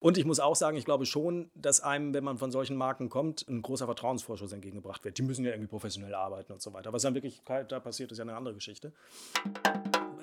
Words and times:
Und 0.00 0.16
ich 0.16 0.24
muss 0.24 0.40
auch 0.40 0.56
sagen, 0.56 0.78
ich 0.78 0.86
glaube 0.86 1.04
schon, 1.04 1.50
dass 1.54 1.82
einem, 1.82 2.14
wenn 2.14 2.24
man 2.24 2.38
von 2.38 2.50
solchen 2.50 2.74
Marken 2.74 3.10
kommt, 3.10 3.46
ein 3.48 3.60
großer 3.60 3.84
Vertrauensvorschuss 3.84 4.50
entgegengebracht 4.50 5.04
wird. 5.04 5.18
Die 5.18 5.22
müssen 5.22 5.44
ja 5.44 5.50
irgendwie 5.50 5.68
professionell 5.68 6.14
arbeiten 6.14 6.52
und 6.52 6.62
so 6.62 6.72
weiter. 6.72 6.90
Was 6.94 7.02
dann 7.02 7.14
wirklich 7.14 7.42
da 7.44 7.80
passiert, 7.80 8.10
ist 8.10 8.16
ja 8.16 8.24
eine 8.24 8.34
andere 8.34 8.54
Geschichte. 8.54 8.94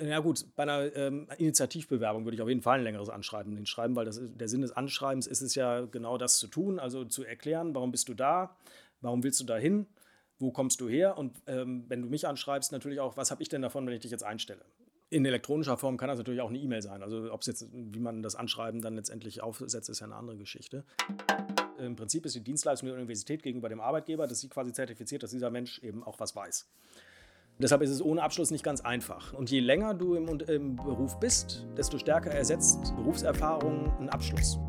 Ja 0.02 0.20
gut, 0.20 0.46
bei 0.55 0.63
einer 0.63 0.96
ähm, 0.96 1.28
Initiativbewerbung 1.38 2.26
würde 2.26 2.36
ich 2.36 2.42
auf 2.42 2.50
jeden 2.50 2.63
Fall 2.63 2.79
ein 2.79 2.84
längeres 2.84 3.10
Anschreiben 3.10 3.55
hinschreiben, 3.55 3.96
weil 3.96 4.05
das, 4.05 4.20
der 4.20 4.48
Sinn 4.48 4.62
des 4.62 4.71
Anschreibens 4.71 5.28
ist 5.28 5.42
es 5.42 5.54
ja 5.54 5.82
genau 5.82 6.18
das 6.18 6.39
zu 6.39 6.48
tun, 6.48 6.80
also 6.80 7.05
zu 7.05 7.23
erklären, 7.23 7.75
warum 7.75 7.91
bist 7.91 8.09
du 8.09 8.16
da, 8.16 8.55
warum 9.02 9.23
willst 9.23 9.39
du 9.39 9.44
da 9.44 9.57
hin, 9.57 9.86
wo 10.39 10.52
kommst 10.52 10.82
du 10.82 10.89
her 10.89 11.18
und 11.18 11.41
ähm, 11.48 11.86
wenn 11.88 12.02
du 12.02 12.09
mich 12.09 12.28
anschreibst, 12.28 12.71
natürlich 12.71 13.00
auch, 13.00 13.18
was 13.18 13.32
habe 13.32 13.41
ich 13.41 13.50
denn 13.50 13.62
davon, 13.62 13.86
wenn 13.88 13.94
ich 13.94 14.02
dich 14.02 14.12
jetzt 14.12 14.23
einstelle. 14.23 14.66
In 15.10 15.26
elektronischer 15.26 15.78
Form 15.78 15.96
kann 15.96 16.10
das 16.10 16.18
natürlich 16.18 16.42
auch 16.42 16.50
eine 16.50 16.58
E-Mail 16.58 16.82
sein. 16.82 17.02
Also 17.02 17.32
ob 17.32 17.42
es 17.42 17.48
jetzt, 17.48 17.68
wie 17.71 18.00
man 18.00 18.21
das 18.21 18.36
Anschreiben 18.36 18.82
dann 18.82 18.96
letztendlich 18.96 19.41
aufsetzt, 19.41 19.90
ist 19.90 20.00
ja 20.00 20.05
eine 20.05 20.16
andere 20.16 20.38
Geschichte. 20.38 20.84
Im 21.80 21.95
Prinzip 21.95 22.26
ist 22.26 22.36
die 22.36 22.44
Dienstleistung 22.44 22.88
der 22.88 22.95
Universität 22.95 23.41
gegenüber 23.41 23.70
dem 23.70 23.80
Arbeitgeber, 23.80 24.28
dass 24.28 24.41
sie 24.41 24.50
quasi 24.50 24.73
zertifiziert, 24.73 25.23
dass 25.23 25.31
dieser 25.31 25.50
Mensch 25.50 25.80
eben 25.80 26.04
auch 26.04 26.20
was 26.20 26.36
weiß. 26.36 26.67
Deshalb 27.59 27.81
ist 27.81 27.90
es 27.90 28.02
ohne 28.02 28.22
Abschluss 28.22 28.52
nicht 28.52 28.64
ganz 28.64 28.81
einfach. 28.81 29.34
Und 29.34 29.50
je 29.50 29.62
länger 29.62 29.94
du 29.94 30.16
im, 30.16 30.28
im 30.41 30.76
Beruf 30.76 31.20
bist, 31.20 31.66
desto 31.78 31.98
stärker 31.98 32.31
ersetzt 32.31 32.94
Berufserfahrung 32.95 33.92
einen 33.98 34.09
Abschluss. 34.09 34.59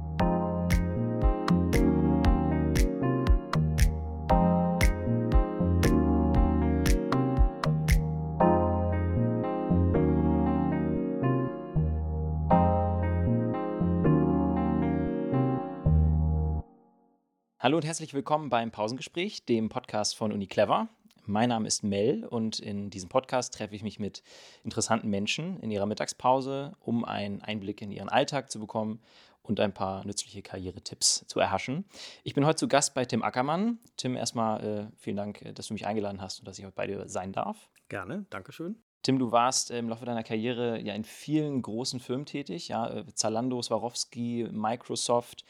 Hallo 17.68 17.76
und 17.76 17.84
herzlich 17.84 18.14
willkommen 18.14 18.48
beim 18.48 18.70
Pausengespräch, 18.70 19.44
dem 19.44 19.68
Podcast 19.68 20.16
von 20.16 20.32
Uni 20.32 20.46
Clever. 20.46 20.88
Mein 21.26 21.50
Name 21.50 21.68
ist 21.68 21.84
Mel 21.84 22.24
und 22.24 22.60
in 22.60 22.88
diesem 22.88 23.10
Podcast 23.10 23.52
treffe 23.52 23.74
ich 23.74 23.82
mich 23.82 23.98
mit 23.98 24.22
interessanten 24.64 25.10
Menschen 25.10 25.60
in 25.60 25.70
ihrer 25.70 25.84
Mittagspause, 25.84 26.72
um 26.80 27.04
einen 27.04 27.42
Einblick 27.42 27.82
in 27.82 27.90
ihren 27.90 28.08
Alltag 28.08 28.50
zu 28.50 28.58
bekommen 28.58 29.02
und 29.42 29.60
ein 29.60 29.74
paar 29.74 30.02
nützliche 30.06 30.40
Karrieretipps 30.40 31.26
zu 31.26 31.40
erhaschen. 31.40 31.84
Ich 32.24 32.32
bin 32.32 32.46
heute 32.46 32.56
zu 32.56 32.68
Gast 32.68 32.94
bei 32.94 33.04
Tim 33.04 33.22
Ackermann. 33.22 33.78
Tim, 33.98 34.16
erstmal 34.16 34.64
äh, 34.64 34.86
vielen 34.96 35.18
Dank, 35.18 35.42
äh, 35.42 35.52
dass 35.52 35.66
du 35.66 35.74
mich 35.74 35.86
eingeladen 35.86 36.22
hast 36.22 36.38
und 36.38 36.48
dass 36.48 36.58
ich 36.58 36.64
heute 36.64 36.74
bei 36.74 36.86
dir 36.86 37.06
sein 37.06 37.32
darf. 37.32 37.68
Gerne, 37.90 38.24
danke 38.30 38.52
schön. 38.52 38.76
Tim, 39.02 39.18
du 39.18 39.30
warst 39.30 39.70
im 39.72 39.90
Laufe 39.90 40.06
deiner 40.06 40.24
Karriere 40.24 40.80
ja 40.80 40.94
in 40.94 41.04
vielen 41.04 41.60
großen 41.60 42.00
Firmen 42.00 42.24
tätig, 42.24 42.68
ja, 42.68 42.88
äh, 42.88 43.04
Zalando, 43.12 43.60
Swarovski, 43.60 44.48
Microsoft. 44.50 45.44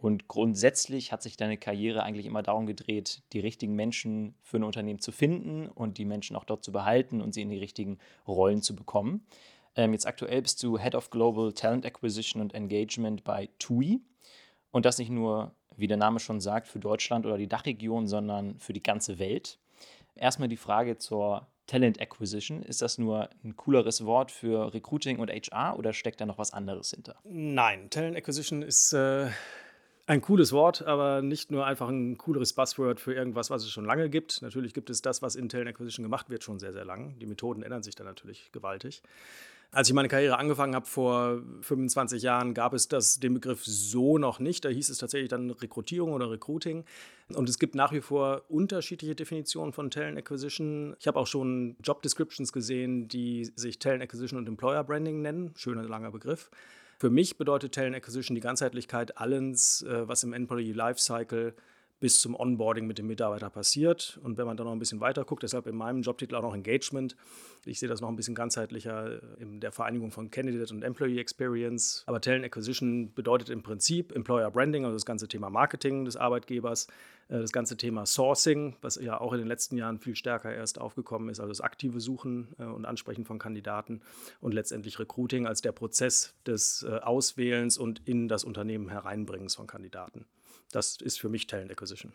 Und 0.00 0.28
grundsätzlich 0.28 1.12
hat 1.12 1.22
sich 1.22 1.36
deine 1.36 1.58
Karriere 1.58 2.02
eigentlich 2.02 2.24
immer 2.24 2.42
darum 2.42 2.66
gedreht, 2.66 3.22
die 3.34 3.40
richtigen 3.40 3.74
Menschen 3.74 4.34
für 4.42 4.56
ein 4.56 4.64
Unternehmen 4.64 5.00
zu 5.00 5.12
finden 5.12 5.68
und 5.68 5.98
die 5.98 6.06
Menschen 6.06 6.36
auch 6.36 6.44
dort 6.44 6.64
zu 6.64 6.72
behalten 6.72 7.20
und 7.20 7.34
sie 7.34 7.42
in 7.42 7.50
die 7.50 7.58
richtigen 7.58 7.98
Rollen 8.26 8.62
zu 8.62 8.74
bekommen. 8.74 9.26
Ähm, 9.76 9.92
jetzt 9.92 10.06
aktuell 10.06 10.40
bist 10.40 10.62
du 10.62 10.78
Head 10.78 10.94
of 10.94 11.10
Global 11.10 11.52
Talent 11.52 11.84
Acquisition 11.84 12.40
und 12.40 12.54
Engagement 12.54 13.24
bei 13.24 13.50
TUI. 13.58 14.00
Und 14.70 14.86
das 14.86 14.96
nicht 14.96 15.10
nur, 15.10 15.54
wie 15.76 15.86
der 15.86 15.98
Name 15.98 16.18
schon 16.18 16.40
sagt, 16.40 16.66
für 16.66 16.80
Deutschland 16.80 17.26
oder 17.26 17.36
die 17.36 17.48
Dachregion, 17.48 18.08
sondern 18.08 18.58
für 18.58 18.72
die 18.72 18.82
ganze 18.82 19.18
Welt. 19.18 19.58
Erstmal 20.14 20.48
die 20.48 20.56
Frage 20.56 20.96
zur 20.96 21.46
Talent 21.66 22.00
Acquisition. 22.00 22.62
Ist 22.62 22.80
das 22.80 22.96
nur 22.96 23.28
ein 23.44 23.54
cooleres 23.54 24.06
Wort 24.06 24.30
für 24.32 24.72
Recruiting 24.72 25.18
und 25.18 25.30
HR 25.30 25.78
oder 25.78 25.92
steckt 25.92 26.22
da 26.22 26.26
noch 26.26 26.38
was 26.38 26.54
anderes 26.54 26.90
hinter? 26.90 27.16
Nein, 27.24 27.90
Talent 27.90 28.16
Acquisition 28.16 28.62
ist 28.62 28.94
äh, 28.94 29.28
ein 30.10 30.22
cooles 30.22 30.50
Wort, 30.50 30.82
aber 30.82 31.22
nicht 31.22 31.52
nur 31.52 31.64
einfach 31.66 31.88
ein 31.88 32.18
cooleres 32.18 32.52
Buzzword 32.52 32.98
für 32.98 33.14
irgendwas, 33.14 33.48
was 33.48 33.62
es 33.62 33.70
schon 33.70 33.84
lange 33.84 34.10
gibt. 34.10 34.42
Natürlich 34.42 34.74
gibt 34.74 34.90
es 34.90 35.02
das, 35.02 35.22
was 35.22 35.36
in 35.36 35.48
Talent 35.48 35.68
Acquisition 35.68 36.02
gemacht 36.02 36.30
wird, 36.30 36.42
schon 36.42 36.58
sehr, 36.58 36.72
sehr 36.72 36.84
lang. 36.84 37.16
Die 37.20 37.26
Methoden 37.26 37.62
ändern 37.62 37.84
sich 37.84 37.94
da 37.94 38.02
natürlich 38.02 38.50
gewaltig. 38.50 39.02
Als 39.70 39.86
ich 39.86 39.94
meine 39.94 40.08
Karriere 40.08 40.36
angefangen 40.36 40.74
habe 40.74 40.86
vor 40.86 41.40
25 41.60 42.24
Jahren, 42.24 42.54
gab 42.54 42.74
es 42.74 42.88
das, 42.88 43.20
den 43.20 43.34
Begriff 43.34 43.64
so 43.64 44.18
noch 44.18 44.40
nicht. 44.40 44.64
Da 44.64 44.68
hieß 44.68 44.88
es 44.88 44.98
tatsächlich 44.98 45.28
dann 45.28 45.48
Rekrutierung 45.48 46.12
oder 46.12 46.28
Recruiting. 46.28 46.84
Und 47.32 47.48
es 47.48 47.60
gibt 47.60 47.76
nach 47.76 47.92
wie 47.92 48.00
vor 48.00 48.42
unterschiedliche 48.48 49.14
Definitionen 49.14 49.72
von 49.72 49.92
Talent 49.92 50.18
Acquisition. 50.18 50.96
Ich 50.98 51.06
habe 51.06 51.20
auch 51.20 51.28
schon 51.28 51.76
Job 51.84 52.02
Descriptions 52.02 52.52
gesehen, 52.52 53.06
die 53.06 53.52
sich 53.54 53.78
Talent 53.78 54.02
Acquisition 54.02 54.40
und 54.40 54.48
Employer 54.48 54.82
Branding 54.82 55.22
nennen. 55.22 55.52
Schöner, 55.54 55.84
langer 55.84 56.10
Begriff. 56.10 56.50
Für 57.00 57.08
mich 57.08 57.38
bedeutet 57.38 57.74
Talent 57.74 57.96
Acquisition 57.96 58.34
die 58.34 58.42
Ganzheitlichkeit 58.42 59.16
allens, 59.16 59.80
äh, 59.84 60.06
was 60.06 60.22
im 60.22 60.34
Employee 60.34 60.72
Lifecycle 60.72 61.54
bis 61.98 62.20
zum 62.20 62.34
Onboarding 62.34 62.86
mit 62.86 62.98
dem 62.98 63.06
Mitarbeiter 63.06 63.48
passiert. 63.48 64.20
Und 64.22 64.36
wenn 64.36 64.44
man 64.44 64.58
dann 64.58 64.66
noch 64.66 64.74
ein 64.74 64.78
bisschen 64.78 65.00
weiter 65.00 65.24
guckt, 65.24 65.42
deshalb 65.42 65.66
in 65.66 65.76
meinem 65.76 66.02
Jobtitel 66.02 66.34
auch 66.34 66.42
noch 66.42 66.54
Engagement. 66.54 67.16
Ich 67.64 67.78
sehe 67.78 67.88
das 67.88 68.02
noch 68.02 68.10
ein 68.10 68.16
bisschen 68.16 68.34
ganzheitlicher 68.34 69.14
äh, 69.14 69.42
in 69.42 69.60
der 69.60 69.72
Vereinigung 69.72 70.10
von 70.10 70.30
Candidate 70.30 70.74
und 70.74 70.82
Employee 70.82 71.18
Experience. 71.18 72.02
Aber 72.04 72.20
Talent 72.20 72.44
Acquisition 72.44 73.14
bedeutet 73.14 73.48
im 73.48 73.62
Prinzip 73.62 74.14
Employer 74.14 74.50
Branding, 74.50 74.84
also 74.84 74.94
das 74.94 75.06
ganze 75.06 75.26
Thema 75.26 75.48
Marketing 75.48 76.04
des 76.04 76.18
Arbeitgebers, 76.18 76.86
das 77.38 77.52
ganze 77.52 77.76
Thema 77.76 78.06
Sourcing, 78.06 78.76
was 78.80 78.96
ja 78.96 79.20
auch 79.20 79.32
in 79.32 79.38
den 79.38 79.46
letzten 79.46 79.76
Jahren 79.76 79.98
viel 79.98 80.16
stärker 80.16 80.52
erst 80.52 80.80
aufgekommen 80.80 81.28
ist, 81.28 81.38
also 81.38 81.50
das 81.50 81.60
aktive 81.60 82.00
Suchen 82.00 82.54
äh, 82.58 82.64
und 82.64 82.84
Ansprechen 82.84 83.24
von 83.24 83.38
Kandidaten 83.38 84.00
und 84.40 84.52
letztendlich 84.52 84.98
Recruiting 84.98 85.46
als 85.46 85.62
der 85.62 85.72
Prozess 85.72 86.34
des 86.44 86.82
äh, 86.82 86.98
Auswählens 86.98 87.78
und 87.78 88.06
in 88.06 88.26
das 88.26 88.42
Unternehmen 88.42 88.88
hereinbringens 88.88 89.54
von 89.54 89.66
Kandidaten. 89.66 90.26
Das 90.72 90.96
ist 90.96 91.20
für 91.20 91.28
mich 91.28 91.46
Talent 91.46 91.70
Acquisition. 91.70 92.12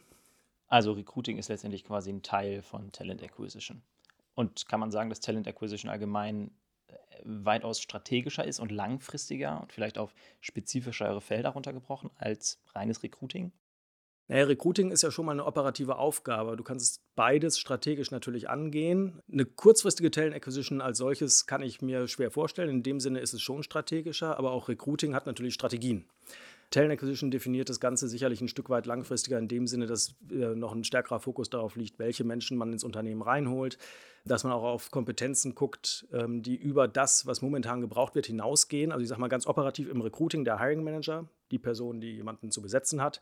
Also 0.68 0.94
Recruiting 0.94 1.38
ist 1.38 1.48
letztendlich 1.48 1.86
quasi 1.86 2.10
ein 2.12 2.22
Teil 2.22 2.62
von 2.62 2.92
Talent 2.92 3.24
Acquisition. 3.24 3.82
Und 4.34 4.68
kann 4.68 4.82
man 4.82 4.92
sagen, 4.92 5.10
dass 5.10 5.22
Talent 5.22 5.48
Acquisition 5.48 5.90
allgemein 5.90 6.52
weitaus 7.24 7.80
strategischer 7.80 8.46
ist 8.46 8.60
und 8.60 8.72
langfristiger 8.72 9.62
und 9.62 9.72
vielleicht 9.72 9.98
auf 9.98 10.14
spezifischere 10.42 11.22
Felder 11.22 11.50
runtergebrochen 11.50 12.10
als 12.18 12.60
reines 12.74 13.04
Recruiting? 13.04 13.52
Naja, 14.28 14.46
Recruiting 14.46 14.90
ist 14.90 15.04
ja 15.04 15.12
schon 15.12 15.26
mal 15.26 15.34
eine 15.34 15.46
operative 15.46 15.98
Aufgabe. 15.98 16.58
Du 16.58 16.64
kannst 16.64 17.02
beides 17.16 17.60
strategisch 17.60 18.10
natürlich 18.10 18.50
angehen. 18.50 19.22
Eine 19.32 19.46
kurzfristige 19.46 20.10
Talent 20.10 20.36
Acquisition 20.36 20.82
als 20.82 20.98
solches 20.98 21.46
kann 21.46 21.62
ich 21.62 21.84
mir 21.84 22.08
schwer 22.08 22.32
vorstellen. 22.32 22.70
In 22.70 22.84
dem 22.84 23.00
Sinne 23.00 23.20
ist 23.20 23.34
es 23.34 23.42
schon 23.42 23.62
strategischer, 23.62 24.38
aber 24.38 24.52
auch 24.52 24.68
Recruiting 24.68 25.14
hat 25.14 25.28
natürlich 25.28 25.54
Strategien. 25.54 26.06
Talent 26.72 26.94
Acquisition 26.94 27.30
definiert 27.30 27.70
das 27.70 27.80
Ganze 27.80 28.08
sicherlich 28.08 28.42
ein 28.42 28.48
Stück 28.48 28.72
weit 28.72 28.88
langfristiger 28.88 29.38
in 29.38 29.48
dem 29.48 29.68
Sinne, 29.68 29.86
dass 29.86 30.16
äh, 30.32 30.56
noch 30.56 30.74
ein 30.74 30.84
stärkerer 30.84 31.20
Fokus 31.20 31.52
darauf 31.52 31.76
liegt, 31.76 32.00
welche 32.00 32.24
Menschen 32.24 32.58
man 32.58 32.74
ins 32.74 32.84
Unternehmen 32.84 33.22
reinholt, 33.22 33.78
dass 34.26 34.44
man 34.44 34.54
auch 34.54 34.64
auf 34.64 34.90
Kompetenzen 34.90 35.54
guckt, 35.54 36.08
ähm, 36.12 36.42
die 36.42 36.56
über 36.56 36.88
das, 36.88 37.28
was 37.28 37.44
momentan 37.44 37.82
gebraucht 37.82 38.16
wird, 38.16 38.26
hinausgehen. 38.26 38.92
Also 38.92 39.04
ich 39.04 39.10
sage 39.10 39.22
mal 39.22 39.28
ganz 39.28 39.46
operativ 39.46 39.88
im 39.88 40.02
Recruiting 40.02 40.44
der 40.44 40.60
Hiring 40.60 40.84
Manager, 40.84 41.30
die 41.52 41.60
Person, 41.60 42.02
die 42.02 42.16
jemanden 42.16 42.50
zu 42.50 42.64
besetzen 42.64 43.04
hat 43.04 43.22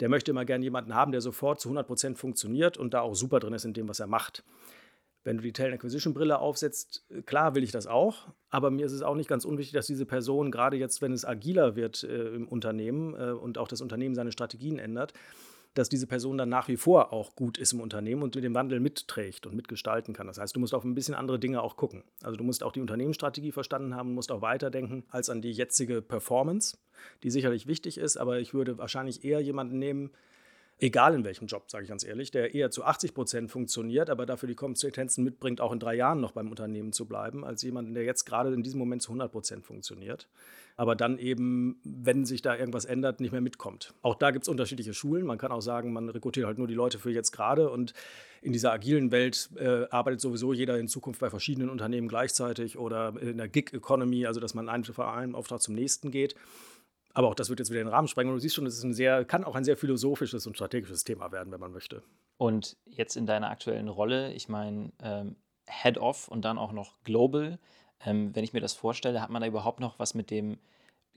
der 0.00 0.08
möchte 0.08 0.30
immer 0.30 0.44
gerne 0.44 0.64
jemanden 0.64 0.94
haben, 0.94 1.12
der 1.12 1.20
sofort 1.20 1.60
zu 1.60 1.70
100% 1.70 2.16
funktioniert 2.16 2.76
und 2.76 2.94
da 2.94 3.00
auch 3.00 3.14
super 3.14 3.40
drin 3.40 3.52
ist 3.52 3.64
in 3.64 3.74
dem, 3.74 3.88
was 3.88 4.00
er 4.00 4.06
macht. 4.06 4.44
Wenn 5.24 5.36
du 5.36 5.42
die 5.42 5.52
Talent 5.52 5.74
Acquisition 5.74 6.14
Brille 6.14 6.38
aufsetzt, 6.38 7.06
klar 7.26 7.54
will 7.54 7.62
ich 7.62 7.70
das 7.70 7.86
auch, 7.86 8.28
aber 8.50 8.70
mir 8.70 8.86
ist 8.86 8.92
es 8.92 9.02
auch 9.02 9.14
nicht 9.14 9.28
ganz 9.28 9.44
unwichtig, 9.44 9.72
dass 9.72 9.86
diese 9.86 10.04
Person, 10.04 10.50
gerade 10.50 10.76
jetzt, 10.76 11.00
wenn 11.00 11.12
es 11.12 11.24
agiler 11.24 11.76
wird 11.76 12.02
äh, 12.02 12.34
im 12.34 12.48
Unternehmen 12.48 13.14
äh, 13.14 13.30
und 13.30 13.58
auch 13.58 13.68
das 13.68 13.80
Unternehmen 13.80 14.16
seine 14.16 14.32
Strategien 14.32 14.80
ändert, 14.80 15.12
dass 15.74 15.88
diese 15.88 16.06
Person 16.06 16.38
dann 16.38 16.48
nach 16.48 16.68
wie 16.68 16.76
vor 16.76 17.12
auch 17.12 17.34
gut 17.34 17.58
ist 17.58 17.72
im 17.72 17.80
Unternehmen 17.80 18.22
und 18.22 18.34
mit 18.34 18.44
dem 18.44 18.54
Wandel 18.54 18.80
mitträgt 18.80 19.46
und 19.46 19.54
mitgestalten 19.54 20.14
kann. 20.14 20.26
Das 20.26 20.38
heißt, 20.38 20.54
du 20.54 20.60
musst 20.60 20.74
auf 20.74 20.84
ein 20.84 20.94
bisschen 20.94 21.14
andere 21.14 21.38
Dinge 21.38 21.62
auch 21.62 21.76
gucken. 21.76 22.04
Also 22.22 22.36
du 22.36 22.44
musst 22.44 22.62
auch 22.62 22.72
die 22.72 22.80
Unternehmensstrategie 22.80 23.52
verstanden 23.52 23.94
haben, 23.94 24.14
musst 24.14 24.32
auch 24.32 24.42
weiterdenken 24.42 25.04
als 25.10 25.30
an 25.30 25.40
die 25.42 25.52
jetzige 25.52 26.02
Performance, 26.02 26.76
die 27.22 27.30
sicherlich 27.30 27.66
wichtig 27.66 27.98
ist, 27.98 28.16
aber 28.16 28.38
ich 28.38 28.54
würde 28.54 28.78
wahrscheinlich 28.78 29.24
eher 29.24 29.40
jemanden 29.40 29.78
nehmen, 29.78 30.10
egal 30.82 31.14
in 31.14 31.24
welchem 31.24 31.46
Job, 31.46 31.70
sage 31.70 31.84
ich 31.84 31.88
ganz 31.88 32.04
ehrlich, 32.04 32.30
der 32.32 32.54
eher 32.54 32.70
zu 32.70 32.84
80 32.84 33.14
Prozent 33.14 33.50
funktioniert, 33.50 34.10
aber 34.10 34.26
dafür 34.26 34.48
die 34.48 34.56
Kompetenzen 34.56 35.22
mitbringt, 35.22 35.60
auch 35.60 35.72
in 35.72 35.78
drei 35.78 35.94
Jahren 35.94 36.20
noch 36.20 36.32
beim 36.32 36.50
Unternehmen 36.50 36.92
zu 36.92 37.06
bleiben, 37.06 37.44
als 37.44 37.62
jemanden, 37.62 37.94
der 37.94 38.02
jetzt 38.02 38.24
gerade 38.24 38.52
in 38.52 38.62
diesem 38.62 38.80
Moment 38.80 39.00
zu 39.00 39.10
100 39.10 39.30
Prozent 39.30 39.64
funktioniert, 39.64 40.28
aber 40.76 40.96
dann 40.96 41.18
eben, 41.18 41.80
wenn 41.84 42.24
sich 42.24 42.42
da 42.42 42.56
irgendwas 42.56 42.84
ändert, 42.84 43.20
nicht 43.20 43.30
mehr 43.30 43.40
mitkommt. 43.40 43.94
Auch 44.02 44.16
da 44.16 44.32
gibt 44.32 44.44
es 44.44 44.48
unterschiedliche 44.48 44.92
Schulen. 44.92 45.24
Man 45.24 45.38
kann 45.38 45.52
auch 45.52 45.60
sagen, 45.60 45.92
man 45.92 46.08
rekrutiert 46.08 46.46
halt 46.46 46.58
nur 46.58 46.66
die 46.66 46.74
Leute 46.74 46.98
für 46.98 47.10
jetzt 47.10 47.30
gerade 47.30 47.70
und 47.70 47.94
in 48.40 48.52
dieser 48.52 48.72
agilen 48.72 49.12
Welt 49.12 49.50
äh, 49.56 49.86
arbeitet 49.90 50.20
sowieso 50.20 50.52
jeder 50.52 50.76
in 50.78 50.88
Zukunft 50.88 51.20
bei 51.20 51.30
verschiedenen 51.30 51.70
Unternehmen 51.70 52.08
gleichzeitig 52.08 52.76
oder 52.76 53.14
in 53.20 53.36
der 53.36 53.48
Gig-Economy, 53.48 54.26
also 54.26 54.40
dass 54.40 54.54
man 54.54 54.68
einen, 54.68 54.82
von 54.82 55.04
einem 55.04 55.36
Auftrag 55.36 55.62
zum 55.62 55.76
nächsten 55.76 56.10
geht. 56.10 56.34
Aber 57.14 57.28
auch 57.28 57.34
das 57.34 57.48
wird 57.50 57.58
jetzt 57.58 57.70
wieder 57.70 57.80
den 57.80 57.88
Rahmen 57.88 58.08
sprengen. 58.08 58.30
Und 58.30 58.36
du 58.36 58.40
siehst 58.40 58.54
schon, 58.54 58.66
es 58.66 58.82
kann 59.28 59.44
auch 59.44 59.54
ein 59.54 59.64
sehr 59.64 59.76
philosophisches 59.76 60.46
und 60.46 60.54
strategisches 60.54 61.04
Thema 61.04 61.30
werden, 61.30 61.52
wenn 61.52 61.60
man 61.60 61.72
möchte. 61.72 62.02
Und 62.38 62.76
jetzt 62.86 63.16
in 63.16 63.26
deiner 63.26 63.50
aktuellen 63.50 63.88
Rolle, 63.88 64.32
ich 64.32 64.48
meine, 64.48 64.92
ähm, 65.02 65.36
Head 65.68 65.98
of 65.98 66.28
und 66.28 66.44
dann 66.44 66.58
auch 66.58 66.72
noch 66.72 67.02
Global. 67.04 67.58
Ähm, 68.04 68.34
wenn 68.34 68.44
ich 68.44 68.52
mir 68.52 68.60
das 68.60 68.72
vorstelle, 68.72 69.20
hat 69.20 69.30
man 69.30 69.42
da 69.42 69.48
überhaupt 69.48 69.80
noch 69.80 69.98
was 69.98 70.14
mit 70.14 70.30
dem 70.30 70.58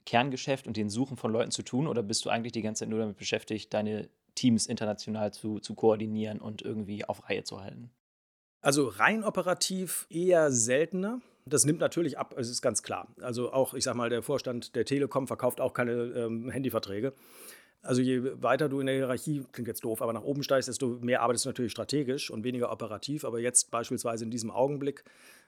Kerngeschäft 0.04 0.66
und 0.66 0.76
den 0.76 0.88
Suchen 0.88 1.16
von 1.16 1.32
Leuten 1.32 1.50
zu 1.50 1.62
tun? 1.62 1.86
Oder 1.86 2.02
bist 2.02 2.24
du 2.24 2.30
eigentlich 2.30 2.52
die 2.52 2.62
ganze 2.62 2.80
Zeit 2.80 2.88
nur 2.88 3.00
damit 3.00 3.16
beschäftigt, 3.16 3.74
deine 3.74 4.08
Teams 4.34 4.66
international 4.66 5.32
zu, 5.32 5.58
zu 5.58 5.74
koordinieren 5.74 6.40
und 6.40 6.62
irgendwie 6.62 7.04
auf 7.04 7.28
Reihe 7.28 7.42
zu 7.42 7.60
halten? 7.60 7.90
Also 8.66 8.88
rein 8.88 9.22
operativ 9.22 10.08
eher 10.10 10.50
seltener. 10.50 11.20
Das 11.44 11.64
nimmt 11.64 11.78
natürlich 11.78 12.18
ab, 12.18 12.34
es 12.36 12.50
ist 12.50 12.62
ganz 12.62 12.82
klar. 12.82 13.06
Also 13.20 13.52
auch, 13.52 13.74
ich 13.74 13.84
sag 13.84 13.94
mal, 13.94 14.10
der 14.10 14.24
Vorstand 14.24 14.74
der 14.74 14.84
Telekom 14.84 15.28
verkauft 15.28 15.60
auch 15.60 15.72
keine 15.72 15.92
ähm, 15.92 16.50
Handyverträge. 16.50 17.12
Also 17.82 18.02
je 18.02 18.22
weiter 18.42 18.68
du 18.68 18.80
in 18.80 18.86
der 18.86 18.96
Hierarchie, 18.96 19.44
klingt 19.52 19.68
jetzt 19.68 19.84
doof, 19.84 20.02
aber 20.02 20.12
nach 20.12 20.24
oben 20.24 20.42
steigst, 20.42 20.68
desto 20.68 20.98
mehr 21.00 21.22
arbeitest 21.22 21.44
du 21.44 21.50
natürlich 21.50 21.70
strategisch 21.70 22.28
und 22.28 22.42
weniger 22.42 22.72
operativ. 22.72 23.24
Aber 23.24 23.38
jetzt 23.38 23.70
beispielsweise 23.70 24.24
in 24.24 24.32
diesem 24.32 24.50
Augenblick 24.50 25.04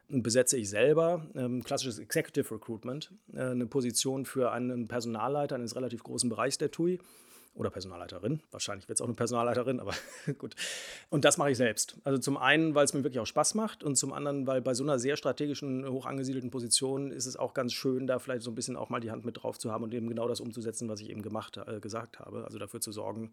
besetze 0.07 0.57
ich 0.57 0.71
selber 0.71 1.27
ähm, 1.35 1.65
klassisches 1.65 1.99
Executive 1.99 2.55
Recruitment, 2.55 3.11
äh, 3.35 3.41
eine 3.41 3.67
Position 3.67 4.27
für 4.27 4.53
einen 4.53 4.87
Personalleiter 4.87 5.57
eines 5.57 5.75
relativ 5.75 6.05
großen 6.05 6.31
Bereichs 6.31 6.59
der 6.59 6.71
TUI 6.71 7.01
oder 7.55 7.71
Personalleiterin. 7.71 8.41
Wahrscheinlich 8.51 8.89
wird 8.89 8.99
es 8.99 9.03
auch 9.03 9.07
eine 9.07 9.15
Personalleiterin, 9.15 9.81
aber 9.81 9.93
gut. 10.39 10.55
Und 11.11 11.25
das 11.25 11.39
mache 11.39 11.51
ich 11.51 11.57
selbst. 11.57 11.97
Also 12.05 12.19
zum 12.19 12.37
einen, 12.37 12.75
weil 12.75 12.85
es 12.85 12.95
mir 12.95 13.03
wirklich 13.03 13.21
auch 13.21 13.27
Spaß 13.27 13.55
macht 13.55 13.83
und 13.83 13.97
zum 13.97 14.13
anderen, 14.13 14.47
weil 14.47 14.61
bei 14.61 14.75
so 14.75 14.85
einer 14.85 14.99
sehr 14.99 15.17
strategischen, 15.17 15.89
hoch 15.89 16.07
angesiedelten 16.07 16.51
Position 16.51 17.11
ist 17.11 17.27
es 17.27 17.37
auch 17.37 17.55
ganz 17.55 17.73
schön, 17.73 18.07
da 18.07 18.19
vielleicht 18.19 18.43
so 18.43 18.51
ein 18.51 18.55
bisschen 18.55 18.77
auch 18.77 18.89
mal 18.91 19.01
die 19.01 19.11
Hand 19.11 19.25
mit 19.25 19.43
drauf 19.43 19.59
zu 19.59 19.73
haben 19.73 19.85
und 19.85 19.93
eben 19.93 20.09
genau 20.09 20.29
das 20.29 20.41
umzusetzen, 20.41 20.89
was 20.89 21.01
ich 21.01 21.11
eben 21.11 21.23
gemacht, 21.23 21.57
äh, 21.57 21.81
gesagt 21.81 22.21
habe. 22.21 22.45
Also 22.45 22.59
dafür 22.59 22.81
zu 22.81 22.93
sorgen, 22.93 23.33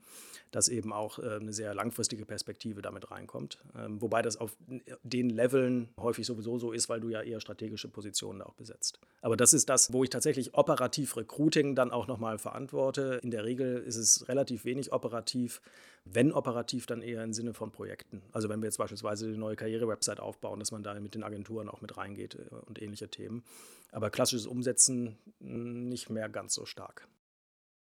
dass 0.52 0.68
eben 0.68 0.92
auch 0.92 1.20
äh, 1.20 1.36
eine 1.36 1.54
sehr 1.54 1.74
langfristige 1.76 2.26
Perspektive 2.26 2.82
damit 2.82 3.12
reinkommt. 3.12 3.60
Ähm, 3.78 4.02
wobei 4.02 4.22
das 4.22 4.38
auf 4.38 4.56
den 5.04 5.30
Leveln 5.30 5.90
häufig 6.00 6.26
sowieso 6.26 6.58
so 6.58 6.72
ist, 6.72 6.90
weil 6.90 7.00
du 7.00 7.10
ja 7.10 7.22
eher 7.22 7.40
strategische 7.40 7.90
Positionen 7.90 8.42
auch 8.42 8.54
besetzt. 8.54 9.00
Aber 9.22 9.38
das 9.38 9.54
ist 9.54 9.70
das, 9.70 9.94
wo 9.94 10.04
ich 10.04 10.10
tatsächlich 10.10 10.54
operativ 10.56 11.16
Recruiting 11.18 11.76
dann 11.76 11.92
auch 11.92 12.08
nochmal 12.08 12.38
verantworte. 12.38 13.20
In 13.24 13.32
der 13.32 13.44
Regel 13.44 13.78
ist 13.78 13.98
es 13.98 14.05
relativ 14.28 14.66
wenig 14.66 14.92
operativ. 14.92 15.62
Wenn 16.06 16.32
operativ, 16.32 16.86
dann 16.86 17.02
eher 17.02 17.24
im 17.24 17.34
Sinne 17.34 17.54
von 17.54 17.72
Projekten. 17.72 18.22
Also 18.32 18.50
wenn 18.50 18.62
wir 18.62 18.68
jetzt 18.68 18.78
beispielsweise 18.78 19.28
eine 19.28 19.38
neue 19.38 19.56
Karriere-Website 19.56 20.20
aufbauen, 20.20 20.60
dass 20.60 20.72
man 20.72 20.84
da 20.84 20.94
mit 21.00 21.16
den 21.16 21.24
Agenturen 21.24 21.70
auch 21.70 21.82
mit 21.82 21.98
reingeht 21.98 22.36
äh, 22.36 22.56
und 22.66 22.82
ähnliche 22.82 23.10
Themen. 23.10 23.44
Aber 23.92 24.10
klassisches 24.10 24.48
Umsetzen 24.48 25.18
hm, 25.40 25.90
nicht 25.90 26.10
mehr 26.10 26.30
ganz 26.30 26.54
so 26.54 26.66
stark. 26.66 27.08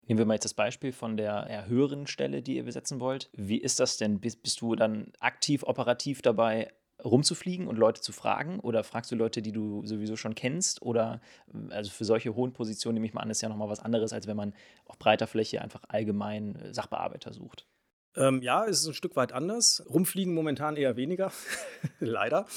Nehmen 0.08 0.20
wir 0.20 0.26
mal 0.26 0.36
jetzt 0.36 0.46
das 0.46 0.54
Beispiel 0.54 0.94
von 0.94 1.18
der 1.18 1.68
höheren 1.68 2.08
Stelle, 2.08 2.42
die 2.42 2.56
ihr 2.56 2.64
besetzen 2.64 3.02
wollt. 3.02 3.30
Wie 3.34 3.58
ist 3.58 3.82
das 3.82 3.98
denn? 3.98 4.22
Bist, 4.22 4.42
bist 4.42 4.62
du 4.62 4.76
dann 4.76 5.12
aktiv 5.20 5.64
operativ 5.64 6.22
dabei, 6.22 6.72
rumzufliegen 7.04 7.68
und 7.68 7.78
Leute 7.78 8.02
zu 8.02 8.12
fragen? 8.12 8.60
Oder 8.60 8.84
fragst 8.84 9.12
du 9.12 9.16
Leute, 9.16 9.42
die 9.42 9.52
du 9.52 9.86
sowieso 9.86 10.16
schon 10.16 10.36
kennst? 10.36 10.82
Oder 10.82 11.22
also 11.70 11.92
für 11.92 12.06
solche 12.06 12.36
hohen 12.36 12.54
Positionen 12.54 12.96
nehme 12.96 13.06
ich 13.06 13.14
mal 13.14 13.22
an, 13.22 13.30
ist 13.30 13.42
ja 13.42 13.50
nochmal 13.50 13.70
was 13.70 13.80
anderes, 13.80 14.14
als 14.14 14.28
wenn 14.28 14.38
man 14.38 14.54
auf 14.86 14.98
breiter 14.98 15.28
Fläche 15.28 15.62
einfach 15.62 15.84
allgemein 15.88 16.56
äh, 16.56 16.74
Sachbearbeiter 16.74 17.34
sucht. 17.34 17.68
Ähm, 18.16 18.42
ja, 18.42 18.66
es 18.66 18.82
ist 18.82 18.88
ein 18.88 18.94
Stück 18.94 19.16
weit 19.16 19.32
anders. 19.32 19.84
Rumfliegen 19.88 20.34
momentan 20.34 20.76
eher 20.76 20.96
weniger, 20.96 21.32
leider. 22.00 22.48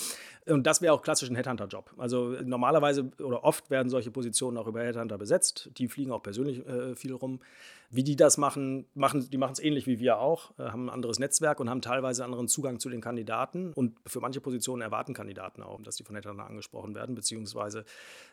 Und 0.50 0.66
das 0.66 0.82
wäre 0.82 0.92
auch 0.92 1.02
klassisch 1.02 1.30
ein 1.30 1.36
Headhunter-Job. 1.36 1.94
Also 1.96 2.36
normalerweise 2.44 3.10
oder 3.22 3.44
oft 3.44 3.70
werden 3.70 3.88
solche 3.88 4.10
Positionen 4.10 4.56
auch 4.56 4.66
über 4.66 4.82
Headhunter 4.82 5.18
besetzt. 5.18 5.70
Die 5.78 5.88
fliegen 5.88 6.12
auch 6.12 6.22
persönlich 6.22 6.66
äh, 6.66 6.94
viel 6.94 7.12
rum. 7.12 7.40
Wie 7.92 8.04
die 8.04 8.14
das 8.14 8.38
machen, 8.38 8.86
machen 8.94 9.28
die 9.30 9.36
machen 9.36 9.52
es 9.52 9.58
ähnlich 9.58 9.86
wie 9.88 9.98
wir 9.98 10.18
auch, 10.18 10.52
äh, 10.58 10.64
haben 10.64 10.86
ein 10.86 10.90
anderes 10.90 11.18
Netzwerk 11.18 11.58
und 11.58 11.68
haben 11.68 11.82
teilweise 11.82 12.24
anderen 12.24 12.46
Zugang 12.46 12.78
zu 12.78 12.88
den 12.88 13.00
Kandidaten. 13.00 13.72
Und 13.72 13.96
für 14.06 14.20
manche 14.20 14.40
Positionen 14.40 14.82
erwarten 14.82 15.12
Kandidaten 15.12 15.62
auch, 15.62 15.80
dass 15.82 15.96
die 15.96 16.04
von 16.04 16.14
Headhunter 16.14 16.46
angesprochen 16.46 16.94
werden. 16.94 17.14
Beziehungsweise 17.14 17.84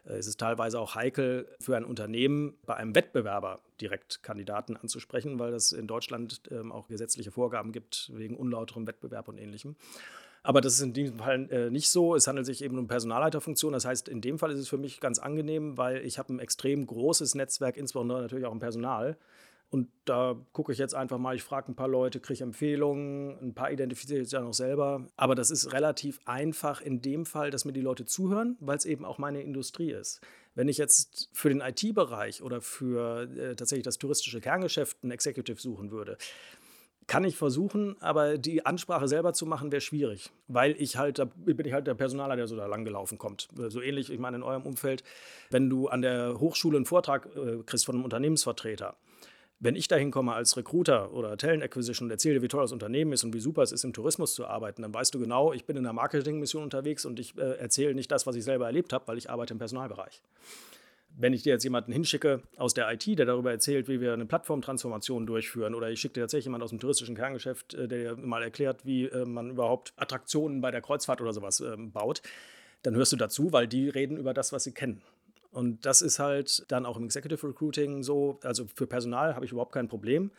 äh, 0.08 0.20
ist 0.20 0.28
es 0.28 0.38
teilweise 0.38 0.80
auch 0.80 0.96
heikel 0.96 1.48
für 1.60 1.76
ein 1.76 1.86
Unternehmen, 1.86 2.56
bei 2.66 2.76
einem 2.76 2.94
Wettbewerber 2.94 3.60
direkt 3.82 4.24
Kandidaten 4.24 4.78
anzusprechen, 4.78 5.40
weil 5.40 5.54
es 5.54 5.72
in 5.72 5.88
Deutschland 5.88 6.42
ähm, 6.52 6.72
auch 6.72 6.88
gesetzliche 6.88 7.32
Vorgaben 7.32 7.72
gibt 7.72 8.12
wegen 8.14 8.36
unlauterem 8.36 8.88
Wettbewerb 8.88 9.28
und 9.28 9.38
ähnlichem. 9.38 9.76
Aber 10.44 10.62
das 10.62 10.74
ist 10.74 10.82
in 10.82 10.94
diesem 10.94 11.20
Fall 11.20 11.50
äh, 11.52 11.70
nicht 11.70 11.90
so. 11.90 12.16
Es 12.16 12.28
handelt 12.28 12.46
sich 12.46 12.64
eben 12.64 12.78
um 12.78 12.88
Personalleiterfunktion. 12.88 13.74
Das 13.74 13.86
heißt, 13.86 14.08
in 14.08 14.22
dem 14.22 14.40
Fall 14.40 14.52
ist 14.52 14.60
es 14.60 14.70
für 14.70 14.78
mich 14.78 15.00
ganz 15.00 15.20
angenehm, 15.20 15.78
weil 15.78 16.06
ich 16.06 16.20
habe 16.20 16.34
ein 16.34 16.40
extrem 16.40 16.86
großes 16.88 17.36
Netzwerk, 17.36 17.78
insbesondere 17.78 18.22
natürlich 18.22 18.46
auch 18.46 18.54
im 18.54 18.60
Personal. 18.60 19.18
Und 19.70 19.90
da 20.06 20.38
gucke 20.54 20.72
ich 20.72 20.78
jetzt 20.78 20.96
einfach 20.96 21.18
mal, 21.18 21.36
ich 21.36 21.44
frage 21.44 21.72
ein 21.72 21.76
paar 21.76 21.90
Leute, 21.90 22.22
kriege 22.22 22.44
Empfehlungen, 22.44 23.38
ein 23.42 23.54
paar 23.54 23.70
identifiziere 23.70 24.22
ich 24.22 24.32
ja 24.32 24.40
noch 24.40 24.54
selber. 24.54 25.06
Aber 25.18 25.36
das 25.36 25.52
ist 25.52 25.74
relativ 25.74 26.22
einfach 26.26 26.80
in 26.80 27.02
dem 27.02 27.26
Fall, 27.26 27.52
dass 27.52 27.66
mir 27.66 27.74
die 27.74 27.82
Leute 27.82 28.06
zuhören, 28.06 28.56
weil 28.62 28.78
es 28.78 28.86
eben 28.86 29.04
auch 29.04 29.18
meine 29.18 29.42
Industrie 29.42 29.92
ist. 29.92 30.22
Wenn 30.56 30.70
ich 30.70 30.78
jetzt 30.78 31.30
für 31.34 31.50
den 31.50 31.60
IT-Bereich 31.60 32.42
oder 32.42 32.62
für 32.62 33.24
äh, 33.24 33.56
tatsächlich 33.56 33.84
das 33.84 33.98
touristische 33.98 34.40
Kerngeschäft 34.40 34.98
einen 35.04 35.12
Executive 35.12 35.60
suchen 35.60 35.92
würde, 35.92 36.18
kann 37.08 37.24
ich 37.24 37.38
versuchen, 37.38 37.96
aber 38.02 38.38
die 38.38 38.66
Ansprache 38.66 39.08
selber 39.08 39.34
zu 39.34 39.46
machen, 39.46 39.72
wäre 39.72 39.82
schwierig, 39.82 40.30
weil 40.50 40.76
ich 40.78 40.98
halt, 40.98 41.22
bin 41.38 41.66
ich 41.66 41.74
halt 41.74 41.88
der 41.88 41.96
Personaler, 41.96 42.36
der 42.36 42.48
so 42.48 42.58
da 42.58 42.66
lang 42.66 42.84
gelaufen 42.84 43.18
kommt. 43.18 43.48
So 43.56 43.82
ähnlich, 43.82 44.12
ich 44.12 44.20
meine, 44.20 44.38
in 44.38 44.44
eurem 44.44 44.64
Umfeld, 44.64 45.04
wenn 45.50 45.70
du 45.70 45.88
an 45.88 46.02
der 46.02 46.40
Hochschule 46.40 46.76
einen 46.76 46.86
Vortrag 46.86 47.30
äh, 47.36 47.64
kriegst 47.66 47.86
von 47.86 47.96
einem 47.96 48.04
Unternehmensvertreter, 48.04 48.96
wenn 49.60 49.76
ich 49.76 49.88
da 49.88 49.96
hinkomme 49.96 50.34
als 50.34 50.56
Recruiter 50.56 51.14
oder 51.14 51.36
Talent 51.38 51.64
Acquisition 51.64 52.08
und 52.08 52.12
erzähle, 52.12 52.42
wie 52.42 52.48
toll 52.48 52.62
das 52.62 52.74
Unternehmen 52.74 53.14
ist 53.14 53.24
und 53.24 53.34
wie 53.34 53.40
super 53.40 53.64
es 53.64 53.72
ist, 53.72 53.86
im 53.86 53.94
Tourismus 53.94 54.36
zu 54.36 54.46
arbeiten, 54.46 54.84
dann 54.84 54.94
weißt 54.94 55.16
du 55.16 55.20
genau, 55.20 55.54
ich 55.54 55.66
bin 55.66 55.78
in 55.78 55.86
einer 55.86 55.94
Marketingmission 55.94 56.64
unterwegs 56.64 57.06
und 57.06 57.20
ich 57.20 57.38
äh, 57.38 57.58
erzähle 57.58 57.96
nicht 57.96 58.12
das, 58.12 58.28
was 58.28 58.36
ich 58.36 58.44
selber 58.44 58.66
erlebt 58.66 58.94
habe, 58.94 59.08
weil 59.08 59.18
ich 59.18 59.30
arbeite 59.30 59.54
im 59.54 59.58
Personalbereich 59.58 60.22
wenn 61.20 61.34
ich 61.34 61.42
dir 61.42 61.54
jetzt 61.54 61.64
jemanden 61.64 61.92
hinschicke 61.92 62.44
aus 62.58 62.74
der 62.74 62.92
IT, 62.92 63.08
der 63.08 63.26
darüber 63.26 63.52
erzählt, 63.52 63.88
wie 63.88 64.00
wir 64.00 64.14
eine 64.14 64.26
Plattformtransformation 64.26 65.26
durchführen, 65.26 65.74
oder 65.74 65.90
ich 65.90 66.00
schicke 66.00 66.14
dir 66.14 66.22
tatsächlich 66.22 66.46
jemanden 66.46 66.64
aus 66.64 66.70
dem 66.70 66.80
touristischen 66.80 67.16
Kerngeschäft, 67.16 67.74
äh, 67.74 67.88
der 67.88 68.16
dir 68.16 68.22
mal 68.22 68.44
erklärt, 68.44 68.86
wie 68.86 69.06
äh, 69.06 69.26
man 69.26 69.50
überhaupt 69.50 69.94
Attraktionen 69.98 70.62
bei 70.62 70.70
der 70.72 70.82
Kreuzfahrt 70.82 71.20
oder 71.20 71.34
sowas 71.34 71.60
ähm, 71.60 71.92
baut, 71.92 72.22
dann 72.84 72.96
hörst 72.96 73.12
du 73.12 73.18
dazu, 73.18 73.52
weil 73.52 73.68
die 73.68 73.90
reden 73.90 74.16
über 74.16 74.34
das, 74.34 74.54
was 74.54 74.64
sie 74.64 74.74
kennen. 74.74 75.02
Und 75.52 75.86
das 75.88 76.04
ist 76.04 76.20
halt 76.20 76.66
dann 76.72 76.86
auch 76.86 76.98
im 76.98 77.06
Executive 77.06 77.48
Recruiting 77.48 78.04
so. 78.04 78.40
Also 78.44 78.68
für 78.68 78.86
Personal 78.86 79.34
habe 79.34 79.46
ich 79.46 79.52
überhaupt 79.52 79.72
kein 79.72 79.88
Problem. 79.88 80.32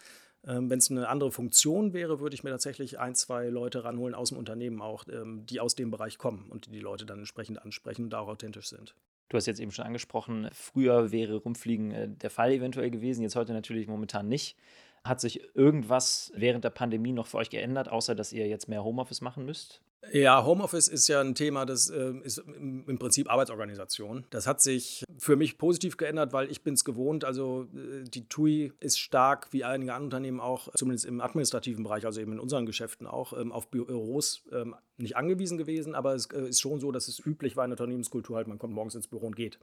Ähm, 0.46 0.70
Wenn 0.70 0.78
es 0.78 0.90
eine 0.90 1.08
andere 1.08 1.32
Funktion 1.32 1.92
wäre, 1.92 2.20
würde 2.20 2.34
ich 2.34 2.44
mir 2.44 2.50
tatsächlich 2.50 3.00
ein, 3.00 3.16
zwei 3.16 3.48
Leute 3.48 3.82
ranholen 3.82 4.14
aus 4.14 4.28
dem 4.28 4.38
Unternehmen 4.38 4.80
auch, 4.80 5.04
ähm, 5.08 5.44
die 5.46 5.58
aus 5.58 5.74
dem 5.74 5.90
Bereich 5.90 6.18
kommen 6.18 6.46
und 6.50 6.66
die 6.66 6.70
die 6.70 6.80
Leute 6.80 7.04
dann 7.04 7.18
entsprechend 7.18 7.60
ansprechen 7.60 8.04
und 8.04 8.14
auch 8.14 8.28
authentisch 8.28 8.68
sind. 8.68 8.94
Du 9.28 9.36
hast 9.36 9.46
jetzt 9.46 9.60
eben 9.60 9.72
schon 9.72 9.84
angesprochen, 9.84 10.48
früher 10.52 11.12
wäre 11.12 11.36
Rumfliegen 11.36 11.90
äh, 11.92 12.08
der 12.08 12.30
Fall 12.30 12.52
eventuell 12.52 12.90
gewesen, 12.90 13.22
jetzt 13.22 13.36
heute 13.36 13.52
natürlich 13.52 13.86
momentan 13.86 14.28
nicht. 14.28 14.56
Hat 15.04 15.20
sich 15.20 15.42
irgendwas 15.54 16.32
während 16.34 16.64
der 16.64 16.70
Pandemie 16.70 17.12
noch 17.12 17.26
für 17.26 17.38
euch 17.38 17.50
geändert, 17.50 17.88
außer 17.88 18.14
dass 18.14 18.32
ihr 18.32 18.48
jetzt 18.48 18.68
mehr 18.68 18.84
Homeoffice 18.84 19.20
machen 19.20 19.44
müsst? 19.44 19.82
Ja, 20.12 20.44
Homeoffice 20.44 20.88
ist 20.88 21.08
ja 21.08 21.20
ein 21.20 21.34
Thema, 21.34 21.66
das 21.66 21.90
äh, 21.90 22.12
ist 22.22 22.38
im 22.38 22.98
Prinzip 22.98 23.30
Arbeitsorganisation. 23.30 24.24
Das 24.30 24.46
hat 24.46 24.60
sich 24.60 25.04
für 25.18 25.36
mich 25.36 25.58
positiv 25.58 25.96
geändert, 25.96 26.32
weil 26.32 26.50
ich 26.50 26.62
bin 26.62 26.74
es 26.74 26.84
gewohnt. 26.84 27.24
Also 27.24 27.66
äh, 27.74 28.04
die 28.04 28.28
TUI 28.28 28.72
ist 28.80 28.98
stark, 28.98 29.48
wie 29.52 29.64
einige 29.64 29.92
andere 29.92 30.04
Unternehmen 30.04 30.40
auch, 30.40 30.68
zumindest 30.74 31.04
im 31.04 31.20
administrativen 31.20 31.84
Bereich, 31.84 32.06
also 32.06 32.20
eben 32.20 32.32
in 32.32 32.40
unseren 32.40 32.64
Geschäften 32.64 33.06
auch, 33.06 33.32
ähm, 33.32 33.52
auf 33.52 33.68
Büros 33.68 34.44
ähm, 34.52 34.76
nicht 34.96 35.16
angewiesen 35.16 35.58
gewesen. 35.58 35.94
Aber 35.94 36.14
es 36.14 36.26
äh, 36.26 36.48
ist 36.48 36.60
schon 36.60 36.80
so, 36.80 36.92
dass 36.92 37.08
es 37.08 37.24
üblich 37.24 37.56
war 37.56 37.64
in 37.64 37.70
der 37.70 37.78
Unternehmenskultur 37.78 38.36
halt, 38.36 38.46
man 38.46 38.58
kommt 38.58 38.74
morgens 38.74 38.94
ins 38.94 39.08
Büro 39.08 39.26
und 39.26 39.36
geht. 39.36 39.58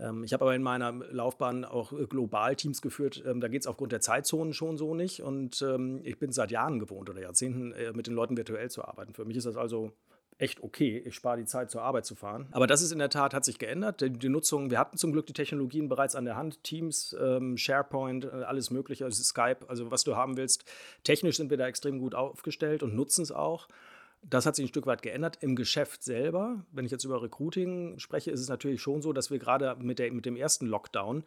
Ähm, 0.00 0.24
ich 0.24 0.32
habe 0.32 0.44
aber 0.44 0.54
in 0.54 0.62
meiner 0.62 0.92
Laufbahn 0.92 1.64
auch 1.64 1.92
äh, 1.92 2.06
global 2.06 2.56
Teams 2.56 2.82
geführt. 2.82 3.22
Ähm, 3.26 3.40
da 3.40 3.48
geht 3.48 3.62
es 3.62 3.66
aufgrund 3.66 3.92
der 3.92 4.00
Zeitzonen 4.00 4.52
schon 4.52 4.76
so 4.76 4.94
nicht. 4.94 5.22
Und 5.22 5.62
ähm, 5.62 6.00
ich 6.04 6.18
bin 6.18 6.32
seit 6.32 6.50
Jahren 6.50 6.78
gewohnt 6.78 7.10
oder 7.10 7.20
Jahrzehnten 7.20 7.72
äh, 7.72 7.92
mit 7.92 8.06
den 8.06 8.14
Leuten 8.14 8.36
virtuell 8.36 8.70
zu 8.70 8.84
arbeiten. 8.84 9.14
Für 9.14 9.24
mich 9.24 9.36
ist 9.36 9.46
das 9.46 9.56
also 9.56 9.92
echt 10.38 10.62
okay. 10.62 11.02
Ich 11.04 11.14
spare 11.14 11.36
die 11.36 11.44
Zeit, 11.44 11.70
zur 11.70 11.82
Arbeit 11.82 12.06
zu 12.06 12.14
fahren. 12.14 12.48
Aber 12.52 12.66
das 12.66 12.80
ist 12.80 12.92
in 12.92 12.98
der 12.98 13.10
Tat, 13.10 13.34
hat 13.34 13.44
sich 13.44 13.58
geändert. 13.58 14.00
Die, 14.00 14.28
Nutzung, 14.30 14.70
wir 14.70 14.78
hatten 14.78 14.96
zum 14.96 15.12
Glück 15.12 15.26
die 15.26 15.34
Technologien 15.34 15.90
bereits 15.90 16.16
an 16.16 16.24
der 16.24 16.36
Hand. 16.36 16.64
Teams, 16.64 17.14
SharePoint, 17.56 18.24
äh, 18.24 18.28
alles 18.28 18.70
Mögliche, 18.70 19.04
also 19.04 19.22
Skype, 19.22 19.68
also 19.68 19.90
was 19.90 20.02
du 20.02 20.16
haben 20.16 20.38
willst. 20.38 20.64
Technisch 21.04 21.36
sind 21.36 21.50
wir 21.50 21.58
da 21.58 21.66
extrem 21.66 21.98
gut 21.98 22.14
aufgestellt 22.14 22.82
und 22.82 22.94
nutzen 22.94 23.22
es 23.22 23.32
auch. 23.32 23.68
Das 24.22 24.46
hat 24.46 24.56
sich 24.56 24.66
ein 24.66 24.68
Stück 24.68 24.86
weit 24.86 25.02
geändert. 25.02 25.38
Im 25.40 25.56
Geschäft 25.56 26.02
selber, 26.02 26.64
wenn 26.72 26.84
ich 26.84 26.92
jetzt 26.92 27.04
über 27.04 27.22
Recruiting 27.22 27.98
spreche, 27.98 28.30
ist 28.30 28.40
es 28.40 28.48
natürlich 28.48 28.82
schon 28.82 29.02
so, 29.02 29.12
dass 29.12 29.30
wir 29.30 29.38
gerade 29.38 29.74
mit, 29.80 29.98
mit 30.12 30.26
dem 30.26 30.36
ersten 30.36 30.66
Lockdown 30.66 31.24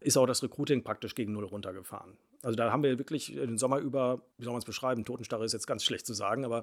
ist 0.00 0.16
auch 0.16 0.26
das 0.26 0.42
Recruiting 0.42 0.84
praktisch 0.84 1.14
gegen 1.14 1.32
Null 1.32 1.44
runtergefahren. 1.44 2.16
Also 2.46 2.54
da 2.54 2.70
haben 2.70 2.84
wir 2.84 2.96
wirklich 2.96 3.34
den 3.34 3.58
Sommer 3.58 3.78
über, 3.78 4.20
wie 4.38 4.44
soll 4.44 4.52
man 4.52 4.60
es 4.60 4.64
beschreiben, 4.64 5.04
Totenstarre 5.04 5.44
ist 5.44 5.52
jetzt 5.52 5.66
ganz 5.66 5.82
schlecht 5.82 6.06
zu 6.06 6.14
sagen, 6.14 6.44
aber 6.44 6.62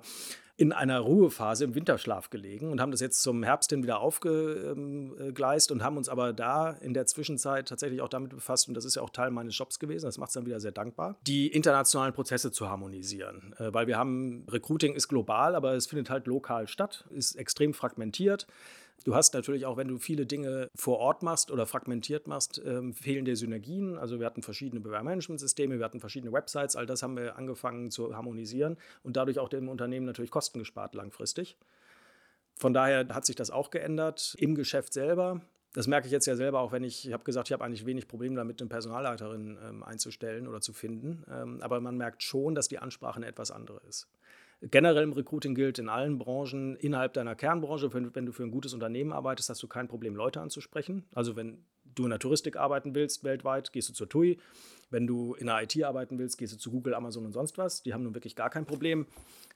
in 0.56 0.72
einer 0.72 1.00
Ruhephase 1.00 1.66
im 1.66 1.75
Winterschlaf 1.75 2.30
gelegen 2.30 2.72
und 2.72 2.80
haben 2.80 2.92
das 2.92 3.02
jetzt 3.02 3.22
zum 3.22 3.44
Herbst 3.44 3.70
hin 3.70 3.84
wieder 3.84 4.00
aufgegleist 4.00 5.74
und 5.74 5.84
haben 5.84 5.98
uns 5.98 6.08
aber 6.08 6.32
da 6.32 6.70
in 6.70 6.94
der 6.94 7.06
Zwischenzeit 7.06 7.68
tatsächlich 7.68 8.02
auch 8.02 8.08
damit 8.08 8.30
befasst, 8.30 8.70
und 8.70 8.75
das 8.75 8.86
ist 8.86 8.96
ja 8.96 9.02
auch 9.02 9.10
Teil 9.10 9.30
meines 9.30 9.58
Jobs 9.58 9.78
gewesen, 9.78 10.06
das 10.06 10.18
macht 10.18 10.30
es 10.30 10.36
dann 10.36 10.46
wieder 10.46 10.62
sehr 10.62 10.72
dankbar, 10.72 11.18
die 11.28 11.48
internationalen 11.48 12.13
Prozesse 12.13 12.54
zu 12.54 12.70
harmonisieren. 12.70 13.54
Äh, 13.58 13.74
weil 13.74 13.86
wir 13.88 13.98
haben, 13.98 14.46
Recruiting 14.50 14.96
ist 14.96 15.10
global, 15.10 15.54
aber 15.54 15.74
es 15.74 15.88
findet 15.88 16.10
halt 16.10 16.28
lokal 16.28 16.70
statt, 16.70 17.04
ist 17.10 17.36
extrem 17.36 17.74
fragmentiert. 17.74 18.48
Du 19.03 19.15
hast 19.15 19.33
natürlich 19.33 19.65
auch, 19.65 19.75
wenn 19.75 19.89
du 19.89 19.98
viele 19.98 20.25
Dinge 20.25 20.69
vor 20.75 21.00
Ort 21.00 21.24
machst 21.24 21.51
oder 21.51 21.65
fragmentiert 21.65 22.27
machst, 22.27 22.62
ähm, 22.65 22.93
fehlen 22.93 23.25
dir 23.25 23.36
Synergien. 23.36 23.98
Also 23.98 24.19
wir 24.19 24.25
hatten 24.25 24.41
verschiedene 24.41 24.79
Bewerbermanagementsysteme, 24.79 25.77
wir 25.77 25.86
hatten 25.86 26.00
verschiedene 26.00 26.31
Websites, 26.31 26.75
all 26.77 26.86
das 26.86 27.03
haben 27.03 27.17
wir 27.17 27.36
angefangen 27.36 27.91
zu 27.91 28.15
harmonisieren 28.15 28.77
und 29.03 29.17
dadurch 29.17 29.39
auch 29.39 29.50
dem 29.50 29.67
Unternehmen 29.67 30.05
natürlich 30.05 30.31
Kosten 30.31 30.60
gespart 30.60 30.95
langfristig. 30.95 31.57
Von 32.55 32.74
daher 32.74 33.07
hat 33.10 33.25
sich 33.25 33.36
das 33.36 33.51
auch 33.51 33.72
geändert 33.72 34.36
im 34.38 34.55
Geschäft 34.55 34.93
selber. 34.93 35.41
Das 35.74 35.88
merke 35.88 36.05
ich 36.05 36.12
jetzt 36.12 36.27
ja 36.27 36.36
selber 36.36 36.60
auch, 36.60 36.72
wenn 36.72 36.83
ich, 36.83 37.07
ich 37.07 37.13
habe 37.13 37.24
gesagt, 37.24 37.50
ich 37.50 37.53
habe 37.53 37.65
eigentlich 37.65 37.86
wenig 37.86 38.07
Probleme 38.07 38.36
damit, 38.36 38.62
eine 38.62 38.69
Personalleiterin 38.69 39.57
ähm, 39.67 39.83
einzustellen 39.83 40.48
oder 40.48 40.62
zu 40.62 40.72
finden. 40.72 41.25
Ähm, 41.29 41.62
aber 41.62 41.81
man 41.81 41.98
merkt 41.98 42.22
schon, 42.22 42.53
dass 42.55 42.67
die 42.67 42.77
Ansprache 42.77 43.17
eine 43.17 43.25
etwas 43.25 43.50
andere 43.50 43.81
ist. 43.89 44.07
Generell 44.72 45.03
im 45.03 45.13
Recruiting 45.13 45.55
gilt 45.55 45.77
in 45.79 45.89
allen 45.89 46.17
Branchen, 46.17 46.77
innerhalb 46.77 47.13
deiner 47.13 47.36
Kernbranche, 47.36 47.93
wenn, 47.93 48.15
wenn, 48.15 48.25
du 48.25 48.32
für 48.32 48.43
ein 48.43 48.51
gutes 48.51 48.74
Unternehmen 48.74 49.12
arbeitest, 49.12 49.50
hast 49.50 49.62
du 49.62 49.67
kein 49.67 49.89
Problem, 49.89 50.15
Leute 50.15 50.39
anzusprechen. 50.39 51.03
Also 51.13 51.36
wenn 51.36 51.65
du 51.96 52.05
in 52.05 52.12
der 52.12 52.20
Touristik 52.20 52.55
arbeiten 52.55 52.96
willst 52.96 53.24
weltweit, 53.25 53.74
gehst 53.74 53.89
du 53.89 53.93
zur 53.93 54.08
TUI. 54.08 54.39
Wenn 54.89 55.05
du 55.05 55.34
in 55.34 55.48
der 55.48 55.62
IT 55.62 55.84
arbeiten 55.84 56.17
willst, 56.17 56.38
gehst 56.38 56.53
du 56.53 56.58
zu 56.58 56.72
Google, 56.72 56.93
Amazon 56.93 57.25
und 57.25 57.34
sonst 57.34 57.58
was. 57.58 57.84
Die 57.84 57.93
haben 57.93 58.03
nun 58.03 58.13
wirklich 58.13 58.36
gar 58.36 58.50
kein 58.50 58.65
Problem, 58.65 59.05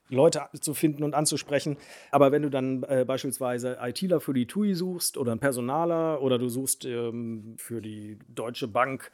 Leute 0.09 0.41
zu 0.59 0.73
finden 0.73 1.03
und 1.03 1.13
anzusprechen. 1.13 1.77
Aber 2.11 2.31
wenn 2.31 2.41
du 2.41 2.49
dann 2.49 2.83
äh, 2.83 3.05
beispielsweise 3.07 3.77
ITler 3.81 4.19
für 4.19 4.33
die 4.33 4.45
TUI 4.45 4.73
suchst 4.73 5.17
oder 5.17 5.31
einen 5.31 5.39
Personaler 5.39 6.21
oder 6.21 6.37
du 6.37 6.49
suchst 6.49 6.85
ähm, 6.85 7.55
für 7.57 7.81
die 7.81 8.19
Deutsche 8.27 8.67
Bank 8.67 9.11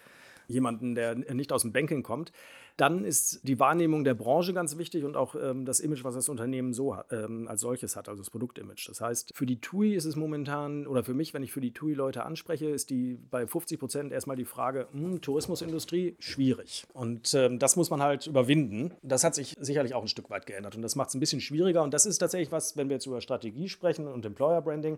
jemanden, 0.48 0.96
der 0.96 1.16
nicht 1.16 1.52
aus 1.52 1.62
dem 1.62 1.72
Banking 1.72 2.04
kommt, 2.04 2.32
dann 2.78 3.06
ist 3.06 3.48
die 3.48 3.60
Wahrnehmung 3.60 4.04
der 4.04 4.16
Branche 4.16 4.54
ganz 4.54 4.78
wichtig 4.78 5.04
und 5.04 5.16
auch 5.16 5.36
ähm, 5.36 5.66
das 5.66 5.80
Image, 5.80 6.04
was 6.04 6.16
das 6.16 6.30
Unternehmen 6.30 6.74
so 6.74 6.96
ähm, 7.12 7.48
als 7.48 7.62
solches 7.62 7.96
hat, 7.96 8.10
also 8.10 8.22
das 8.22 8.32
Produktimage. 8.32 8.86
Das 8.88 9.00
heißt, 9.00 9.32
für 9.36 9.46
die 9.46 9.62
TUI 9.62 9.94
ist 9.94 10.06
es 10.06 10.16
momentan, 10.16 10.88
oder 10.88 11.04
für 11.04 11.14
mich, 11.14 11.34
wenn 11.34 11.44
ich 11.44 11.52
für 11.52 11.62
die 11.62 11.72
TUI 11.72 11.94
Leute 11.94 12.24
anspreche, 12.24 12.70
ist 12.70 12.90
die 12.90 13.20
bei 13.30 13.46
50 13.46 13.80
Prozent 13.80 14.12
erstmal 14.12 14.36
die 14.36 14.46
Frage, 14.46 14.88
hm, 14.92 15.22
Tourismusindustrie, 15.22 16.16
schwierig. 16.20 16.86
Und 16.94 17.34
ähm, 17.36 17.60
das 17.60 17.76
muss 17.76 17.90
man 17.90 18.02
halt 18.02 18.28
überwinden. 18.28 18.94
Das 19.04 19.24
hat 19.24 19.36
sich 19.36 19.56
sicherlich 19.60 19.94
auch 19.94 20.02
ein 20.02 20.08
Stück 20.08 20.30
weit 20.30 20.46
geändert 20.46 20.76
und 20.76 20.82
das 20.82 20.96
macht 20.96 21.10
es 21.10 21.16
ein 21.16 21.20
bisschen 21.20 21.42
schwieriger. 21.42 21.84
Und 21.84 21.94
das 21.94 22.06
ist 22.06 22.18
tatsächlich 22.18 22.52
was, 22.52 22.76
wenn 22.76 22.90
wir 22.90 22.96
jetzt 22.96 23.06
über 23.06 23.22
Strategie 23.22 23.70
sprechen 23.70 24.08
und 24.08 24.26
Employer 24.26 24.62
Branding, 24.62 24.98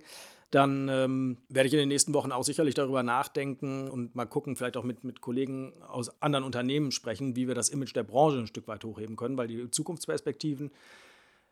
dann 0.51 0.87
ähm, 0.89 1.37
werde 1.49 1.67
ich 1.67 1.73
in 1.73 1.79
den 1.79 1.89
nächsten 1.89 2.13
Wochen 2.13 2.31
auch 2.31 2.43
sicherlich 2.43 2.75
darüber 2.75 3.03
nachdenken 3.03 3.89
und 3.89 4.15
mal 4.15 4.25
gucken, 4.25 4.55
vielleicht 4.55 4.77
auch 4.77 4.83
mit, 4.83 5.03
mit 5.03 5.19
Kollegen 5.19 5.73
aus 5.87 6.21
anderen 6.21 6.45
Unternehmen 6.45 6.91
sprechen, 6.91 7.35
wie 7.35 7.47
wir 7.47 7.55
das 7.55 7.64
das 7.65 7.73
Image 7.73 7.95
der 7.95 8.03
Branche 8.03 8.37
ein 8.37 8.47
Stück 8.47 8.67
weit 8.67 8.83
hochheben 8.83 9.15
können, 9.15 9.37
weil 9.37 9.47
die 9.47 9.69
Zukunftsperspektiven, 9.69 10.71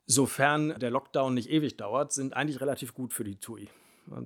sofern 0.05 0.77
der 0.79 0.91
Lockdown 0.91 1.34
nicht 1.34 1.50
ewig 1.50 1.77
dauert, 1.77 2.12
sind 2.12 2.36
eigentlich 2.36 2.62
relativ 2.62 2.93
gut 2.93 3.13
für 3.13 3.24
die 3.24 3.38
TUI. 3.38 3.70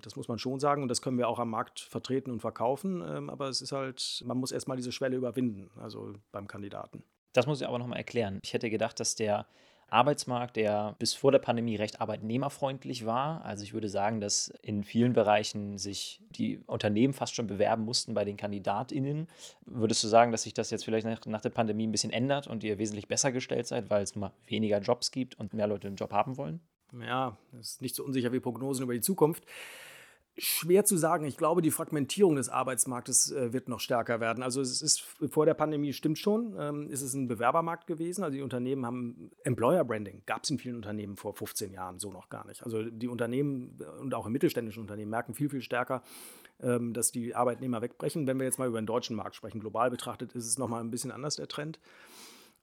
Das 0.01 0.15
muss 0.15 0.27
man 0.27 0.39
schon 0.39 0.59
sagen 0.59 0.81
und 0.81 0.89
das 0.89 1.01
können 1.01 1.17
wir 1.17 1.27
auch 1.27 1.39
am 1.39 1.51
Markt 1.51 1.79
vertreten 1.79 2.31
und 2.31 2.39
verkaufen. 2.39 3.03
Ähm, 3.07 3.29
aber 3.29 3.47
es 3.47 3.61
ist 3.61 3.71
halt, 3.71 4.23
man 4.25 4.37
muss 4.37 4.51
erstmal 4.51 4.75
diese 4.75 4.91
Schwelle 4.91 5.15
überwinden, 5.15 5.69
also 5.79 6.13
beim 6.31 6.47
Kandidaten. 6.47 7.03
Das 7.33 7.45
muss 7.45 7.61
ich 7.61 7.67
aber 7.67 7.77
nochmal 7.77 7.99
erklären. 7.99 8.39
Ich 8.43 8.53
hätte 8.53 8.69
gedacht, 8.71 8.99
dass 8.99 9.15
der 9.15 9.45
Arbeitsmarkt, 9.89 10.55
der 10.55 10.95
bis 10.99 11.13
vor 11.13 11.31
der 11.31 11.39
Pandemie 11.39 11.75
recht 11.75 12.01
arbeitnehmerfreundlich 12.01 13.05
war. 13.05 13.43
Also 13.45 13.63
ich 13.63 13.73
würde 13.73 13.89
sagen, 13.89 14.19
dass 14.19 14.53
in 14.61 14.83
vielen 14.83 15.13
Bereichen 15.13 15.77
sich 15.77 16.21
die 16.31 16.59
Unternehmen 16.67 17.13
fast 17.13 17.35
schon 17.35 17.47
bewerben 17.47 17.83
mussten 17.83 18.13
bei 18.13 18.25
den 18.25 18.37
KandidatInnen. 18.37 19.27
Würdest 19.65 20.03
du 20.03 20.07
sagen, 20.07 20.31
dass 20.31 20.43
sich 20.43 20.53
das 20.53 20.69
jetzt 20.69 20.83
vielleicht 20.83 21.07
nach, 21.07 21.25
nach 21.25 21.41
der 21.41 21.49
Pandemie 21.49 21.87
ein 21.87 21.91
bisschen 21.91 22.11
ändert 22.11 22.47
und 22.47 22.63
ihr 22.63 22.77
wesentlich 22.77 23.07
besser 23.07 23.31
gestellt 23.31 23.67
seid, 23.67 23.89
weil 23.89 24.03
es 24.03 24.15
mal 24.15 24.31
weniger 24.45 24.79
Jobs 24.79 25.11
gibt 25.11 25.39
und 25.39 25.53
mehr 25.53 25.67
Leute 25.67 25.87
einen 25.87 25.95
Job 25.95 26.11
haben 26.11 26.37
wollen? 26.37 26.59
Ja, 27.01 27.37
das 27.51 27.71
ist 27.71 27.81
nicht 27.81 27.95
so 27.95 28.03
unsicher 28.03 28.31
wie 28.31 28.39
Prognosen 28.39 28.83
über 28.83 28.93
die 28.93 29.01
Zukunft. 29.01 29.45
Schwer 30.37 30.85
zu 30.85 30.97
sagen. 30.97 31.25
Ich 31.25 31.37
glaube, 31.37 31.61
die 31.61 31.71
Fragmentierung 31.71 32.35
des 32.35 32.49
Arbeitsmarktes 32.49 33.31
äh, 33.31 33.53
wird 33.53 33.69
noch 33.69 33.79
stärker 33.79 34.19
werden. 34.19 34.43
Also 34.43 34.61
es 34.61 34.81
ist 34.81 35.01
vor 35.01 35.45
der 35.45 35.55
Pandemie 35.55 35.93
stimmt 35.93 36.19
schon, 36.19 36.55
ähm, 36.59 36.89
ist 36.89 37.01
es 37.01 37.13
ein 37.13 37.27
Bewerbermarkt 37.27 37.87
gewesen. 37.87 38.23
Also 38.23 38.35
die 38.35 38.43
Unternehmen 38.43 38.85
haben 38.85 39.31
Employer 39.43 39.83
Branding 39.83 40.21
gab 40.25 40.43
es 40.43 40.49
in 40.49 40.59
vielen 40.59 40.75
Unternehmen 40.75 41.17
vor 41.17 41.33
15 41.33 41.71
Jahren 41.71 41.97
so 41.99 42.11
noch 42.11 42.29
gar 42.29 42.45
nicht. 42.45 42.63
Also 42.63 42.83
die 42.83 43.07
Unternehmen 43.07 43.79
und 43.99 44.13
auch 44.13 44.27
im 44.27 44.31
mittelständischen 44.31 44.81
Unternehmen 44.81 45.09
merken 45.09 45.33
viel 45.33 45.49
viel 45.49 45.61
stärker, 45.61 46.03
ähm, 46.61 46.93
dass 46.93 47.11
die 47.11 47.33
Arbeitnehmer 47.33 47.81
wegbrechen. 47.81 48.27
Wenn 48.27 48.37
wir 48.37 48.45
jetzt 48.45 48.59
mal 48.59 48.67
über 48.67 48.79
den 48.79 48.85
deutschen 48.85 49.15
Markt 49.15 49.35
sprechen, 49.35 49.59
global 49.59 49.89
betrachtet, 49.89 50.33
ist 50.33 50.45
es 50.45 50.57
noch 50.57 50.67
mal 50.67 50.81
ein 50.81 50.91
bisschen 50.91 51.11
anders 51.11 51.35
der 51.35 51.47
Trend. 51.47 51.79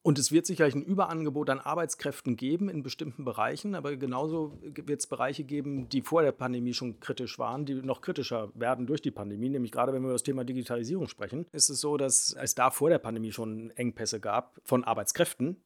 Und 0.06 0.18
es 0.18 0.30
wird 0.30 0.44
sicherlich 0.44 0.74
ein 0.74 0.82
Überangebot 0.82 1.48
an 1.48 1.60
Arbeitskräften 1.60 2.36
geben 2.36 2.68
in 2.68 2.82
bestimmten 2.82 3.24
Bereichen, 3.24 3.74
aber 3.74 3.96
genauso 3.96 4.52
wird 4.60 5.00
es 5.00 5.06
Bereiche 5.06 5.44
geben, 5.44 5.88
die 5.88 6.02
vor 6.02 6.20
der 6.20 6.32
Pandemie 6.32 6.74
schon 6.74 7.00
kritisch 7.00 7.38
waren, 7.38 7.64
die 7.64 7.76
noch 7.76 8.02
kritischer 8.02 8.50
werden 8.54 8.86
durch 8.86 9.00
die 9.00 9.10
Pandemie. 9.10 9.48
Nämlich 9.48 9.72
gerade 9.72 9.94
wenn 9.94 10.02
wir 10.02 10.08
über 10.08 10.12
das 10.12 10.22
Thema 10.22 10.44
Digitalisierung 10.44 11.08
sprechen, 11.08 11.46
ist 11.52 11.70
es 11.70 11.80
so, 11.80 11.96
dass 11.96 12.36
es 12.38 12.54
da 12.54 12.70
vor 12.70 12.90
der 12.90 12.98
Pandemie 12.98 13.32
schon 13.32 13.70
Engpässe 13.76 14.20
gab 14.20 14.60
von 14.62 14.84
Arbeitskräften. 14.84 15.56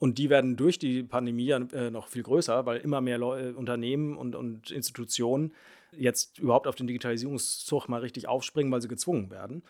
Und 0.00 0.18
die 0.18 0.28
werden 0.28 0.56
durch 0.56 0.80
die 0.80 1.04
Pandemie 1.04 1.50
äh, 1.50 1.90
noch 1.92 2.08
viel 2.08 2.24
größer, 2.24 2.66
weil 2.66 2.78
immer 2.78 3.00
mehr 3.00 3.18
Leu 3.18 3.54
Unternehmen 3.54 4.16
und, 4.16 4.34
und 4.34 4.72
Institutionen 4.72 5.54
jetzt 5.92 6.40
überhaupt 6.40 6.66
auf 6.66 6.74
den 6.74 6.88
Digitalisierungszug 6.88 7.88
mal 7.88 8.00
richtig 8.00 8.26
aufspringen, 8.26 8.72
weil 8.72 8.82
sie 8.82 8.88
gezwungen 8.88 9.30
werden. 9.30 9.62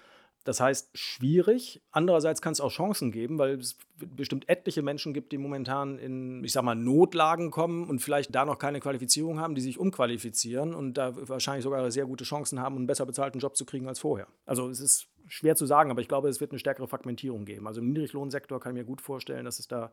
Das 0.45 0.61
heißt, 0.61 0.91
schwierig. 0.93 1.81
Andererseits 1.91 2.43
kann 2.43 2.53
es 2.53 2.61
auch 2.61 2.71
Chancen 2.71 3.11
geben, 3.13 3.39
weil 3.39 3.59
es 3.59 3.77
bestimmt 3.97 4.47
etliche 4.49 4.83
Menschen 4.83 5.15
gibt, 5.15 5.33
die 5.33 5.39
momentan 5.39 5.99
in, 5.99 6.45
ich 6.45 6.53
sag 6.53 6.63
mal, 6.63 6.75
Notlagen 6.75 7.51
kommen 7.51 7.89
und 7.89 8.01
vielleicht 8.01 8.35
da 8.35 8.45
noch 8.45 8.59
keine 8.59 8.81
Qualifizierung 8.81 9.41
haben, 9.41 9.55
die 9.55 9.63
sich 9.63 9.79
umqualifizieren 9.79 10.75
und 10.75 10.95
da 10.95 11.15
wahrscheinlich 11.29 11.65
sogar 11.65 11.91
sehr 11.91 12.05
gute 12.05 12.25
Chancen 12.25 12.61
haben, 12.61 12.77
einen 12.77 12.87
besser 12.87 13.07
bezahlten 13.07 13.39
Job 13.39 13.57
zu 13.57 13.65
kriegen 13.65 13.89
als 13.89 14.01
vorher. 14.01 14.27
Also 14.45 14.69
es 14.69 14.81
ist 14.81 15.07
schwer 15.29 15.57
zu 15.57 15.65
sagen, 15.65 15.91
aber 15.91 16.03
ich 16.03 16.09
glaube, 16.09 16.29
es 16.29 16.41
wird 16.41 16.51
eine 16.51 16.59
stärkere 16.59 16.89
Fragmentierung 16.89 17.47
geben. 17.47 17.67
Also 17.67 17.81
im 17.81 17.89
Niedriglohnsektor 17.89 18.61
kann 18.61 18.73
ich 18.73 18.83
mir 18.83 18.87
gut 18.87 19.01
vorstellen, 19.01 19.47
dass 19.47 19.59
es 19.59 19.67
da 19.67 19.93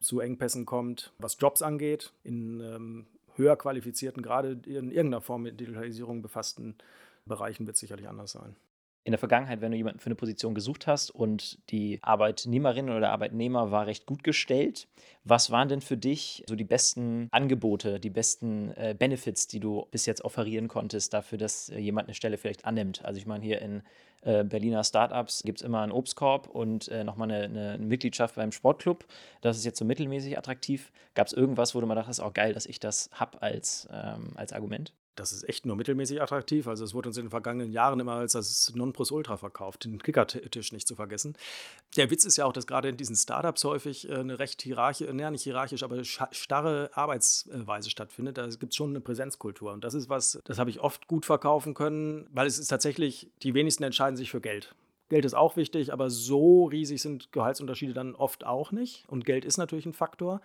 zu 0.00 0.18
Engpässen 0.18 0.66
kommt, 0.66 1.12
was 1.18 1.36
Jobs 1.38 1.62
angeht, 1.62 2.12
in 2.24 2.60
ähm, 2.60 3.06
höher 3.36 3.56
qualifizierten, 3.56 4.22
gerade 4.22 4.60
in 4.66 4.90
irgendeiner 4.90 5.20
Form 5.20 5.42
mit 5.42 5.60
Digitalisierung 5.60 6.22
befassten 6.22 6.74
Bereichen 7.24 7.66
wird 7.66 7.74
es 7.74 7.80
sicherlich 7.80 8.08
anders 8.08 8.32
sein 8.32 8.56
in 9.06 9.12
der 9.12 9.20
Vergangenheit, 9.20 9.60
wenn 9.60 9.70
du 9.70 9.76
jemanden 9.76 10.00
für 10.00 10.06
eine 10.06 10.16
Position 10.16 10.52
gesucht 10.52 10.88
hast 10.88 11.10
und 11.10 11.60
die 11.70 12.00
Arbeitnehmerin 12.02 12.90
oder 12.90 12.98
der 12.98 13.12
Arbeitnehmer 13.12 13.70
war 13.70 13.86
recht 13.86 14.04
gut 14.04 14.24
gestellt, 14.24 14.88
was 15.22 15.52
waren 15.52 15.68
denn 15.68 15.80
für 15.80 15.96
dich 15.96 16.42
so 16.48 16.56
die 16.56 16.64
besten 16.64 17.28
Angebote, 17.30 18.00
die 18.00 18.10
besten 18.10 18.72
äh, 18.72 18.96
Benefits, 18.98 19.46
die 19.46 19.60
du 19.60 19.86
bis 19.92 20.06
jetzt 20.06 20.24
offerieren 20.24 20.66
konntest, 20.66 21.14
dafür, 21.14 21.38
dass 21.38 21.68
äh, 21.68 21.78
jemand 21.78 22.08
eine 22.08 22.14
Stelle 22.14 22.36
vielleicht 22.36 22.64
annimmt? 22.64 23.04
Also 23.04 23.18
ich 23.18 23.26
meine, 23.26 23.44
hier 23.44 23.62
in 23.62 23.82
äh, 24.22 24.42
Berliner 24.42 24.82
Startups 24.82 25.44
gibt 25.44 25.60
es 25.60 25.64
immer 25.64 25.82
einen 25.82 25.92
Obstkorb 25.92 26.48
und 26.48 26.88
äh, 26.88 27.04
nochmal 27.04 27.30
eine, 27.30 27.44
eine, 27.44 27.78
Mitgliedschaft 27.78 28.34
beim 28.34 28.50
Sportclub. 28.50 29.06
Das 29.40 29.56
ist 29.56 29.64
jetzt 29.64 29.78
so 29.78 29.84
mittelmäßig 29.84 30.36
attraktiv. 30.36 30.90
Gab 31.14 31.28
es 31.28 31.32
irgendwas, 31.32 31.76
wo 31.76 31.80
du 31.80 31.86
mal 31.86 31.94
dachtest, 31.94 32.20
auch 32.20 32.34
geil, 32.34 32.54
dass 32.54 32.66
ich 32.66 32.80
das 32.80 33.08
habe 33.12 33.40
als, 33.40 33.88
ähm, 33.92 34.32
als 34.34 34.52
Argument? 34.52 34.92
Das 35.16 35.32
ist 35.32 35.48
echt 35.48 35.66
nur 35.66 35.76
mittelmäßig 35.76 36.22
attraktiv. 36.22 36.68
Also 36.68 36.84
es 36.84 36.94
wurde 36.94 37.08
uns 37.08 37.16
in 37.16 37.24
den 37.24 37.30
vergangenen 37.30 37.72
Jahren 37.72 37.98
immer 37.98 38.12
als 38.12 38.32
das 38.32 38.72
Nonplusultra 38.74 39.36
verkauft, 39.36 39.84
den 39.84 40.00
Kickertisch 40.00 40.72
nicht 40.72 40.86
zu 40.86 40.94
vergessen. 40.94 41.36
Der 41.96 42.10
Witz 42.10 42.24
ist 42.24 42.36
ja 42.36 42.44
auch, 42.44 42.52
dass 42.52 42.66
gerade 42.66 42.88
in 42.88 42.96
diesen 42.96 43.16
Startups 43.16 43.64
häufig 43.64 44.08
äh, 44.08 44.14
eine 44.14 44.38
recht 44.38 44.62
hierarchische, 44.62 45.12
naja, 45.12 45.30
nicht 45.30 45.42
hierarchisch, 45.42 45.82
aber 45.82 46.04
starre 46.04 46.90
Arbeitsweise 46.94 47.90
stattfindet. 47.90 48.38
Da 48.38 48.46
gibt 48.46 48.72
es 48.72 48.76
schon 48.76 48.90
eine 48.90 49.00
Präsenzkultur. 49.00 49.72
Und 49.72 49.84
das 49.84 49.94
ist 49.94 50.08
was, 50.08 50.38
das 50.44 50.58
habe 50.58 50.70
ich 50.70 50.80
oft 50.80 51.06
gut 51.06 51.26
verkaufen 51.26 51.74
können, 51.74 52.28
weil 52.32 52.46
es 52.46 52.58
ist 52.58 52.68
tatsächlich, 52.68 53.30
die 53.42 53.54
wenigsten 53.54 53.82
entscheiden 53.82 54.16
sich 54.16 54.30
für 54.30 54.40
Geld. 54.40 54.74
Geld 55.08 55.24
ist 55.24 55.34
auch 55.34 55.56
wichtig, 55.56 55.92
aber 55.92 56.10
so 56.10 56.64
riesig 56.64 57.00
sind 57.00 57.32
Gehaltsunterschiede 57.32 57.94
dann 57.94 58.14
oft 58.14 58.44
auch 58.44 58.72
nicht. 58.72 59.04
Und 59.08 59.24
Geld 59.24 59.44
ist 59.44 59.56
natürlich 59.56 59.86
ein 59.86 59.92
Faktor. 59.92 60.40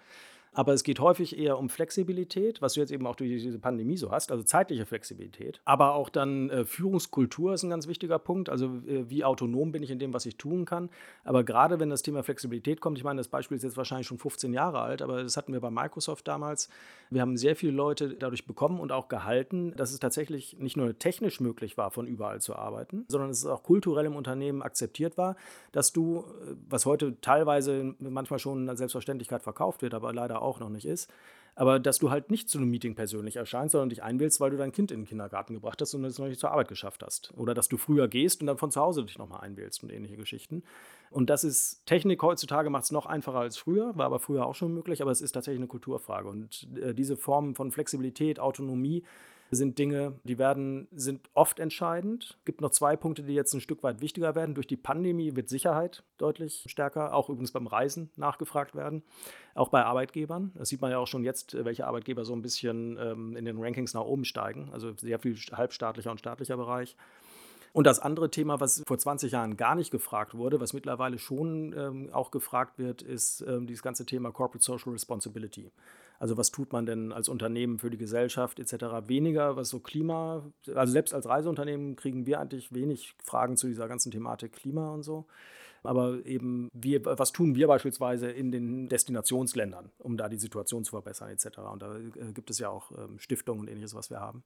Aber 0.53 0.74
es 0.74 0.84
geht 0.84 1.00
häufig 1.00 1.38
eher 1.38 1.58
um 1.58 1.70
Flexibilität, 1.70 2.62
was 2.62 2.74
du 2.74 2.81
jetzt 2.81 2.91
eben 2.91 3.08
auch 3.08 3.15
durch 3.15 3.29
diese 3.29 3.58
Pandemie 3.58 3.96
so 3.96 4.12
hast, 4.12 4.31
also 4.31 4.43
zeitliche 4.43 4.86
Flexibilität. 4.86 5.62
Aber 5.63 5.96
auch 5.96 6.10
dann 6.10 6.50
äh, 6.50 6.65
Führungskultur 6.65 7.53
ist 7.53 7.63
ein 7.63 7.70
ganz 7.70 7.88
wichtiger 7.88 8.20
Punkt. 8.20 8.50
Also 8.50 8.65
äh, 8.86 9.10
wie 9.10 9.24
autonom 9.24 9.72
bin 9.72 9.81
ich 9.81 9.91
in 9.91 10.00
dem, 10.00 10.13
was 10.13 10.25
ich 10.25 10.36
tun 10.36 10.65
kann. 10.65 10.89
Aber 11.24 11.46
gerade 11.46 11.79
wenn 11.79 11.89
das 11.89 12.01
Thema 12.01 12.22
Flexibilität 12.24 12.81
kommt, 12.81 12.98
ich 12.98 13.05
meine, 13.05 13.20
das 13.20 13.29
Beispiel 13.29 13.55
ist 13.55 13.63
jetzt 13.63 13.77
wahrscheinlich 13.77 14.08
schon 14.08 14.17
15 14.17 14.51
Jahre 14.51 14.81
alt, 14.81 15.01
aber 15.01 15.24
das 15.24 15.38
hatten 15.38 15.53
wir 15.53 15.62
bei 15.62 15.72
Microsoft 15.72 16.27
damals. 16.27 16.67
Wir 17.10 17.22
haben 17.22 17.38
sehr 17.38 17.55
viele 17.55 17.72
Leute 17.72 18.15
dadurch 18.15 18.46
bekommen 18.46 18.81
und 18.81 18.91
auch 18.91 19.08
gehalten, 19.08 19.74
dass 19.77 19.93
es 19.93 20.00
tatsächlich 20.00 20.58
nicht 20.60 20.75
nur 20.75 21.00
technisch 21.00 21.39
möglich 21.39 21.77
war, 21.77 21.91
von 21.91 22.08
überall 22.08 22.41
zu 22.41 22.58
arbeiten, 22.58 23.05
sondern 23.08 23.29
es 23.29 23.46
auch 23.46 23.63
kulturell 23.63 24.05
im 24.05 24.17
Unternehmen 24.17 24.62
akzeptiert 24.62 25.17
war, 25.17 25.38
dass 25.72 25.93
du, 25.93 26.25
äh, 26.46 26.55
was 26.67 26.86
heute 26.86 27.22
teilweise 27.22 27.96
manchmal 28.00 28.39
schon 28.39 28.67
als 28.67 28.79
Selbstverständlichkeit 28.79 29.43
verkauft 29.43 29.81
wird, 29.81 29.93
aber 29.93 30.12
leider 30.12 30.41
auch 30.42 30.60
noch 30.60 30.70
nicht 30.70 30.86
ist. 30.86 31.12
Aber 31.56 31.80
dass 31.80 32.00
du 32.00 32.10
halt 32.10 32.32
nicht 32.32 32.50
zu 32.50 32.58
einem 32.58 32.70
Meeting 32.70 32.96
persönlich 32.96 33.36
erscheinst, 33.36 33.74
sondern 33.74 33.90
dich 33.90 34.02
einwählst, 34.02 34.40
weil 34.40 34.52
du 34.52 34.58
dein 34.58 34.72
Kind 34.72 34.90
in 34.92 35.02
den 35.02 35.06
Kindergarten 35.06 35.54
gebracht 35.54 35.82
hast 35.82 35.94
und 35.94 36.06
es 36.06 36.18
noch 36.18 36.28
nicht 36.28 36.40
zur 36.40 36.52
Arbeit 36.52 36.70
geschafft 36.70 37.04
hast. 37.04 37.34
Oder 37.36 37.54
dass 37.54 37.68
du 37.68 37.78
früher 37.78 38.08
gehst 38.08 38.42
und 38.42 38.48
dann 38.48 38.58
von 38.58 38.72
zu 38.72 38.80
Hause 38.80 39.04
dich 39.04 39.18
nochmal 39.18 39.42
einwählst 39.42 39.84
und 39.84 39.92
ähnliche 39.92 40.16
Geschichten. 40.16 40.64
Und 41.10 41.30
das 41.30 41.44
ist, 41.44 41.86
Technik 41.86 42.24
heutzutage 42.24 42.70
macht 42.70 42.86
es 42.86 42.92
noch 42.92 43.06
einfacher 43.06 43.40
als 43.40 43.58
früher, 43.58 43.96
war 43.98 44.06
aber 44.06 44.20
früher 44.20 44.46
auch 44.46 44.56
schon 44.56 44.74
möglich, 44.74 45.02
aber 45.02 45.12
es 45.12 45.22
ist 45.22 45.34
tatsächlich 45.34 45.60
eine 45.60 45.68
Kulturfrage. 45.68 46.30
Und 46.30 46.68
äh, 46.82 46.94
diese 46.94 47.18
Form 47.18 47.54
von 47.54 47.72
Flexibilität, 47.72 48.40
Autonomie, 48.40 49.04
sind 49.51 49.77
Dinge, 49.77 50.20
die 50.24 50.38
werden, 50.38 50.88
sind 50.91 51.29
oft 51.34 51.60
entscheidend. 51.60 52.38
Es 52.39 52.46
gibt 52.46 52.62
noch 52.62 52.72
zwei 52.72 52.96
Punkte, 52.96 53.24
die 53.24 53.34
jetzt 53.34 53.53
ein 53.53 53.60
Stück 53.60 53.84
weit 53.84 54.00
wichtiger 54.00 54.34
werden. 54.34 54.55
Durch 54.55 54.67
die 54.67 54.77
Pandemie 54.77 55.36
wird 55.36 55.50
Sicherheit 55.50 56.03
deutlich 56.17 56.63
stärker, 56.67 57.13
auch 57.13 57.29
übrigens 57.29 57.51
beim 57.51 57.67
Reisen 57.67 58.10
nachgefragt 58.15 58.75
werden, 58.75 59.03
auch 59.53 59.67
bei 59.67 59.84
Arbeitgebern. 59.84 60.51
Das 60.55 60.70
sieht 60.70 60.81
man 60.81 60.89
ja 60.89 61.00
auch 61.00 61.08
schon 61.08 61.25
jetzt, 61.25 61.53
welche 61.65 61.86
Arbeitgeber 61.86 62.24
so 62.24 62.34
ein 62.34 62.41
bisschen 62.41 62.98
ähm, 62.98 63.36
in 63.36 63.43
den 63.43 63.62
Rankings 63.62 63.93
nach 63.93 64.05
oben 64.05 64.24
steigen. 64.24 64.70
Also 64.72 64.93
sehr 64.96 65.20
viel 65.20 65.36
halbstaatlicher 65.36 66.12
und 66.12 66.20
staatlicher 66.20 66.55
Bereich. 66.55 66.96
Und 67.74 67.88
das 67.88 68.00
andere 68.00 68.29
Thema, 68.29 68.60
was 68.60 68.84
vor 68.86 68.98
20 68.98 69.31
Jahren 69.31 69.55
gar 69.55 69.75
nicht 69.75 69.91
gefragt 69.91 70.34
wurde, 70.34 70.60
was 70.60 70.74
mittlerweile 70.74 71.17
schon 71.17 71.74
ähm, 71.77 72.10
auch 72.12 72.31
gefragt 72.31 72.77
wird, 72.77 73.01
ist 73.01 73.41
ähm, 73.48 73.65
dieses 73.65 73.81
ganze 73.81 74.05
Thema 74.05 74.31
Corporate 74.31 74.63
Social 74.63 74.91
Responsibility. 74.91 75.72
Also 76.22 76.38
was 76.38 76.51
tut 76.51 76.72
man 76.72 76.86
denn 76.86 77.12
als 77.12 77.30
Unternehmen 77.30 77.80
für 77.80 77.90
die 77.90 77.98
Gesellschaft 77.98 78.60
etc. 78.60 79.08
Weniger, 79.08 79.56
was 79.56 79.70
so 79.70 79.80
Klima, 79.80 80.44
also 80.75 80.94
selbst 80.94 81.16
als 81.16 81.28
Reiseunternehmen 81.28 81.96
kriegen 81.96 82.28
wir 82.28 82.40
eigentlich 82.40 82.72
wenig 82.72 83.16
Fragen 83.24 83.58
zu 83.58 83.66
dieser 83.66 83.88
ganzen 83.88 84.12
Thematik 84.12 84.54
Klima 84.54 84.94
und 84.94 85.01
so. 85.01 85.25
Aber 85.82 86.24
eben, 86.24 86.70
wir, 86.74 87.04
was 87.06 87.32
tun 87.32 87.56
wir 87.56 87.66
beispielsweise 87.66 88.30
in 88.30 88.51
den 88.51 88.88
Destinationsländern, 88.88 89.90
um 89.98 90.16
da 90.16 90.30
die 90.30 90.38
Situation 90.38 90.84
zu 90.84 90.92
verbessern 90.92 91.32
etc. 91.32 91.58
Und 91.74 91.82
da 91.82 91.98
äh, 91.98 92.34
gibt 92.34 92.51
es 92.51 92.60
ja 92.60 92.70
auch 92.70 92.92
ähm, 92.92 93.18
Stiftungen 93.18 93.62
und 93.62 93.68
ähnliches, 93.68 93.96
was 93.96 94.12
wir 94.12 94.20
haben. 94.20 94.44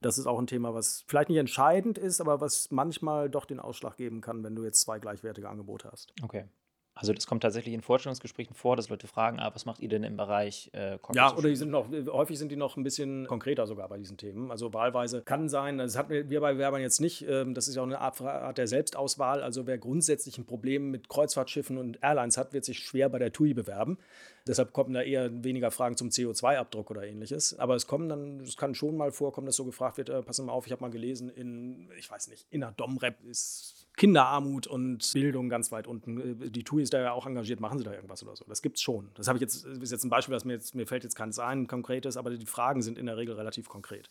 Das 0.00 0.18
ist 0.18 0.26
auch 0.26 0.40
ein 0.40 0.48
Thema, 0.48 0.74
was 0.74 1.04
vielleicht 1.06 1.28
nicht 1.28 1.38
entscheidend 1.38 1.98
ist, 1.98 2.20
aber 2.20 2.40
was 2.40 2.72
manchmal 2.72 3.30
doch 3.30 3.44
den 3.44 3.60
Ausschlag 3.60 3.96
geben 3.96 4.22
kann, 4.22 4.42
wenn 4.42 4.56
du 4.56 4.64
jetzt 4.64 4.80
zwei 4.80 4.98
gleichwertige 4.98 5.48
Angebote 5.48 5.88
hast. 5.92 6.12
Okay. 6.20 6.46
Also 6.94 7.12
das 7.14 7.26
kommt 7.26 7.42
tatsächlich 7.42 7.74
in 7.74 7.80
Vorstellungsgesprächen 7.80 8.54
vor, 8.54 8.76
dass 8.76 8.90
Leute 8.90 9.06
fragen, 9.06 9.40
ah, 9.40 9.50
was 9.54 9.64
macht 9.64 9.80
ihr 9.80 9.88
denn 9.88 10.04
im 10.04 10.16
Bereich 10.16 10.70
äh, 10.74 10.98
Ja, 11.14 11.34
oder 11.34 11.48
die 11.48 11.56
sind 11.56 11.70
noch, 11.70 11.88
häufig 11.90 12.38
sind 12.38 12.52
die 12.52 12.56
noch 12.56 12.76
ein 12.76 12.82
bisschen 12.82 13.26
konkreter 13.26 13.66
sogar 13.66 13.88
bei 13.88 13.96
diesen 13.96 14.18
Themen. 14.18 14.50
Also 14.50 14.74
wahlweise 14.74 15.22
kann 15.22 15.48
sein, 15.48 15.78
das 15.78 15.96
hatten 15.96 16.28
wir 16.28 16.40
bei 16.40 16.58
Werbern 16.58 16.82
jetzt 16.82 17.00
nicht, 17.00 17.26
ähm, 17.26 17.54
das 17.54 17.66
ist 17.66 17.76
ja 17.76 17.82
auch 17.82 17.86
eine 17.86 17.98
Art 17.98 18.58
der 18.58 18.66
Selbstauswahl. 18.66 19.42
Also 19.42 19.66
wer 19.66 19.78
grundsätzlich 19.78 20.36
ein 20.36 20.44
Problem 20.44 20.90
mit 20.90 21.08
Kreuzfahrtschiffen 21.08 21.78
und 21.78 21.98
Airlines 22.02 22.36
hat, 22.36 22.52
wird 22.52 22.66
sich 22.66 22.78
schwer 22.78 23.08
bei 23.08 23.18
der 23.18 23.32
TUI 23.32 23.54
bewerben. 23.54 23.98
Deshalb 24.46 24.72
kommen 24.72 24.92
da 24.92 25.02
eher 25.02 25.44
weniger 25.44 25.70
Fragen 25.70 25.96
zum 25.96 26.08
CO2-Abdruck 26.08 26.90
oder 26.90 27.04
ähnliches. 27.04 27.58
Aber 27.58 27.74
es 27.74 27.86
kommen 27.86 28.08
dann, 28.08 28.40
es 28.40 28.56
kann 28.56 28.74
schon 28.74 28.96
mal 28.96 29.12
vorkommen, 29.12 29.46
dass 29.46 29.56
so 29.56 29.64
gefragt 29.64 29.96
wird, 29.96 30.10
äh, 30.10 30.22
pass 30.22 30.40
mal 30.40 30.52
auf, 30.52 30.66
ich 30.66 30.72
habe 30.72 30.82
mal 30.82 30.90
gelesen, 30.90 31.30
in, 31.30 31.88
ich 31.98 32.10
weiß 32.10 32.28
nicht, 32.28 32.46
in 32.50 32.60
der 32.60 32.72
Domrep 32.72 33.22
ist 33.24 33.81
Kinderarmut 33.96 34.66
und 34.66 35.12
Bildung 35.12 35.48
ganz 35.48 35.70
weit 35.70 35.86
unten. 35.86 36.42
Äh, 36.42 36.50
die 36.50 36.64
TUI 36.64 36.82
ist 36.82 36.92
da 36.92 37.00
ja 37.00 37.12
auch 37.12 37.26
engagiert, 37.26 37.60
machen 37.60 37.78
sie 37.78 37.84
da 37.84 37.92
irgendwas 37.92 38.22
oder 38.22 38.34
so. 38.36 38.44
Das 38.48 38.62
gibt 38.62 38.76
es 38.76 38.82
schon. 38.82 39.10
Das 39.14 39.28
habe 39.28 39.36
ich 39.36 39.42
jetzt, 39.42 39.64
ist 39.64 39.92
jetzt 39.92 40.04
ein 40.04 40.10
Beispiel, 40.10 40.32
das 40.32 40.44
mir, 40.44 40.54
jetzt, 40.54 40.74
mir 40.74 40.86
fällt 40.86 41.04
jetzt 41.04 41.14
keins 41.14 41.38
ein, 41.38 41.66
konkretes, 41.66 42.16
aber 42.16 42.30
die 42.30 42.46
Fragen 42.46 42.82
sind 42.82 42.98
in 42.98 43.06
der 43.06 43.16
Regel 43.16 43.34
relativ 43.34 43.68
konkret. 43.68 44.10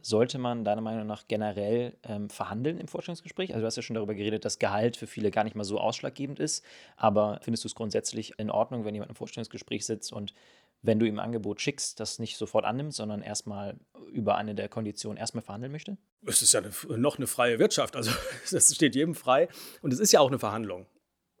Sollte 0.00 0.38
man 0.38 0.64
deiner 0.64 0.80
Meinung 0.80 1.06
nach 1.06 1.26
generell 1.26 1.96
ähm, 2.04 2.30
verhandeln 2.30 2.78
im 2.78 2.86
Vorstellungsgespräch? 2.86 3.50
Also 3.50 3.62
du 3.62 3.66
hast 3.66 3.76
ja 3.76 3.82
schon 3.82 3.94
darüber 3.94 4.14
geredet, 4.14 4.44
dass 4.44 4.60
Gehalt 4.60 4.96
für 4.96 5.08
viele 5.08 5.32
gar 5.32 5.42
nicht 5.42 5.56
mal 5.56 5.64
so 5.64 5.80
ausschlaggebend 5.80 6.38
ist. 6.38 6.64
Aber 6.96 7.40
findest 7.42 7.64
du 7.64 7.68
es 7.68 7.74
grundsätzlich 7.74 8.38
in 8.38 8.50
Ordnung, 8.50 8.84
wenn 8.84 8.94
jemand 8.94 9.10
im 9.10 9.16
Vorstellungsgespräch 9.16 9.84
sitzt 9.84 10.12
und 10.12 10.34
wenn 10.82 10.98
du 10.98 11.06
ihm 11.06 11.16
ein 11.16 11.24
Angebot 11.24 11.60
schickst, 11.60 11.98
das 12.00 12.18
nicht 12.18 12.36
sofort 12.36 12.64
annimmt, 12.64 12.94
sondern 12.94 13.22
erstmal 13.22 13.78
über 14.12 14.36
eine 14.36 14.54
der 14.54 14.68
Konditionen 14.68 15.18
erstmal 15.18 15.42
verhandeln 15.42 15.72
möchte? 15.72 15.98
Es 16.26 16.42
ist 16.42 16.52
ja 16.52 16.60
eine, 16.60 16.98
noch 16.98 17.18
eine 17.18 17.26
freie 17.26 17.58
Wirtschaft, 17.58 17.96
also 17.96 18.10
das 18.50 18.74
steht 18.74 18.94
jedem 18.94 19.14
frei 19.14 19.48
und 19.82 19.92
es 19.92 19.98
ist 19.98 20.12
ja 20.12 20.20
auch 20.20 20.28
eine 20.28 20.38
Verhandlung. 20.38 20.86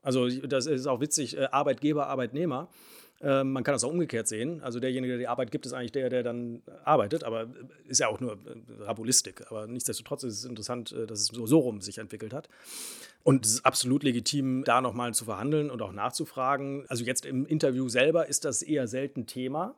Also 0.02 0.28
das 0.28 0.66
ist 0.66 0.86
auch 0.86 1.00
witzig, 1.00 1.36
äh, 1.36 1.46
Arbeitgeber, 1.46 2.06
Arbeitnehmer. 2.06 2.68
Ähm, 3.20 3.52
man 3.52 3.64
kann 3.64 3.74
das 3.74 3.82
auch 3.82 3.90
umgekehrt 3.90 4.28
sehen. 4.28 4.62
Also 4.62 4.78
derjenige, 4.78 5.12
der 5.12 5.18
die 5.18 5.26
Arbeit 5.26 5.50
gibt, 5.50 5.66
ist 5.66 5.72
eigentlich 5.72 5.92
der, 5.92 6.08
der 6.08 6.22
dann 6.22 6.62
arbeitet, 6.84 7.24
aber 7.24 7.48
ist 7.86 7.98
ja 7.98 8.08
auch 8.08 8.20
nur 8.20 8.34
äh, 8.34 8.82
Rabulistik. 8.82 9.44
Aber 9.50 9.66
nichtsdestotrotz 9.66 10.22
ist 10.22 10.38
es 10.38 10.44
interessant, 10.44 10.92
äh, 10.92 11.06
dass 11.06 11.20
es 11.20 11.26
so, 11.26 11.46
so 11.46 11.58
rum 11.58 11.80
sich 11.80 11.98
entwickelt 11.98 12.32
hat. 12.32 12.48
Und 13.24 13.44
es 13.44 13.54
ist 13.54 13.66
absolut 13.66 14.04
legitim, 14.04 14.62
da 14.64 14.80
nochmal 14.80 15.14
zu 15.14 15.24
verhandeln 15.24 15.70
und 15.70 15.82
auch 15.82 15.92
nachzufragen. 15.92 16.84
Also 16.88 17.04
jetzt 17.04 17.26
im 17.26 17.44
Interview 17.44 17.88
selber 17.88 18.28
ist 18.28 18.44
das 18.44 18.62
eher 18.62 18.86
selten 18.86 19.26
Thema. 19.26 19.74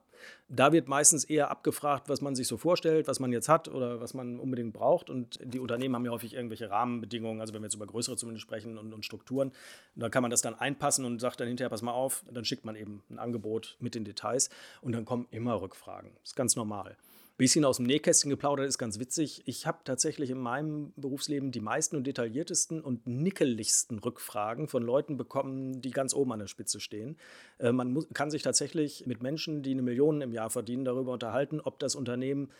Da 0.48 0.72
wird 0.72 0.88
meistens 0.88 1.24
eher 1.24 1.50
abgefragt, 1.50 2.08
was 2.08 2.20
man 2.20 2.34
sich 2.34 2.48
so 2.48 2.56
vorstellt, 2.56 3.08
was 3.08 3.20
man 3.20 3.32
jetzt 3.32 3.48
hat 3.48 3.68
oder 3.68 4.00
was 4.00 4.14
man 4.14 4.38
unbedingt 4.38 4.72
braucht. 4.72 5.10
Und 5.10 5.38
die 5.42 5.58
Unternehmen 5.58 5.94
haben 5.94 6.04
ja 6.04 6.10
häufig 6.10 6.34
irgendwelche 6.34 6.70
Rahmenbedingungen, 6.70 7.40
also 7.40 7.54
wenn 7.54 7.62
wir 7.62 7.66
jetzt 7.66 7.74
über 7.74 7.86
größere 7.86 8.16
zumindest 8.16 8.42
sprechen 8.42 8.78
und, 8.78 8.92
und 8.92 9.04
Strukturen. 9.04 9.52
Dann 9.94 10.10
kann 10.10 10.22
man 10.22 10.30
das 10.30 10.42
dann 10.42 10.54
einpassen 10.54 11.04
und 11.04 11.20
sagt 11.20 11.40
dann 11.40 11.48
hinterher, 11.48 11.70
pass 11.70 11.82
mal 11.82 11.92
auf, 11.92 12.24
dann 12.30 12.44
schickt 12.44 12.64
man 12.64 12.76
eben 12.76 13.02
ein 13.10 13.18
Angebot 13.18 13.76
mit 13.80 13.94
den 13.94 14.04
Details 14.04 14.50
und 14.80 14.92
dann 14.92 15.04
kommen 15.04 15.26
immer 15.30 15.60
Rückfragen. 15.60 16.10
Das 16.22 16.30
ist 16.30 16.36
ganz 16.36 16.56
normal 16.56 16.96
bisschen 17.40 17.64
aus 17.64 17.78
dem 17.78 17.86
Nähkästchen 17.86 18.28
geplaudert 18.28 18.68
ist 18.68 18.76
ganz 18.76 18.98
witzig. 18.98 19.40
Ich 19.46 19.66
habe 19.66 19.78
tatsächlich 19.84 20.28
in 20.28 20.36
meinem 20.36 20.92
Berufsleben 20.96 21.52
die 21.52 21.62
meisten 21.62 21.96
und 21.96 22.06
detailliertesten 22.06 22.82
und 22.82 23.06
nickeligsten 23.06 23.98
Rückfragen 23.98 24.68
von 24.68 24.82
Leuten 24.82 25.16
bekommen, 25.16 25.80
die 25.80 25.90
ganz 25.90 26.12
oben 26.12 26.32
an 26.32 26.40
der 26.40 26.48
Spitze 26.48 26.80
stehen. 26.80 27.16
Äh, 27.58 27.72
man 27.72 28.04
kann 28.12 28.30
sich 28.30 28.42
tatsächlich 28.42 29.06
mit 29.06 29.22
Menschen, 29.22 29.62
die 29.62 29.70
eine 29.70 29.80
Million 29.80 30.20
im 30.20 30.34
Jahr 30.34 30.50
verdienen, 30.50 30.84
darüber 30.84 31.12
unterhalten, 31.12 31.62
ob 31.62 31.78
das 31.78 31.94
Unternehmen 31.94 32.50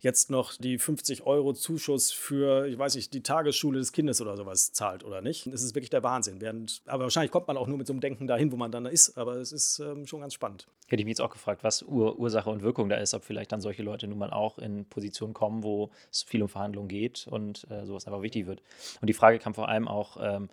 jetzt 0.00 0.30
noch 0.30 0.54
die 0.56 0.78
50 0.78 1.24
Euro 1.26 1.52
Zuschuss 1.52 2.12
für, 2.12 2.66
ich 2.66 2.78
weiß 2.78 2.94
nicht, 2.96 3.14
die 3.14 3.22
Tagesschule 3.22 3.78
des 3.78 3.92
Kindes 3.92 4.20
oder 4.20 4.36
sowas 4.36 4.72
zahlt 4.72 5.04
oder 5.04 5.22
nicht. 5.22 5.46
Das 5.52 5.62
ist 5.62 5.74
wirklich 5.74 5.90
der 5.90 6.02
Wahnsinn. 6.02 6.40
Während, 6.40 6.82
aber 6.86 7.04
wahrscheinlich 7.04 7.30
kommt 7.30 7.48
man 7.48 7.56
auch 7.56 7.66
nur 7.66 7.78
mit 7.78 7.86
so 7.86 7.92
einem 7.92 8.00
Denken 8.00 8.26
dahin, 8.26 8.52
wo 8.52 8.56
man 8.56 8.70
dann 8.70 8.86
ist. 8.86 9.16
Aber 9.16 9.36
es 9.36 9.52
ist 9.52 9.78
ähm, 9.78 10.06
schon 10.06 10.20
ganz 10.20 10.34
spannend. 10.34 10.66
Hätte 10.88 11.00
ich 11.00 11.06
mich 11.06 11.12
jetzt 11.12 11.22
auch 11.22 11.30
gefragt, 11.30 11.64
was 11.64 11.82
Ur 11.82 12.18
Ursache 12.18 12.50
und 12.50 12.62
Wirkung 12.62 12.88
da 12.88 12.96
ist, 12.96 13.14
ob 13.14 13.24
vielleicht 13.24 13.52
dann 13.52 13.60
solche 13.60 13.82
Leute 13.82 14.06
nun 14.06 14.18
mal 14.18 14.30
auch 14.30 14.58
in 14.58 14.84
Positionen 14.84 15.34
kommen, 15.34 15.62
wo 15.62 15.90
es 16.10 16.22
viel 16.22 16.42
um 16.42 16.48
Verhandlungen 16.48 16.88
geht 16.88 17.26
und 17.28 17.66
äh, 17.70 17.86
sowas 17.86 18.06
einfach 18.06 18.22
wichtig 18.22 18.46
wird. 18.46 18.62
Und 19.00 19.08
die 19.08 19.14
Frage 19.14 19.38
kam 19.38 19.54
vor 19.54 19.68
allem 19.68 19.88
auch 19.88 20.18
ähm, 20.20 20.48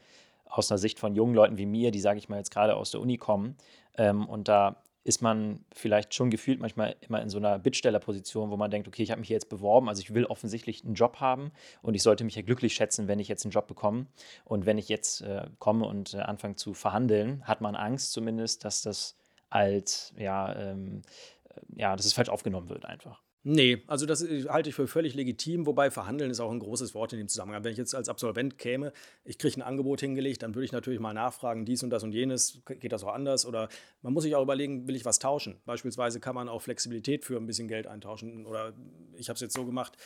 aus 0.45 0.71
einer 0.71 0.77
Sicht 0.77 0.99
von 0.99 1.15
jungen 1.15 1.33
Leuten 1.33 1.57
wie 1.57 1.65
mir, 1.65 1.91
die, 1.91 1.99
sage 1.99 2.19
ich 2.19 2.29
mal, 2.29 2.37
jetzt 2.37 2.51
gerade 2.51 2.75
aus 2.75 2.91
der 2.91 3.01
Uni 3.01 3.17
kommen 3.17 3.57
ähm, 3.97 4.27
und 4.27 4.47
da 4.47 4.77
ist 5.03 5.21
man 5.21 5.59
vielleicht 5.73 6.13
schon 6.13 6.29
gefühlt 6.29 6.59
manchmal 6.59 6.95
immer 7.01 7.21
in 7.21 7.29
so 7.29 7.37
einer 7.37 7.59
Bittstellerposition, 7.59 8.51
wo 8.51 8.57
man 8.57 8.71
denkt, 8.71 8.87
okay, 8.87 9.03
ich 9.03 9.11
habe 9.11 9.19
mich 9.19 9.27
hier 9.27 9.35
jetzt 9.35 9.49
beworben, 9.49 9.89
also 9.89 10.01
ich 10.01 10.13
will 10.13 10.25
offensichtlich 10.25 10.83
einen 10.83 10.93
Job 10.93 11.19
haben 11.19 11.51
und 11.81 11.93
ich 11.93 12.03
sollte 12.03 12.23
mich 12.23 12.35
ja 12.35 12.41
glücklich 12.41 12.73
schätzen, 12.73 13.07
wenn 13.07 13.19
ich 13.19 13.27
jetzt 13.27 13.45
einen 13.45 13.51
Job 13.51 13.67
bekomme. 13.67 14.07
Und 14.45 14.65
wenn 14.65 14.77
ich 14.77 14.89
jetzt 14.89 15.21
äh, 15.21 15.47
komme 15.59 15.85
und 15.85 16.13
äh, 16.13 16.19
anfange 16.19 16.55
zu 16.55 16.73
verhandeln, 16.73 17.45
hat 17.45 17.61
man 17.61 17.75
Angst 17.75 18.13
zumindest, 18.13 18.63
dass 18.63 18.81
das 18.81 19.17
als, 19.49 20.13
ja, 20.17 20.55
ähm, 20.55 21.01
äh, 21.49 21.81
ja, 21.81 21.95
dass 21.95 22.05
es 22.05 22.13
falsch 22.13 22.29
aufgenommen 22.29 22.69
wird 22.69 22.85
einfach. 22.85 23.22
Nee, 23.45 23.83
also 23.87 24.05
das 24.05 24.21
äh, 24.21 24.45
halte 24.47 24.69
ich 24.69 24.75
für 24.75 24.87
völlig 24.87 25.15
legitim, 25.15 25.65
wobei 25.65 25.91
verhandeln 25.91 26.31
ist 26.31 26.39
auch 26.39 26.51
ein 26.51 26.59
großes 26.59 26.95
Wort 26.95 27.11
in 27.11 27.19
dem 27.19 27.27
Zusammenhang. 27.27 27.65
Wenn 27.65 27.73
ich 27.73 27.77
jetzt 27.77 27.93
als 27.93 28.07
Absolvent 28.07 28.57
käme, 28.57 28.93
ich 29.25 29.37
kriege 29.37 29.57
ein 29.57 29.61
Angebot 29.61 29.99
hingelegt, 29.99 30.43
dann 30.43 30.55
würde 30.55 30.63
ich 30.63 30.71
natürlich 30.71 31.01
mal 31.01 31.13
nachfragen, 31.13 31.65
dies 31.65 31.83
und 31.83 31.89
das 31.89 32.03
und 32.03 32.13
jenes, 32.13 32.61
geht 32.65 32.93
das 32.93 33.03
auch 33.03 33.13
anders? 33.13 33.45
Oder 33.45 33.67
man 34.01 34.13
muss 34.13 34.23
sich 34.23 34.33
auch 34.35 34.43
überlegen, 34.43 34.87
will 34.87 34.95
ich 34.95 35.03
was 35.03 35.19
tauschen? 35.19 35.59
Beispielsweise 35.65 36.21
kann 36.21 36.35
man 36.35 36.47
auch 36.47 36.61
Flexibilität 36.61 37.25
für 37.25 37.35
ein 37.35 37.45
bisschen 37.45 37.67
Geld 37.67 37.85
eintauschen. 37.85 38.45
Oder 38.45 38.73
ich 39.17 39.27
habe 39.27 39.35
es 39.35 39.41
jetzt 39.41 39.55
so 39.55 39.65
gemacht, 39.65 39.97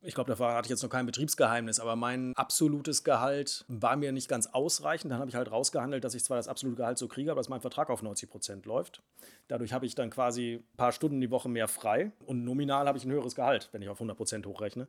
ich 0.00 0.14
glaube, 0.14 0.32
da 0.32 0.54
hatte 0.54 0.66
ich 0.66 0.70
jetzt 0.70 0.82
noch 0.82 0.90
kein 0.90 1.06
Betriebsgeheimnis, 1.06 1.80
aber 1.80 1.96
mein 1.96 2.32
absolutes 2.36 3.02
Gehalt 3.02 3.64
war 3.66 3.96
mir 3.96 4.12
nicht 4.12 4.28
ganz 4.28 4.46
ausreichend. 4.46 5.10
Dann 5.10 5.18
habe 5.18 5.28
ich 5.28 5.34
halt 5.34 5.50
rausgehandelt, 5.50 6.04
dass 6.04 6.14
ich 6.14 6.22
zwar 6.24 6.36
das 6.36 6.46
absolute 6.46 6.76
Gehalt 6.76 6.98
so 6.98 7.08
kriege, 7.08 7.32
aber 7.32 7.40
dass 7.40 7.48
mein 7.48 7.60
Vertrag 7.60 7.90
auf 7.90 8.02
90 8.02 8.30
Prozent 8.30 8.66
läuft. 8.66 9.02
Dadurch 9.48 9.72
habe 9.72 9.86
ich 9.86 9.96
dann 9.96 10.10
quasi 10.10 10.62
ein 10.62 10.76
paar 10.76 10.92
Stunden 10.92 11.20
die 11.20 11.30
Woche 11.32 11.48
mehr 11.48 11.66
frei 11.66 12.12
und 12.26 12.44
nominal 12.44 12.86
habe 12.86 12.96
ich 12.96 13.04
ein 13.04 13.10
höheres 13.10 13.34
Gehalt, 13.34 13.70
wenn 13.72 13.82
ich 13.82 13.88
auf 13.88 13.96
100 13.96 14.16
Prozent 14.16 14.46
hochrechne. 14.46 14.86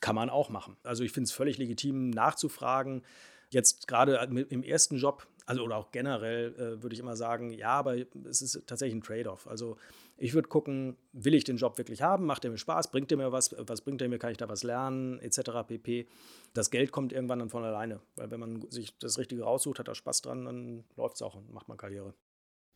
Kann 0.00 0.14
man 0.14 0.28
auch 0.28 0.50
machen. 0.50 0.76
Also 0.82 1.04
ich 1.04 1.12
finde 1.12 1.28
es 1.28 1.32
völlig 1.32 1.56
legitim 1.56 2.10
nachzufragen. 2.10 3.02
Jetzt 3.48 3.88
gerade 3.88 4.16
im 4.50 4.62
ersten 4.62 4.96
Job, 4.96 5.26
also 5.46 5.62
oder 5.62 5.76
auch 5.76 5.90
generell 5.90 6.54
äh, 6.54 6.82
würde 6.82 6.94
ich 6.94 7.00
immer 7.00 7.16
sagen, 7.16 7.52
ja, 7.52 7.70
aber 7.70 7.96
es 8.28 8.42
ist 8.42 8.62
tatsächlich 8.66 8.96
ein 8.96 9.02
Trade-off. 9.02 9.46
Also 9.46 9.78
ich 10.16 10.34
würde 10.34 10.48
gucken, 10.48 10.96
will 11.12 11.34
ich 11.34 11.44
den 11.44 11.56
Job 11.56 11.76
wirklich 11.78 12.02
haben? 12.02 12.26
Macht 12.26 12.44
der 12.44 12.50
mir 12.50 12.58
Spaß? 12.58 12.90
Bringt 12.90 13.10
der 13.10 13.18
mir 13.18 13.32
was? 13.32 13.54
Was 13.58 13.80
bringt 13.80 14.00
der 14.00 14.08
mir? 14.08 14.18
Kann 14.18 14.30
ich 14.30 14.38
da 14.38 14.48
was 14.48 14.62
lernen? 14.62 15.18
Etc. 15.20 15.40
pp. 15.66 16.06
Das 16.52 16.70
Geld 16.70 16.92
kommt 16.92 17.12
irgendwann 17.12 17.40
dann 17.40 17.50
von 17.50 17.64
alleine. 17.64 18.00
Weil 18.16 18.30
wenn 18.30 18.40
man 18.40 18.70
sich 18.70 18.96
das 18.98 19.18
Richtige 19.18 19.42
raussucht, 19.42 19.78
hat 19.78 19.88
er 19.88 19.94
Spaß 19.94 20.22
dran, 20.22 20.44
dann 20.44 20.84
läuft 20.96 21.16
es 21.16 21.22
auch 21.22 21.34
und 21.34 21.52
macht 21.52 21.68
man 21.68 21.76
Karriere 21.76 22.14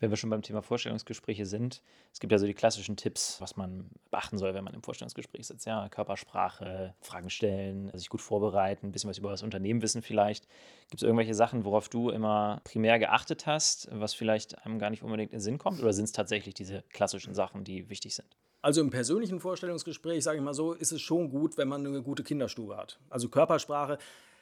wenn 0.01 0.11
wir 0.11 0.17
schon 0.17 0.31
beim 0.31 0.43
Thema 0.43 0.63
Vorstellungsgespräche 0.63 1.47
sind, 1.47 1.83
es 2.13 2.21
gibt 2.21 2.33
ja 2.33 2.39
so 2.39 2.47
die 2.47 2.55
klassischen 2.55 2.97
Tipps, 2.97 3.41
was 3.41 3.57
man 3.57 3.91
beachten 4.11 4.39
soll, 4.39 4.55
wenn 4.55 4.65
man 4.65 4.75
im 4.75 4.83
Vorstellungsgespräch 4.83 5.47
sitzt. 5.47 5.67
Ja, 5.67 5.89
Körpersprache, 5.89 6.95
Fragen 7.01 7.31
stellen, 7.31 7.91
sich 7.95 8.09
gut 8.09 8.21
vorbereiten, 8.21 8.87
ein 8.87 8.93
bisschen 8.93 9.11
was 9.11 9.19
über 9.19 9.31
das 9.31 9.43
Unternehmen 9.43 9.83
wissen 9.83 10.03
vielleicht. 10.03 10.47
Gibt 10.91 11.03
es 11.03 11.03
irgendwelche 11.03 11.35
Sachen, 11.35 11.65
worauf 11.65 11.89
du 11.89 12.11
immer 12.11 12.61
primär 12.65 12.99
geachtet 12.99 13.47
hast, 13.47 13.89
was 13.93 14.15
vielleicht 14.15 14.65
einem 14.65 14.79
gar 14.79 14.91
nicht 14.91 15.03
unbedingt 15.03 15.33
in 15.33 15.39
den 15.39 15.43
Sinn 15.43 15.59
kommt? 15.59 15.81
Oder 15.81 15.93
sind 15.93 16.05
es 16.05 16.13
tatsächlich 16.13 16.55
diese 16.55 16.83
klassischen 16.91 17.35
Sachen, 17.35 17.65
die 17.65 17.91
wichtig 17.91 18.15
sind? 18.15 18.29
Also 18.61 18.81
im 18.81 18.91
persönlichen 18.91 19.39
Vorstellungsgespräch, 19.39 20.25
sage 20.25 20.39
ich 20.39 20.45
mal 20.45 20.55
so, 20.55 20.73
ist 20.73 20.91
es 20.91 21.01
schon 21.01 21.31
gut, 21.31 21.57
wenn 21.59 21.69
man 21.69 21.87
eine 21.87 22.03
gute 22.03 22.25
Kinderstube 22.25 22.77
hat. 22.77 22.99
Also 23.09 23.29
Körpersprache 23.29 23.99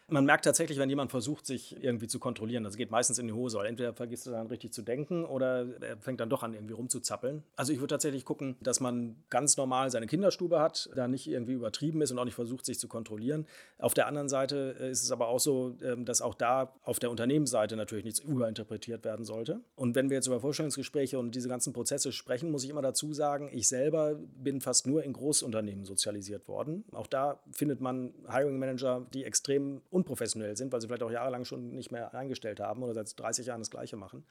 Man 0.08 0.24
merkt 0.24 0.44
tatsächlich, 0.44 0.78
wenn 0.78 0.88
jemand 0.88 1.10
versucht, 1.10 1.46
sich 1.46 1.82
irgendwie 1.82 2.06
zu 2.06 2.20
kontrollieren, 2.20 2.62
das 2.62 2.76
geht 2.76 2.92
meistens 2.92 3.18
in 3.18 3.26
die 3.26 3.32
Hose, 3.32 3.58
entweder 3.66 3.92
vergisst 3.92 4.24
du 4.26 4.30
dann 4.30 4.46
richtig 4.46 4.72
zu 4.72 4.82
denken 4.82 5.24
oder 5.24 5.66
er 5.80 5.96
fängt 5.96 6.20
dann 6.20 6.30
doch 6.30 6.44
an, 6.44 6.54
irgendwie 6.54 6.74
rumzuzappeln. 6.74 7.42
Also 7.56 7.72
ich 7.72 7.80
würde 7.80 7.94
tatsächlich 7.94 8.24
gucken, 8.24 8.54
dass 8.60 8.78
man 8.78 9.16
ganz 9.30 9.56
normal 9.56 9.90
seine 9.90 10.06
Kinderstube 10.06 10.60
hat, 10.60 10.88
da 10.94 11.08
nicht 11.08 11.26
irgendwie 11.26 11.54
übertrieben 11.54 12.02
ist 12.02 12.12
und 12.12 12.20
auch 12.20 12.24
nicht 12.24 12.36
versucht, 12.36 12.64
sich 12.64 12.78
zu 12.78 12.86
kontrollieren. 12.86 13.46
Auf 13.78 13.94
der 13.94 14.06
anderen 14.06 14.28
Seite 14.28 14.76
äh, 14.78 14.90
ist 14.90 15.02
es 15.02 15.10
aber 15.10 15.26
auch 15.26 15.40
so, 15.40 15.76
ähm, 15.82 16.04
dass 16.04 16.22
auch 16.22 16.34
da 16.34 16.72
auf 16.84 17.00
der 17.00 17.10
Unternehmensseite 17.10 17.74
natürlich 17.74 18.04
nichts 18.04 18.20
überinterpretiert 18.20 19.04
werden 19.04 19.24
sollte. 19.24 19.60
Und 19.74 19.96
wenn 19.96 20.08
wir 20.08 20.18
jetzt 20.18 20.28
über 20.28 20.38
Vorstellungsgespräche 20.38 21.18
und 21.18 21.34
diese 21.34 21.48
ganzen 21.48 21.72
Prozesse 21.72 22.12
sprechen, 22.12 22.52
muss 22.52 22.62
ich 22.62 22.70
immer 22.70 22.82
dazu 22.82 23.12
sagen, 23.12 23.50
ich 23.52 23.66
selber 23.66 24.14
bin 24.14 24.60
fast 24.60 24.86
nur 24.86 25.02
in 25.02 25.12
Großunternehmen 25.12 25.84
sozialisiert 25.84 26.46
worden. 26.46 26.84
Auch 26.92 27.08
da 27.08 27.40
findet 27.50 27.80
man 27.80 28.14
Hiring 28.30 28.60
Manager, 28.60 29.04
die 29.12 29.24
extrem 29.24 29.82
unprofessionell 29.96 30.56
sind, 30.56 30.72
weil 30.72 30.80
sie 30.80 30.86
vielleicht 30.86 31.02
auch 31.02 31.10
jahrelang 31.10 31.44
schon 31.44 31.70
nicht 31.70 31.90
mehr 31.90 32.14
eingestellt 32.14 32.60
haben 32.60 32.82
oder 32.82 32.94
seit 32.94 33.18
30 33.18 33.46
Jahren 33.46 33.60
das 33.60 33.70
Gleiche 33.70 33.96
machen. 33.96 34.24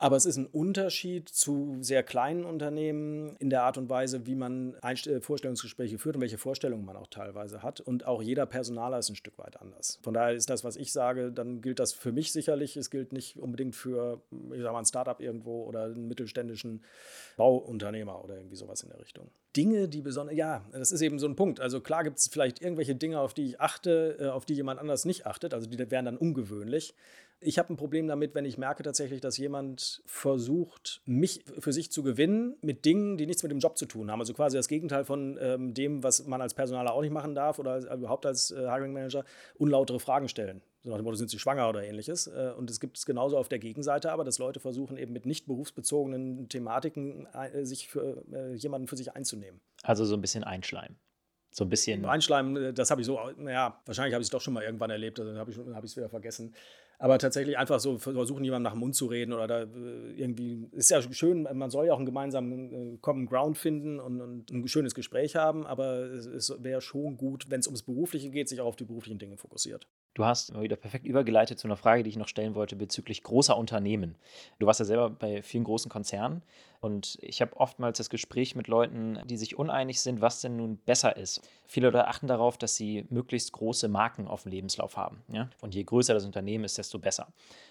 Aber 0.00 0.14
es 0.14 0.26
ist 0.26 0.36
ein 0.36 0.46
Unterschied 0.46 1.28
zu 1.28 1.78
sehr 1.80 2.04
kleinen 2.04 2.44
Unternehmen 2.44 3.34
in 3.40 3.50
der 3.50 3.64
Art 3.64 3.78
und 3.78 3.90
Weise, 3.90 4.26
wie 4.26 4.36
man 4.36 4.74
äh, 4.74 5.20
Vorstellungsgespräche 5.20 5.98
führt 5.98 6.14
und 6.14 6.22
welche 6.22 6.38
Vorstellungen 6.38 6.84
man 6.84 6.96
auch 6.96 7.08
teilweise 7.08 7.64
hat. 7.64 7.80
Und 7.80 8.06
auch 8.06 8.22
jeder 8.22 8.46
Personaler 8.46 9.00
ist 9.00 9.08
ein 9.08 9.16
Stück 9.16 9.36
weit 9.38 9.60
anders. 9.60 9.98
Von 10.02 10.14
daher 10.14 10.34
ist 10.34 10.50
das, 10.50 10.62
was 10.62 10.76
ich 10.76 10.92
sage, 10.92 11.32
dann 11.32 11.62
gilt 11.62 11.80
das 11.80 11.92
für 11.92 12.12
mich 12.12 12.30
sicherlich. 12.30 12.76
Es 12.76 12.90
gilt 12.90 13.12
nicht 13.12 13.40
unbedingt 13.40 13.74
für, 13.74 14.22
ich 14.54 14.62
sag 14.62 14.72
mal, 14.72 14.78
ein 14.78 14.86
Startup 14.86 15.20
irgendwo 15.20 15.64
oder 15.64 15.86
einen 15.86 16.06
mittelständischen 16.06 16.84
Bauunternehmer 17.36 18.22
oder 18.22 18.36
irgendwie 18.36 18.56
sowas 18.56 18.84
in 18.84 18.90
der 18.90 19.00
Richtung. 19.00 19.28
Dinge, 19.58 19.88
die 19.88 20.02
besonders, 20.02 20.36
ja, 20.36 20.64
das 20.70 20.92
ist 20.92 21.02
eben 21.02 21.18
so 21.18 21.26
ein 21.26 21.34
Punkt. 21.34 21.58
Also 21.58 21.80
klar 21.80 22.04
gibt 22.04 22.18
es 22.18 22.28
vielleicht 22.28 22.62
irgendwelche 22.62 22.94
Dinge, 22.94 23.18
auf 23.18 23.34
die 23.34 23.44
ich 23.44 23.60
achte, 23.60 24.16
äh, 24.20 24.26
auf 24.28 24.44
die 24.44 24.54
jemand 24.54 24.78
anders 24.78 25.04
nicht 25.04 25.26
achtet. 25.26 25.52
Also 25.52 25.68
die 25.68 25.90
wären 25.90 26.04
dann 26.04 26.16
ungewöhnlich. 26.16 26.94
Ich 27.40 27.58
habe 27.58 27.72
ein 27.72 27.76
Problem 27.76 28.06
damit, 28.06 28.36
wenn 28.36 28.44
ich 28.44 28.56
merke 28.56 28.84
tatsächlich, 28.84 29.20
dass 29.20 29.36
jemand 29.36 30.02
versucht, 30.06 31.02
mich 31.06 31.44
für 31.58 31.72
sich 31.72 31.90
zu 31.90 32.04
gewinnen 32.04 32.56
mit 32.62 32.84
Dingen, 32.84 33.16
die 33.16 33.26
nichts 33.26 33.42
mit 33.42 33.50
dem 33.50 33.58
Job 33.58 33.76
zu 33.76 33.86
tun 33.86 34.12
haben. 34.12 34.20
Also 34.20 34.32
quasi 34.32 34.56
das 34.56 34.68
Gegenteil 34.68 35.04
von 35.04 35.36
ähm, 35.40 35.74
dem, 35.74 36.04
was 36.04 36.24
man 36.26 36.40
als 36.40 36.54
Personaler 36.54 36.92
auch 36.92 37.02
nicht 37.02 37.12
machen 37.12 37.34
darf 37.34 37.58
oder 37.58 37.72
als, 37.72 37.84
überhaupt 37.84 38.26
als 38.26 38.52
äh, 38.52 38.60
Hiring 38.60 38.92
Manager, 38.92 39.24
unlautere 39.56 39.98
Fragen 39.98 40.28
stellen. 40.28 40.62
So 40.88 40.92
nach 40.92 41.00
dem 41.00 41.04
Motto, 41.04 41.16
sind 41.16 41.28
sie 41.28 41.38
schwanger 41.38 41.68
oder 41.68 41.84
ähnliches. 41.84 42.28
Äh, 42.28 42.54
und 42.56 42.70
es 42.70 42.80
gibt 42.80 42.96
es 42.96 43.04
genauso 43.04 43.36
auf 43.36 43.50
der 43.50 43.58
Gegenseite, 43.58 44.10
aber 44.10 44.24
dass 44.24 44.38
Leute 44.38 44.58
versuchen, 44.58 44.96
eben 44.96 45.12
mit 45.12 45.26
nicht 45.26 45.46
berufsbezogenen 45.46 46.48
Thematiken 46.48 47.26
äh, 47.26 47.66
sich 47.66 47.88
für 47.88 48.24
äh, 48.32 48.54
jemanden 48.54 48.88
für 48.88 48.96
sich 48.96 49.14
einzunehmen. 49.14 49.60
Also 49.82 50.06
so 50.06 50.14
ein 50.14 50.22
bisschen 50.22 50.44
einschleimen. 50.44 50.96
So 51.50 51.64
ein 51.64 51.68
bisschen. 51.68 52.06
Einschleimen, 52.06 52.74
das 52.74 52.90
habe 52.90 53.02
ich 53.02 53.06
so, 53.06 53.18
naja, 53.36 53.78
wahrscheinlich 53.84 54.14
habe 54.14 54.22
ich 54.22 54.28
es 54.28 54.30
doch 54.30 54.40
schon 54.40 54.54
mal 54.54 54.62
irgendwann 54.62 54.88
erlebt, 54.88 55.20
also 55.20 55.30
dann 55.30 55.38
habe 55.38 55.50
ich 55.50 55.90
es 55.90 55.96
wieder 55.96 56.08
vergessen. 56.08 56.54
Aber 56.98 57.18
tatsächlich 57.18 57.58
einfach 57.58 57.80
so 57.80 57.98
versuchen, 57.98 58.44
jemandem 58.44 58.64
nach 58.64 58.72
dem 58.72 58.80
Mund 58.80 58.94
zu 58.94 59.06
reden 59.06 59.32
oder 59.32 59.46
da 59.46 59.60
irgendwie, 60.16 60.68
ist 60.72 60.90
ja 60.90 61.00
schön, 61.12 61.46
man 61.52 61.70
soll 61.70 61.86
ja 61.86 61.92
auch 61.92 61.98
einen 61.98 62.06
gemeinsamen 62.06 63.00
Common 63.00 63.26
Ground 63.26 63.56
finden 63.56 64.00
und, 64.00 64.20
und 64.20 64.50
ein 64.50 64.68
schönes 64.68 64.94
Gespräch 64.94 65.36
haben, 65.36 65.66
aber 65.66 66.00
es 66.10 66.52
wäre 66.60 66.80
schon 66.80 67.16
gut, 67.16 67.50
wenn 67.50 67.60
es 67.60 67.66
ums 67.66 67.82
Berufliche 67.82 68.30
geht, 68.30 68.48
sich 68.48 68.60
auch 68.60 68.66
auf 68.66 68.76
die 68.76 68.84
beruflichen 68.84 69.18
Dinge 69.18 69.36
fokussiert. 69.36 69.86
Du 70.18 70.24
hast 70.24 70.50
immer 70.50 70.62
wieder 70.62 70.74
perfekt 70.74 71.06
übergeleitet 71.06 71.60
zu 71.60 71.68
einer 71.68 71.76
Frage, 71.76 72.02
die 72.02 72.10
ich 72.10 72.16
noch 72.16 72.26
stellen 72.26 72.56
wollte 72.56 72.74
bezüglich 72.74 73.22
großer 73.22 73.56
Unternehmen. 73.56 74.16
Du 74.58 74.66
warst 74.66 74.80
ja 74.80 74.84
selber 74.84 75.10
bei 75.10 75.44
vielen 75.44 75.62
großen 75.62 75.88
Konzernen 75.88 76.42
und 76.80 77.18
ich 77.22 77.40
habe 77.40 77.56
oftmals 77.56 77.98
das 77.98 78.10
Gespräch 78.10 78.56
mit 78.56 78.66
Leuten, 78.66 79.20
die 79.26 79.36
sich 79.36 79.56
uneinig 79.56 80.00
sind, 80.00 80.20
was 80.20 80.40
denn 80.40 80.56
nun 80.56 80.78
besser 80.78 81.16
ist. 81.16 81.48
Viele 81.66 81.90
Leute 81.90 82.08
achten 82.08 82.26
darauf, 82.26 82.58
dass 82.58 82.74
sie 82.74 83.06
möglichst 83.10 83.52
große 83.52 83.86
Marken 83.86 84.26
auf 84.26 84.42
dem 84.42 84.50
Lebenslauf 84.50 84.96
haben. 84.96 85.22
Ja? 85.28 85.50
Und 85.60 85.76
je 85.76 85.84
größer 85.84 86.14
das 86.14 86.24
Unternehmen 86.24 86.64
ist, 86.64 86.78
desto 86.78 86.98
besser. 86.98 87.28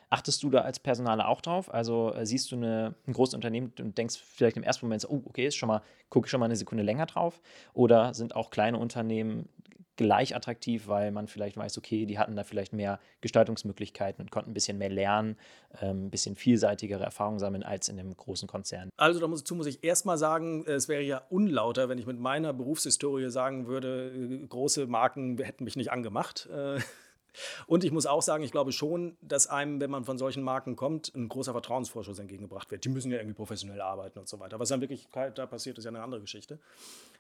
Achtest 0.10 0.42
du 0.42 0.50
da 0.50 0.62
als 0.62 0.80
Personaler 0.80 1.28
auch 1.28 1.42
drauf? 1.42 1.74
Also 1.74 2.14
äh, 2.14 2.26
siehst 2.26 2.50
du 2.54 2.56
eine, 2.56 2.96
ein 3.08 3.12
großes 3.12 3.36
Unternehmen 3.36 3.74
und 3.78 3.98
denkst 3.98 4.16
vielleicht 4.18 4.56
im 4.56 4.64
ersten 4.64 4.86
Moment 4.86 5.06
oh, 5.10 5.22
okay, 5.26 5.48
ist 5.48 5.58
schon 5.58 5.68
mal, 5.68 5.82
gucke 6.10 6.28
ich 6.28 6.32
schon 6.32 6.40
mal 6.40 6.46
eine 6.46 6.56
Sekunde 6.56 6.86
länger 6.86 7.08
drauf? 7.08 7.42
Oder 7.74 8.14
sind 8.14 8.38
auch 8.38 8.52
kleine 8.52 8.78
Unternehmen 8.78 9.50
gleich 9.98 10.36
attraktiv, 10.36 10.88
weil 10.88 11.12
man 11.12 11.28
vielleicht 11.28 11.58
weiß, 11.58 11.78
okay, 11.78 12.06
die 12.06 12.18
hatten 12.18 12.36
da 12.36 12.44
vielleicht 12.44 12.72
mehr 12.72 13.00
Gestaltungsmöglichkeiten 13.22 14.22
und 14.22 14.32
konnten 14.32 14.52
ein 14.52 14.54
bisschen 14.54 14.78
mehr 14.78 14.90
lernen, 14.90 15.38
ähm, 15.82 16.06
ein 16.06 16.10
bisschen 16.10 16.36
vielseitigere 16.36 17.04
Erfahrungen 17.04 17.40
sammeln 17.40 17.64
als 17.64 17.90
in 17.90 18.00
einem 18.00 18.16
großen 18.16 18.48
Konzern. 18.48 18.90
Also 18.96 19.20
dazu 19.20 19.56
muss 19.56 19.68
ich 19.68 19.84
erstmal 19.84 20.18
sagen, 20.18 20.66
es 20.66 20.88
wäre 20.88 21.02
ja 21.02 21.24
unlauter, 21.30 21.90
wenn 21.90 21.98
ich 21.98 22.06
mit 22.06 22.20
meiner 22.20 22.54
Berufshistorie 22.54 23.30
sagen 23.30 23.68
würde, 23.68 24.12
äh, 24.12 24.48
große 24.48 24.88
Marken 24.88 25.38
hätten 25.40 25.64
mich 25.64 25.76
nicht 25.76 25.92
angemacht. 25.92 26.48
Äh, 26.52 26.80
und 27.68 27.84
ich 27.84 27.92
muss 27.92 28.06
auch 28.06 28.22
sagen, 28.22 28.44
ich 28.44 28.52
glaube 28.52 28.72
schon, 28.72 29.18
dass 29.22 29.48
einem, 29.48 29.82
wenn 29.82 29.90
man 29.90 30.06
von 30.06 30.18
solchen 30.18 30.44
Marken 30.44 30.76
kommt, 30.76 31.14
ein 31.16 31.28
großer 31.28 31.52
Vertrauensvorschuss 31.52 32.20
entgegengebracht 32.20 32.70
wird. 32.72 32.86
Die 32.86 32.90
müssen 32.90 33.12
ja 33.12 33.18
irgendwie 33.18 33.36
professionell 33.36 33.82
arbeiten 33.82 34.20
und 34.20 34.28
so 34.28 34.40
weiter. 34.40 34.60
Was 34.60 34.70
dann 34.70 34.82
wirklich 34.82 35.08
da 35.12 35.46
passiert, 35.48 35.78
ist 35.78 35.86
ja 35.86 35.90
eine 35.90 36.02
andere 36.02 36.22
Geschichte. 36.22 36.60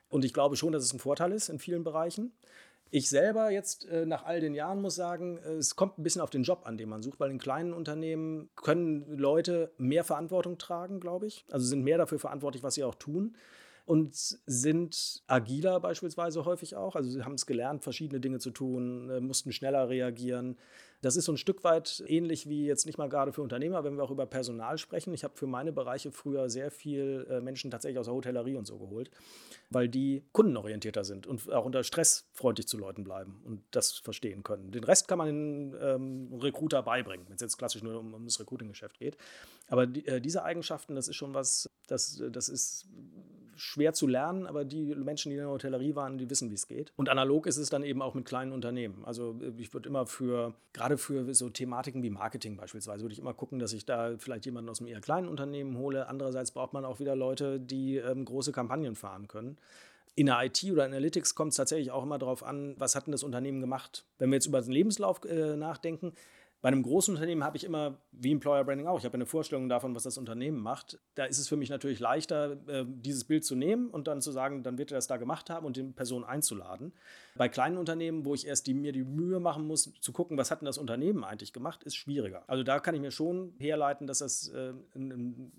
Und 0.09 0.23
ich 0.23 0.33
glaube 0.33 0.55
schon, 0.55 0.71
dass 0.71 0.83
es 0.83 0.93
ein 0.93 0.99
Vorteil 0.99 1.31
ist 1.31 1.49
in 1.49 1.59
vielen 1.59 1.83
Bereichen. 1.83 2.31
Ich 2.89 3.09
selber 3.09 3.51
jetzt 3.51 3.85
äh, 3.85 4.05
nach 4.05 4.25
all 4.25 4.39
den 4.39 4.53
Jahren 4.53 4.81
muss 4.81 4.95
sagen, 4.95 5.37
äh, 5.37 5.53
es 5.53 5.75
kommt 5.75 5.97
ein 5.97 6.03
bisschen 6.03 6.21
auf 6.21 6.29
den 6.29 6.43
Job 6.43 6.61
an, 6.65 6.77
den 6.77 6.89
man 6.89 7.03
sucht, 7.03 7.19
weil 7.19 7.31
in 7.31 7.37
kleinen 7.37 7.73
Unternehmen 7.73 8.49
können 8.55 9.17
Leute 9.17 9.71
mehr 9.77 10.03
Verantwortung 10.03 10.57
tragen, 10.57 10.99
glaube 10.99 11.27
ich. 11.27 11.45
Also 11.51 11.65
sind 11.65 11.83
mehr 11.83 11.97
dafür 11.97 12.19
verantwortlich, 12.19 12.63
was 12.63 12.75
sie 12.75 12.83
auch 12.83 12.95
tun 12.95 13.35
und 13.87 14.13
sind 14.13 15.23
agiler 15.27 15.79
beispielsweise 15.79 16.43
häufig 16.43 16.75
auch. 16.75 16.97
Also 16.97 17.09
sie 17.09 17.23
haben 17.23 17.35
es 17.35 17.45
gelernt, 17.45 17.83
verschiedene 17.83 18.19
Dinge 18.19 18.39
zu 18.39 18.51
tun, 18.51 19.09
äh, 19.09 19.21
mussten 19.21 19.53
schneller 19.53 19.87
reagieren. 19.87 20.57
Das 21.01 21.15
ist 21.15 21.23
so 21.23 21.31
ein 21.31 21.37
Stück 21.37 21.63
weit 21.63 22.03
ähnlich 22.05 22.49
wie 22.49 22.65
jetzt 22.65 22.85
nicht 22.85 22.97
mal 22.97 23.07
gerade 23.07 23.31
für 23.31 23.41
Unternehmer, 23.41 23.85
wenn 23.85 23.95
wir 23.95 24.03
auch 24.03 24.11
über 24.11 24.25
Personal 24.25 24.77
sprechen. 24.77 25.13
Ich 25.13 25.23
habe 25.23 25.37
für 25.37 25.47
meine 25.47 25.71
Bereiche 25.71 26.11
früher 26.11 26.49
sehr 26.49 26.69
viel 26.69 27.25
äh, 27.29 27.39
Menschen 27.39 27.71
tatsächlich 27.71 27.97
aus 27.97 28.07
der 28.07 28.15
Hotellerie 28.15 28.55
und 28.55 28.67
so 28.67 28.77
geholt, 28.77 29.09
weil 29.69 29.87
die 29.87 30.25
kundenorientierter 30.33 31.05
sind 31.05 31.25
und 31.25 31.49
auch 31.53 31.63
unter 31.63 31.83
Stress 31.85 32.27
freundlich 32.33 32.67
zu 32.67 32.77
Leuten 32.77 33.05
bleiben 33.05 33.41
und 33.45 33.63
das 33.71 33.91
verstehen 33.93 34.43
können. 34.43 34.71
Den 34.71 34.83
Rest 34.83 35.07
kann 35.07 35.17
man 35.17 35.27
den 35.27 35.75
ähm, 35.79 36.39
Recruiter 36.41 36.83
beibringen, 36.83 37.25
wenn 37.29 37.35
es 37.35 37.41
jetzt 37.41 37.57
klassisch 37.57 37.83
nur 37.83 37.97
um, 37.97 38.13
um 38.13 38.25
das 38.25 38.37
Recruiting-Geschäft 38.37 38.99
geht. 38.99 39.15
Aber 39.69 39.87
die, 39.87 40.05
äh, 40.05 40.19
diese 40.19 40.43
Eigenschaften, 40.43 40.95
das 40.95 41.07
ist 41.07 41.15
schon 41.15 41.33
was, 41.33 41.69
das, 41.87 42.21
das 42.31 42.49
ist 42.49 42.85
schwer 43.57 43.93
zu 43.93 44.07
lernen, 44.07 44.45
aber 44.45 44.65
die 44.65 44.95
Menschen, 44.95 45.29
die 45.29 45.35
in 45.35 45.41
der 45.41 45.49
Hotellerie 45.49 45.95
waren, 45.95 46.17
die 46.17 46.29
wissen, 46.29 46.49
wie 46.49 46.55
es 46.55 46.67
geht. 46.67 46.93
Und 46.95 47.09
analog 47.09 47.47
ist 47.47 47.57
es 47.57 47.69
dann 47.69 47.83
eben 47.83 48.01
auch 48.01 48.13
mit 48.13 48.25
kleinen 48.25 48.51
Unternehmen. 48.51 49.03
Also 49.05 49.39
äh, 49.41 49.51
ich 49.57 49.73
würde 49.73 49.89
immer 49.89 50.05
für, 50.05 50.53
gerade 50.73 50.97
für 50.97 51.33
so 51.33 51.49
Thematiken 51.49 52.03
wie 52.03 52.09
Marketing 52.09 52.57
beispielsweise, 52.57 53.03
würde 53.03 53.13
ich 53.13 53.19
immer 53.19 53.33
gucken, 53.33 53.59
dass 53.59 53.73
ich 53.73 53.85
da 53.85 54.17
vielleicht 54.17 54.45
jemanden 54.45 54.69
aus 54.69 54.79
einem 54.79 54.87
eher 54.87 55.01
kleinen 55.01 55.27
Unternehmen 55.27 55.77
hole. 55.77 56.07
Andererseits 56.07 56.51
braucht 56.51 56.73
man 56.73 56.85
auch 56.85 56.99
wieder 56.99 57.15
Leute, 57.15 57.59
die 57.59 57.97
ähm, 57.97 58.25
große 58.25 58.51
Kampagnen 58.51 58.95
fahren 58.95 59.27
können. 59.27 59.57
In 60.15 60.25
der 60.25 60.43
IT 60.43 60.63
oder 60.71 60.83
Analytics 60.83 61.35
kommt 61.35 61.51
es 61.51 61.57
tatsächlich 61.57 61.91
auch 61.91 62.01
immer 62.01 62.17
darauf 62.17 62.43
an, 62.43 62.73
was 62.79 62.95
hat 62.95 63.05
denn 63.05 63.11
das 63.11 63.21
Unternehmen 63.21 63.61
gemacht. 63.61 64.03
Wenn 64.17 64.31
wir 64.31 64.37
jetzt 64.37 64.47
über 64.47 64.61
den 64.61 64.71
Lebenslauf 64.71 65.23
äh, 65.25 65.55
nachdenken, 65.55 66.13
bei 66.67 66.73
einem 66.73 66.83
großen 66.83 67.15
Unternehmen 67.15 67.45
habe 67.45 67.55
ich 67.55 67.63
immer, 67.63 68.01
wie 68.11 68.29
Employer 68.29 68.65
Branding 68.65 68.87
auch, 68.87 68.99
ich 68.99 69.05
habe 69.05 69.13
eine 69.13 69.25
Vorstellung 69.25 69.69
davon, 69.69 69.95
was 69.95 70.03
das 70.03 70.17
Unternehmen 70.17 70.59
macht. 70.59 70.99
Da 71.15 71.23
ist 71.23 71.37
es 71.37 71.47
für 71.47 71.55
mich 71.55 71.69
natürlich 71.69 72.01
leichter, 72.01 72.57
äh, 72.67 72.83
dieses 72.85 73.23
Bild 73.23 73.45
zu 73.45 73.55
nehmen 73.55 73.89
und 73.89 74.09
dann 74.09 74.19
zu 74.21 74.33
sagen, 74.33 74.63
dann 74.63 74.77
wird 74.77 74.91
er 74.91 74.97
das 74.97 75.07
da 75.07 75.15
gemacht 75.15 75.49
haben 75.49 75.65
und 75.65 75.77
die 75.77 75.83
Person 75.83 76.25
einzuladen. 76.25 76.91
Bei 77.37 77.47
kleinen 77.47 77.77
Unternehmen, 77.77 78.25
wo 78.25 78.33
ich 78.33 78.45
erst 78.45 78.67
die, 78.67 78.73
mir 78.73 78.91
die 78.91 79.05
Mühe 79.05 79.39
machen 79.39 79.65
muss, 79.65 79.93
zu 80.01 80.11
gucken, 80.11 80.37
was 80.37 80.51
hat 80.51 80.59
denn 80.59 80.65
das 80.65 80.77
Unternehmen 80.77 81.23
eigentlich 81.23 81.53
gemacht, 81.53 81.83
ist 81.83 81.95
schwieriger. 81.95 82.43
Also 82.47 82.65
da 82.65 82.81
kann 82.81 82.95
ich 82.95 82.99
mir 82.99 83.11
schon 83.11 83.53
herleiten, 83.59 84.05
dass 84.05 84.19
das 84.19 84.49
äh, 84.49 84.73
ein 84.93 85.53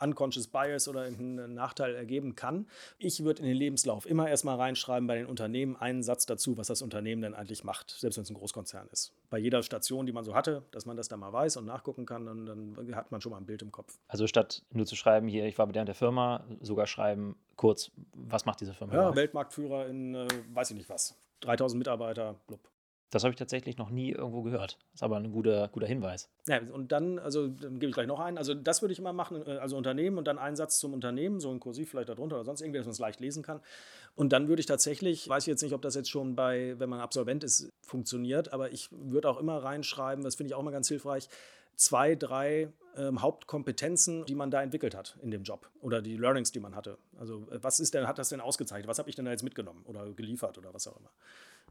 Unconscious 0.00 0.46
Bias 0.46 0.88
oder 0.88 1.04
irgendeinen 1.04 1.54
Nachteil 1.54 1.94
ergeben 1.94 2.34
kann. 2.34 2.66
Ich 2.98 3.24
würde 3.24 3.42
in 3.42 3.48
den 3.48 3.56
Lebenslauf 3.56 4.06
immer 4.06 4.28
erstmal 4.28 4.56
reinschreiben 4.56 5.06
bei 5.06 5.16
den 5.16 5.26
Unternehmen 5.26 5.76
einen 5.76 6.02
Satz 6.02 6.26
dazu, 6.26 6.56
was 6.56 6.68
das 6.68 6.82
Unternehmen 6.82 7.22
denn 7.22 7.34
eigentlich 7.34 7.64
macht, 7.64 7.90
selbst 7.90 8.16
wenn 8.16 8.22
es 8.22 8.30
ein 8.30 8.34
Großkonzern 8.34 8.88
ist. 8.92 9.12
Bei 9.30 9.38
jeder 9.38 9.62
Station, 9.62 10.06
die 10.06 10.12
man 10.12 10.24
so 10.24 10.34
hatte, 10.34 10.62
dass 10.70 10.86
man 10.86 10.96
das 10.96 11.08
dann 11.08 11.20
mal 11.20 11.32
weiß 11.32 11.56
und 11.56 11.66
nachgucken 11.66 12.06
kann, 12.06 12.28
und 12.28 12.46
dann 12.46 12.94
hat 12.94 13.10
man 13.10 13.20
schon 13.20 13.32
mal 13.32 13.38
ein 13.38 13.46
Bild 13.46 13.62
im 13.62 13.72
Kopf. 13.72 13.98
Also 14.08 14.26
statt 14.26 14.62
nur 14.70 14.86
zu 14.86 14.96
schreiben, 14.96 15.28
hier, 15.28 15.46
ich 15.46 15.58
war 15.58 15.66
bei 15.66 15.72
der, 15.72 15.84
der 15.84 15.94
Firma, 15.94 16.44
sogar 16.60 16.86
schreiben, 16.86 17.36
kurz, 17.56 17.90
was 18.14 18.44
macht 18.46 18.60
diese 18.60 18.74
Firma? 18.74 18.94
Ja, 18.94 19.16
Weltmarktführer 19.16 19.86
in, 19.86 20.14
äh, 20.14 20.28
weiß 20.54 20.70
ich 20.70 20.76
nicht 20.76 20.88
was, 20.88 21.16
3000 21.40 21.78
Mitarbeiter, 21.78 22.36
blub. 22.46 22.60
Das 23.10 23.24
habe 23.24 23.32
ich 23.32 23.38
tatsächlich 23.38 23.78
noch 23.78 23.88
nie 23.88 24.12
irgendwo 24.12 24.42
gehört. 24.42 24.78
Ist 24.92 25.02
aber 25.02 25.16
ein 25.16 25.32
guter, 25.32 25.68
guter 25.68 25.86
Hinweis. 25.86 26.28
Ja, 26.46 26.60
und 26.60 26.92
dann, 26.92 27.18
also 27.18 27.48
dann 27.48 27.78
gebe 27.78 27.86
ich 27.86 27.94
gleich 27.94 28.06
noch 28.06 28.20
einen. 28.20 28.36
Also 28.36 28.52
das 28.54 28.82
würde 28.82 28.92
ich 28.92 28.98
immer 28.98 29.14
machen, 29.14 29.46
äh, 29.46 29.58
also 29.58 29.76
Unternehmen 29.76 30.18
und 30.18 30.26
dann 30.26 30.38
einen 30.38 30.56
Satz 30.56 30.78
zum 30.78 30.92
Unternehmen, 30.92 31.40
so 31.40 31.50
ein 31.50 31.58
Kursiv 31.58 31.90
vielleicht 31.90 32.10
darunter 32.10 32.36
oder 32.36 32.44
sonst 32.44 32.60
irgendwie, 32.60 32.78
dass 32.78 32.86
man 32.86 32.92
es 32.92 32.98
leicht 32.98 33.20
lesen 33.20 33.42
kann. 33.42 33.60
Und 34.14 34.32
dann 34.32 34.48
würde 34.48 34.60
ich 34.60 34.66
tatsächlich, 34.66 35.28
weiß 35.28 35.44
ich 35.44 35.48
jetzt 35.48 35.62
nicht, 35.62 35.72
ob 35.72 35.80
das 35.80 35.94
jetzt 35.94 36.10
schon 36.10 36.36
bei, 36.36 36.74
wenn 36.78 36.90
man 36.90 37.00
Absolvent 37.00 37.44
ist, 37.44 37.70
funktioniert, 37.80 38.52
aber 38.52 38.72
ich 38.72 38.88
würde 38.90 39.30
auch 39.30 39.40
immer 39.40 39.62
reinschreiben, 39.62 40.22
das 40.22 40.34
finde 40.34 40.48
ich 40.48 40.54
auch 40.54 40.62
mal 40.62 40.70
ganz 40.70 40.88
hilfreich, 40.88 41.28
zwei, 41.76 42.14
drei 42.14 42.72
ähm, 42.96 43.22
Hauptkompetenzen, 43.22 44.26
die 44.26 44.34
man 44.34 44.50
da 44.50 44.62
entwickelt 44.62 44.94
hat 44.94 45.16
in 45.22 45.30
dem 45.30 45.44
Job 45.44 45.70
oder 45.80 46.02
die 46.02 46.16
Learnings, 46.16 46.52
die 46.52 46.60
man 46.60 46.74
hatte. 46.74 46.98
Also 47.18 47.46
äh, 47.50 47.62
was 47.62 47.80
ist 47.80 47.94
denn, 47.94 48.06
hat 48.06 48.18
das 48.18 48.28
denn 48.28 48.40
ausgezeichnet? 48.40 48.88
Was 48.88 48.98
habe 48.98 49.08
ich 49.08 49.16
denn 49.16 49.24
da 49.24 49.30
jetzt 49.30 49.44
mitgenommen 49.44 49.82
oder 49.86 50.12
geliefert 50.12 50.58
oder 50.58 50.74
was 50.74 50.86
auch 50.88 50.98
immer? 50.98 51.10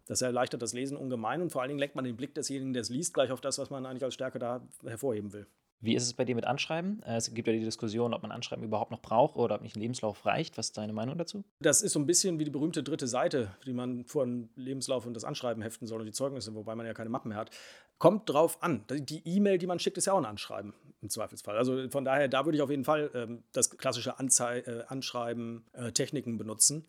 Das 0.08 0.22
erleichtert 0.22 0.62
das 0.62 0.74
Lesen 0.74 0.98
ungemein 0.98 1.41
und 1.41 1.52
vor 1.52 1.62
allen 1.62 1.70
Dingen 1.70 1.80
lenkt 1.80 1.96
man 1.96 2.06
den 2.06 2.15
Blick 2.15 2.34
desjenigen, 2.34 2.74
der 2.74 2.82
es 2.82 2.89
liest, 2.89 3.13
gleich 3.13 3.32
auf 3.32 3.41
das, 3.41 3.58
was 3.58 3.70
man 3.70 3.86
eigentlich 3.86 4.04
als 4.04 4.13
Stärke 4.13 4.39
da 4.39 4.62
hervorheben 4.84 5.34
will. 5.34 5.48
Wie 5.80 5.96
ist 5.96 6.04
es 6.04 6.13
bei 6.13 6.26
dir 6.26 6.34
mit 6.34 6.46
Anschreiben? 6.46 7.04
Äh, 7.04 7.17
es 7.17 7.32
gibt 7.32 7.48
ja 7.48 7.54
die 7.54 7.63
Diskussion, 7.63 8.13
ob 8.13 8.24
man 8.24 8.32
Anschreiben 8.32 8.65
überhaupt 8.65 8.89
noch 8.89 9.02
braucht 9.02 9.36
oder 9.36 9.56
ob 9.56 9.62
nicht 9.62 9.76
ein 9.76 9.80
Lebenslauf 9.80 10.26
reicht. 10.26 10.58
Was 10.58 10.67
ist 10.67 10.78
deine 10.78 10.93
Meinung 10.93 11.17
dazu? 11.20 11.43
Das 11.60 11.84
ist 11.84 11.93
so 11.93 12.00
ein 12.00 12.08
bisschen 12.08 12.39
wie 12.39 12.46
die 12.46 12.52
berühmte 12.52 12.82
dritte 12.82 13.08
Seite, 13.08 13.52
die 13.65 13.74
man 13.74 14.06
vor 14.06 14.26
dem 14.26 14.50
Lebenslauf 14.56 15.06
und 15.06 15.13
das 15.13 15.24
Anschreiben 15.24 15.62
heften 15.62 15.86
soll 15.86 16.00
und 16.00 16.08
die 16.08 16.13
Zeugnisse, 16.13 16.56
wobei 16.56 16.74
man 16.74 16.88
ja 16.88 16.96
keine 16.96 17.12
Mappen 17.12 17.30
mehr 17.30 17.38
hat. 17.38 17.52
Kommt 18.00 18.28
drauf 18.28 18.63
an. 18.63 18.86
Die 18.89 19.22
E-Mail, 19.24 19.60
die 19.60 19.67
man 19.67 19.78
schickt, 19.78 19.98
ist 19.98 20.06
ja 20.06 20.13
auch 20.13 20.17
ein 20.17 20.26
Anschreiben 20.26 20.74
im 21.02 21.10
Zweifelsfall. 21.10 21.58
Also 21.58 21.90
von 21.90 22.06
daher, 22.06 22.28
da 22.28 22.46
würde 22.46 22.58
ich 22.58 22.62
auf 22.62 22.70
jeden 22.70 22.84
Fall 22.84 23.12
ähm, 23.14 23.44
das 23.52 23.78
klassische 23.78 24.18
Anzei 24.20 24.60
äh, 24.62 24.84
Anschreiben, 24.88 25.66
äh, 25.74 25.92
Techniken 25.92 26.38
benutzen. 26.38 26.88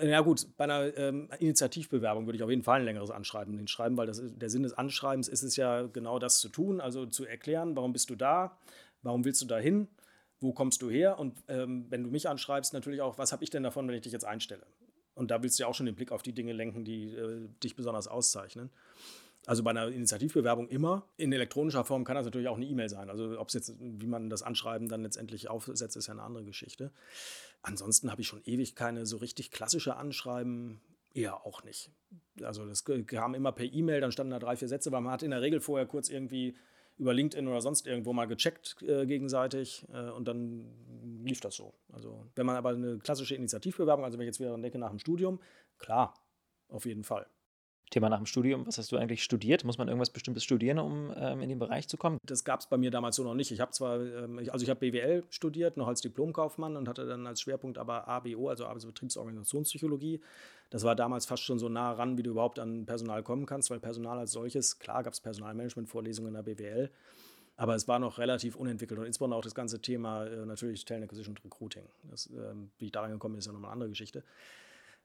Ja 0.00 0.20
gut, 0.20 0.46
bei 0.56 0.64
einer 0.64 0.96
ähm, 0.96 1.28
Initiativbewerbung 1.38 2.26
würde 2.26 2.36
ich 2.36 2.42
auf 2.42 2.50
jeden 2.50 2.62
Fall 2.62 2.80
ein 2.80 2.84
längeres 2.84 3.10
Anschreiben 3.10 3.56
hinschreiben, 3.56 3.96
weil 3.96 4.06
das, 4.06 4.22
der 4.22 4.50
Sinn 4.50 4.62
des 4.62 4.74
Anschreibens 4.74 5.28
ist 5.28 5.42
es 5.42 5.56
ja 5.56 5.82
genau 5.82 6.18
das 6.18 6.40
zu 6.40 6.48
tun, 6.48 6.80
also 6.80 7.06
zu 7.06 7.24
erklären, 7.24 7.74
warum 7.74 7.92
bist 7.92 8.10
du 8.10 8.14
da, 8.14 8.58
warum 9.02 9.24
willst 9.24 9.40
du 9.42 9.46
da 9.46 9.58
hin, 9.58 9.88
wo 10.40 10.52
kommst 10.52 10.82
du 10.82 10.90
her 10.90 11.18
und 11.18 11.42
ähm, 11.48 11.86
wenn 11.88 12.04
du 12.04 12.10
mich 12.10 12.28
anschreibst, 12.28 12.74
natürlich 12.74 13.00
auch, 13.00 13.18
was 13.18 13.32
habe 13.32 13.42
ich 13.42 13.50
denn 13.50 13.62
davon, 13.62 13.88
wenn 13.88 13.94
ich 13.94 14.02
dich 14.02 14.12
jetzt 14.12 14.26
einstelle. 14.26 14.66
Und 15.14 15.32
da 15.32 15.42
willst 15.42 15.58
du 15.58 15.62
ja 15.62 15.68
auch 15.68 15.74
schon 15.74 15.86
den 15.86 15.96
Blick 15.96 16.12
auf 16.12 16.22
die 16.22 16.32
Dinge 16.32 16.52
lenken, 16.52 16.84
die 16.84 17.14
äh, 17.14 17.48
dich 17.64 17.74
besonders 17.74 18.06
auszeichnen. 18.06 18.70
Also 19.46 19.62
bei 19.62 19.70
einer 19.70 19.88
Initiativbewerbung 19.88 20.68
immer. 20.68 21.08
In 21.16 21.32
elektronischer 21.32 21.84
Form 21.84 22.04
kann 22.04 22.16
das 22.16 22.26
natürlich 22.26 22.48
auch 22.48 22.56
eine 22.56 22.66
E-Mail 22.66 22.88
sein. 22.88 23.08
Also 23.08 23.38
ob 23.38 23.48
es 23.48 23.54
jetzt, 23.54 23.74
wie 23.78 24.06
man 24.06 24.28
das 24.28 24.42
Anschreiben 24.42 24.88
dann 24.88 25.02
letztendlich 25.02 25.48
aufsetzt, 25.48 25.96
ist 25.96 26.06
ja 26.06 26.12
eine 26.12 26.22
andere 26.22 26.44
Geschichte. 26.44 26.92
Ansonsten 27.62 28.10
habe 28.10 28.20
ich 28.20 28.28
schon 28.28 28.42
ewig 28.44 28.74
keine 28.74 29.06
so 29.06 29.16
richtig 29.16 29.50
klassische 29.50 29.96
Anschreiben. 29.96 30.80
Eher 31.14 31.46
auch 31.46 31.64
nicht. 31.64 31.90
Also 32.42 32.66
das 32.66 32.84
kam 32.84 33.34
immer 33.34 33.52
per 33.52 33.64
E-Mail, 33.64 34.00
dann 34.00 34.12
standen 34.12 34.32
da 34.32 34.38
drei, 34.38 34.56
vier 34.56 34.68
Sätze, 34.68 34.92
weil 34.92 35.00
man 35.00 35.12
hat 35.12 35.22
in 35.22 35.30
der 35.30 35.40
Regel 35.40 35.60
vorher 35.60 35.86
kurz 35.86 36.10
irgendwie 36.10 36.54
über 36.98 37.14
LinkedIn 37.14 37.48
oder 37.48 37.60
sonst 37.60 37.86
irgendwo 37.86 38.12
mal 38.12 38.26
gecheckt 38.26 38.82
äh, 38.82 39.06
gegenseitig 39.06 39.86
äh, 39.92 40.10
und 40.10 40.28
dann 40.28 40.66
lief 41.22 41.40
das 41.40 41.54
so. 41.54 41.72
Also 41.92 42.26
wenn 42.34 42.44
man 42.44 42.56
aber 42.56 42.70
eine 42.70 42.98
klassische 42.98 43.34
Initiativbewerbung, 43.36 44.04
also 44.04 44.18
wenn 44.18 44.24
ich 44.24 44.28
jetzt 44.28 44.40
wieder 44.40 44.56
denke 44.58 44.78
nach 44.78 44.90
dem 44.90 44.98
Studium, 44.98 45.40
klar, 45.78 46.14
auf 46.68 46.84
jeden 46.84 47.04
Fall. 47.04 47.26
Thema 47.90 48.08
nach 48.08 48.18
dem 48.18 48.26
Studium, 48.26 48.66
was 48.66 48.78
hast 48.78 48.92
du 48.92 48.96
eigentlich 48.96 49.22
studiert? 49.22 49.64
Muss 49.64 49.78
man 49.78 49.88
irgendwas 49.88 50.10
Bestimmtes 50.10 50.44
studieren, 50.44 50.78
um 50.78 51.12
ähm, 51.16 51.40
in 51.40 51.48
den 51.48 51.58
Bereich 51.58 51.88
zu 51.88 51.96
kommen? 51.96 52.18
Das 52.24 52.44
gab 52.44 52.60
es 52.60 52.66
bei 52.66 52.76
mir 52.76 52.90
damals 52.90 53.16
so 53.16 53.24
noch 53.24 53.34
nicht. 53.34 53.50
Ich 53.50 53.60
habe 53.60 53.72
zwar, 53.72 54.00
ähm, 54.00 54.38
also 54.50 54.62
ich 54.62 54.70
habe 54.70 54.80
BWL 54.80 55.24
studiert, 55.30 55.76
noch 55.76 55.88
als 55.88 56.00
Diplomkaufmann 56.00 56.76
und 56.76 56.88
hatte 56.88 57.06
dann 57.06 57.26
als 57.26 57.40
Schwerpunkt 57.40 57.78
aber 57.78 58.08
ABO, 58.08 58.48
also 58.48 58.66
Arbeitsbetriebsorganisationspsychologie. 58.66 60.20
Das 60.70 60.84
war 60.84 60.94
damals 60.94 61.26
fast 61.26 61.42
schon 61.42 61.58
so 61.58 61.68
nah 61.68 61.92
ran, 61.92 62.18
wie 62.18 62.22
du 62.22 62.30
überhaupt 62.30 62.58
an 62.58 62.84
Personal 62.84 63.22
kommen 63.22 63.46
kannst, 63.46 63.70
weil 63.70 63.80
Personal 63.80 64.18
als 64.18 64.32
solches, 64.32 64.78
klar 64.78 65.02
gab 65.02 65.14
es 65.14 65.20
Personalmanagement-Vorlesungen 65.20 66.28
in 66.28 66.34
der 66.34 66.42
BWL, 66.42 66.90
aber 67.56 67.74
es 67.74 67.88
war 67.88 67.98
noch 67.98 68.18
relativ 68.18 68.54
unentwickelt 68.54 69.00
und 69.00 69.06
insbesondere 69.06 69.38
auch 69.38 69.44
das 69.44 69.54
ganze 69.54 69.80
Thema 69.80 70.26
äh, 70.26 70.44
natürlich 70.44 70.84
Talent 70.84 71.04
Acquisition 71.04 71.34
und 71.36 71.44
Recruiting. 71.44 71.84
Das, 72.10 72.26
äh, 72.26 72.54
wie 72.78 72.86
ich 72.86 72.92
daran 72.92 73.10
gekommen 73.10 73.34
bin, 73.34 73.38
ist 73.38 73.46
ja 73.46 73.52
nochmal 73.52 73.70
eine 73.70 73.74
andere 73.74 73.88
Geschichte. 73.88 74.22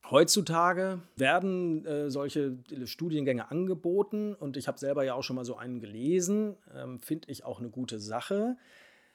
Heutzutage 0.09 0.99
werden 1.15 1.85
äh, 1.85 2.09
solche 2.09 2.57
Studiengänge 2.85 3.49
angeboten 3.49 4.33
und 4.33 4.57
ich 4.57 4.67
habe 4.67 4.77
selber 4.77 5.03
ja 5.03 5.13
auch 5.13 5.23
schon 5.23 5.37
mal 5.37 5.45
so 5.45 5.55
einen 5.55 5.79
gelesen, 5.79 6.57
ähm, 6.75 6.99
finde 6.99 7.31
ich 7.31 7.45
auch 7.45 7.59
eine 7.59 7.69
gute 7.69 7.99
Sache. 7.99 8.57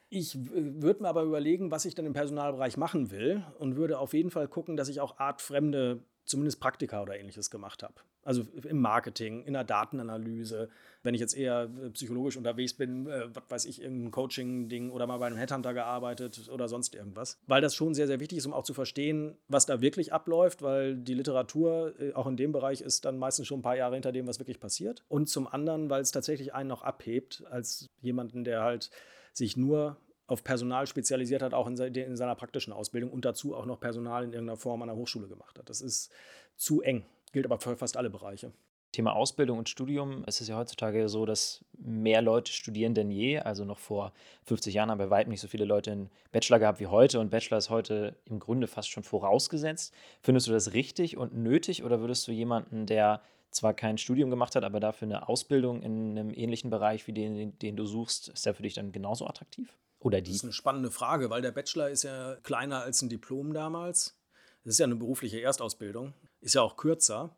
Ich 0.09 0.39
würde 0.51 1.03
mir 1.03 1.09
aber 1.09 1.21
überlegen, 1.21 1.69
was 1.69 1.85
ich 1.85 1.93
dann 1.93 2.07
im 2.07 2.13
Personalbereich 2.13 2.77
machen 2.77 3.11
will 3.11 3.45
und 3.59 3.75
würde 3.75 3.99
auf 3.99 4.13
jeden 4.13 4.31
Fall 4.31 4.47
gucken, 4.47 4.75
dass 4.75 4.89
ich 4.89 5.01
auch 5.01 5.19
artfremde 5.19 5.99
zumindest 6.29 6.59
Praktika 6.59 7.01
oder 7.01 7.19
ähnliches 7.19 7.49
gemacht 7.49 7.83
habe. 7.83 7.95
Also 8.23 8.43
im 8.67 8.79
Marketing, 8.79 9.43
in 9.43 9.53
der 9.53 9.63
Datenanalyse. 9.63 10.69
Wenn 11.01 11.15
ich 11.15 11.21
jetzt 11.21 11.35
eher 11.35 11.69
äh, 11.83 11.89
psychologisch 11.89 12.37
unterwegs 12.37 12.73
bin, 12.73 13.07
äh, 13.07 13.33
was 13.33 13.43
weiß 13.49 13.65
ich, 13.65 13.81
irgendein 13.81 14.11
Coaching-Ding 14.11 14.91
oder 14.91 15.07
mal 15.07 15.17
bei 15.17 15.27
einem 15.27 15.37
Headhunter 15.37 15.73
gearbeitet 15.73 16.49
oder 16.49 16.67
sonst 16.67 16.93
irgendwas. 16.93 17.39
Weil 17.47 17.61
das 17.61 17.73
schon 17.73 17.93
sehr, 17.93 18.07
sehr 18.07 18.19
wichtig 18.19 18.37
ist, 18.37 18.45
um 18.45 18.53
auch 18.53 18.63
zu 18.63 18.73
verstehen, 18.73 19.37
was 19.47 19.65
da 19.65 19.81
wirklich 19.81 20.13
abläuft, 20.13 20.61
weil 20.61 20.95
die 20.95 21.15
Literatur 21.15 21.93
äh, 21.99 22.13
auch 22.13 22.27
in 22.27 22.37
dem 22.37 22.51
Bereich 22.51 22.81
ist 22.81 23.05
dann 23.05 23.17
meistens 23.17 23.47
schon 23.47 23.59
ein 23.59 23.63
paar 23.63 23.77
Jahre 23.77 23.95
hinter 23.95 24.11
dem, 24.11 24.27
was 24.27 24.39
wirklich 24.39 24.59
passiert. 24.59 25.03
Und 25.07 25.29
zum 25.29 25.47
anderen, 25.47 25.89
weil 25.89 26.01
es 26.01 26.11
tatsächlich 26.11 26.53
einen 26.53 26.69
noch 26.69 26.83
abhebt 26.83 27.43
als 27.49 27.87
jemanden, 28.01 28.43
der 28.43 28.61
halt 28.61 28.91
sich 29.33 29.57
nur 29.57 29.97
auf 30.29 30.43
Personal 30.43 30.87
spezialisiert 30.87 31.41
hat, 31.41 31.53
auch 31.53 31.67
in, 31.67 31.75
seiner 31.75 32.35
praktischen 32.35 32.73
Ausbildung 32.73 33.11
und 33.11 33.25
dazu 33.25 33.55
auch 33.55 33.65
noch 33.65 33.79
Personal 33.79 34.23
in 34.23 34.33
irgendeiner 34.33 34.57
Form 34.57 34.81
an 34.81 34.87
der 34.87 34.95
Hochschule 34.95 35.27
gemacht 35.27 35.57
hat. 35.57 35.69
Das 35.69 35.81
ist 35.81 36.11
zu 36.55 36.81
eng, 36.81 37.05
gilt 37.31 37.45
aber 37.45 37.59
für 37.59 37.75
fast 37.75 37.97
alle 37.97 38.09
Bereiche. 38.09 38.51
Thema 38.91 39.15
Ausbildung 39.15 39.59
und 39.59 39.69
Studium. 39.69 40.23
Es 40.25 40.41
ist 40.41 40.47
ja 40.47 40.57
heutzutage 40.57 41.09
so, 41.09 41.25
dass 41.25 41.63
mehr 41.77 42.23
Leute 42.23 42.51
studieren 42.51 42.95
denn 42.95 43.11
je. 43.11 43.37
Also 43.37 43.63
noch 43.63 43.77
vor 43.77 44.13
50 44.45 44.73
Jahren 44.73 44.89
haben 44.89 44.97
bei 44.97 45.11
weitem 45.11 45.29
nicht 45.29 45.41
so 45.41 45.47
viele 45.47 45.65
Leute 45.65 45.91
einen 45.91 46.09
Bachelor 46.31 46.57
gehabt 46.57 46.79
wie 46.79 46.87
heute. 46.87 47.19
Und 47.19 47.29
Bachelor 47.29 47.59
ist 47.59 47.69
heute 47.69 48.15
im 48.25 48.39
Grunde 48.39 48.65
fast 48.65 48.89
schon 48.89 49.03
vorausgesetzt. 49.03 49.93
Findest 50.21 50.47
du 50.47 50.51
das 50.51 50.73
richtig 50.73 51.17
und 51.17 51.37
nötig 51.37 51.83
oder 51.83 52.01
würdest 52.01 52.27
du 52.27 52.31
jemanden, 52.31 52.87
der 52.87 53.21
zwar 53.51 53.73
kein 53.75 53.97
Studium 53.97 54.31
gemacht 54.31 54.55
hat, 54.55 54.63
aber 54.63 54.79
dafür 54.79 55.07
eine 55.07 55.29
Ausbildung 55.29 55.81
in 55.83 56.17
einem 56.17 56.33
ähnlichen 56.33 56.69
Bereich 56.69 57.05
wie 57.07 57.13
den, 57.13 57.57
den 57.59 57.75
du 57.75 57.85
suchst, 57.85 58.29
ist 58.29 58.45
der 58.45 58.55
für 58.55 58.63
dich 58.63 58.73
dann 58.73 58.91
genauso 58.91 59.27
attraktiv? 59.27 59.75
Oder 59.99 60.21
die? 60.21 60.31
Das 60.31 60.37
ist 60.37 60.43
eine 60.43 60.53
spannende 60.53 60.91
Frage, 60.91 61.29
weil 61.29 61.41
der 61.41 61.51
Bachelor 61.51 61.89
ist 61.89 62.03
ja 62.03 62.37
kleiner 62.43 62.81
als 62.81 63.01
ein 63.01 63.09
Diplom 63.09 63.53
damals. 63.53 64.17
Das 64.63 64.75
ist 64.75 64.79
ja 64.79 64.85
eine 64.85 64.95
berufliche 64.95 65.39
Erstausbildung, 65.41 66.13
ist 66.41 66.55
ja 66.55 66.61
auch 66.61 66.77
kürzer. 66.77 67.35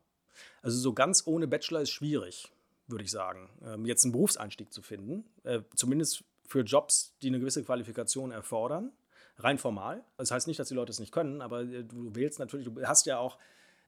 Also 0.61 0.77
so 0.77 0.93
ganz 0.93 1.23
ohne 1.25 1.47
Bachelor 1.47 1.81
ist 1.81 1.91
schwierig, 1.91 2.51
würde 2.87 3.03
ich 3.03 3.11
sagen, 3.11 3.49
ähm, 3.63 3.85
jetzt 3.85 4.03
einen 4.03 4.11
Berufseinstieg 4.11 4.73
zu 4.73 4.81
finden. 4.81 5.25
Äh, 5.43 5.61
zumindest 5.75 6.23
für 6.45 6.61
Jobs, 6.61 7.15
die 7.21 7.27
eine 7.27 7.39
gewisse 7.39 7.63
Qualifikation 7.63 8.31
erfordern, 8.31 8.91
rein 9.37 9.57
formal. 9.57 10.03
Das 10.17 10.31
heißt 10.31 10.47
nicht, 10.47 10.59
dass 10.59 10.67
die 10.67 10.73
Leute 10.73 10.91
es 10.91 10.99
nicht 10.99 11.11
können, 11.11 11.41
aber 11.41 11.61
äh, 11.61 11.83
du 11.83 12.13
wählst 12.15 12.39
natürlich, 12.39 12.67
du 12.67 12.85
hast 12.85 13.05
ja 13.05 13.17
auch 13.17 13.37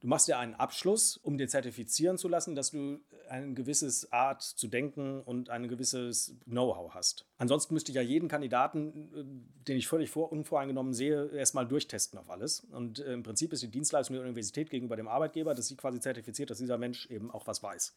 Du 0.03 0.09
machst 0.09 0.27
ja 0.27 0.37
einen 0.37 0.53
Abschluss, 0.53 1.15
um 1.15 1.37
dir 1.37 1.47
zertifizieren 1.47 2.17
zu 2.17 2.27
lassen, 2.27 2.55
dass 2.55 2.71
du 2.71 2.99
eine 3.29 3.53
gewisse 3.53 3.89
Art 4.11 4.41
zu 4.41 4.67
denken 4.67 5.21
und 5.21 5.49
ein 5.49 5.69
gewisses 5.69 6.35
Know-how 6.43 6.93
hast. 6.93 7.25
Ansonsten 7.37 7.73
müsste 7.73 7.93
ich 7.93 7.95
ja 7.95 8.01
jeden 8.01 8.27
Kandidaten, 8.27 9.13
äh, 9.15 9.63
den 9.63 9.77
ich 9.77 9.87
völlig 9.87 10.11
vor, 10.11 10.33
unvoreingenommen 10.33 10.93
sehe, 10.93 11.29
erstmal 11.29 11.65
durchtesten 11.65 12.17
auf 12.17 12.29
alles. 12.29 12.67
Und 12.71 12.99
äh, 12.99 13.13
im 13.13 13.23
Prinzip 13.23 13.53
ist 13.53 13.63
die 13.63 13.71
Dienstleistung 13.71 14.15
der 14.15 14.23
Universität 14.23 14.69
gegenüber 14.69 14.97
dem 14.97 15.07
Arbeitgeber, 15.07 15.55
dass 15.55 15.69
sie 15.69 15.77
quasi 15.77 16.01
zertifiziert, 16.01 16.49
dass 16.49 16.57
dieser 16.57 16.77
Mensch 16.77 17.05
eben 17.05 17.31
auch 17.31 17.47
was 17.47 17.63
weiß. 17.63 17.95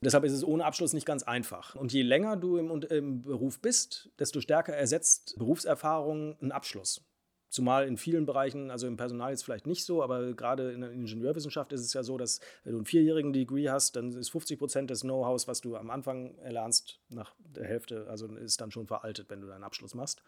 Deshalb 0.00 0.22
ist 0.22 0.32
es 0.32 0.44
ohne 0.44 0.64
Abschluss 0.64 0.92
nicht 0.92 1.06
ganz 1.06 1.24
einfach. 1.24 1.74
Und 1.74 1.92
je 1.92 2.02
länger 2.02 2.36
du 2.36 2.58
im, 2.58 2.70
im 2.82 3.22
Beruf 3.22 3.58
bist, 3.58 4.08
desto 4.20 4.40
stärker 4.40 4.74
ersetzt 4.74 5.34
Berufserfahrung 5.36 6.36
einen 6.40 6.52
Abschluss. 6.52 7.07
Zumal 7.50 7.86
in 7.86 7.96
vielen 7.96 8.26
Bereichen, 8.26 8.70
also 8.70 8.86
im 8.86 8.96
Personal 8.96 9.30
jetzt 9.30 9.44
vielleicht 9.44 9.66
nicht 9.66 9.84
so, 9.84 10.02
aber 10.02 10.34
gerade 10.34 10.72
in 10.72 10.82
der 10.82 10.90
Ingenieurwissenschaft 10.90 11.72
ist 11.72 11.80
es 11.80 11.94
ja 11.94 12.02
so, 12.02 12.18
dass 12.18 12.40
wenn 12.64 12.72
du 12.72 12.78
einen 12.78 12.86
vierjährigen 12.86 13.32
Degree 13.32 13.70
hast, 13.70 13.96
dann 13.96 14.12
ist 14.12 14.30
50 14.30 14.58
Prozent 14.58 14.90
des 14.90 15.00
Know-hows, 15.00 15.48
was 15.48 15.60
du 15.60 15.76
am 15.76 15.90
Anfang 15.90 16.36
erlernst, 16.38 17.00
nach 17.08 17.34
der 17.54 17.64
Hälfte, 17.64 18.06
also 18.08 18.26
ist 18.26 18.60
dann 18.60 18.70
schon 18.70 18.86
veraltet, 18.86 19.30
wenn 19.30 19.40
du 19.40 19.46
deinen 19.46 19.64
Abschluss 19.64 19.94
machst. 19.94 20.22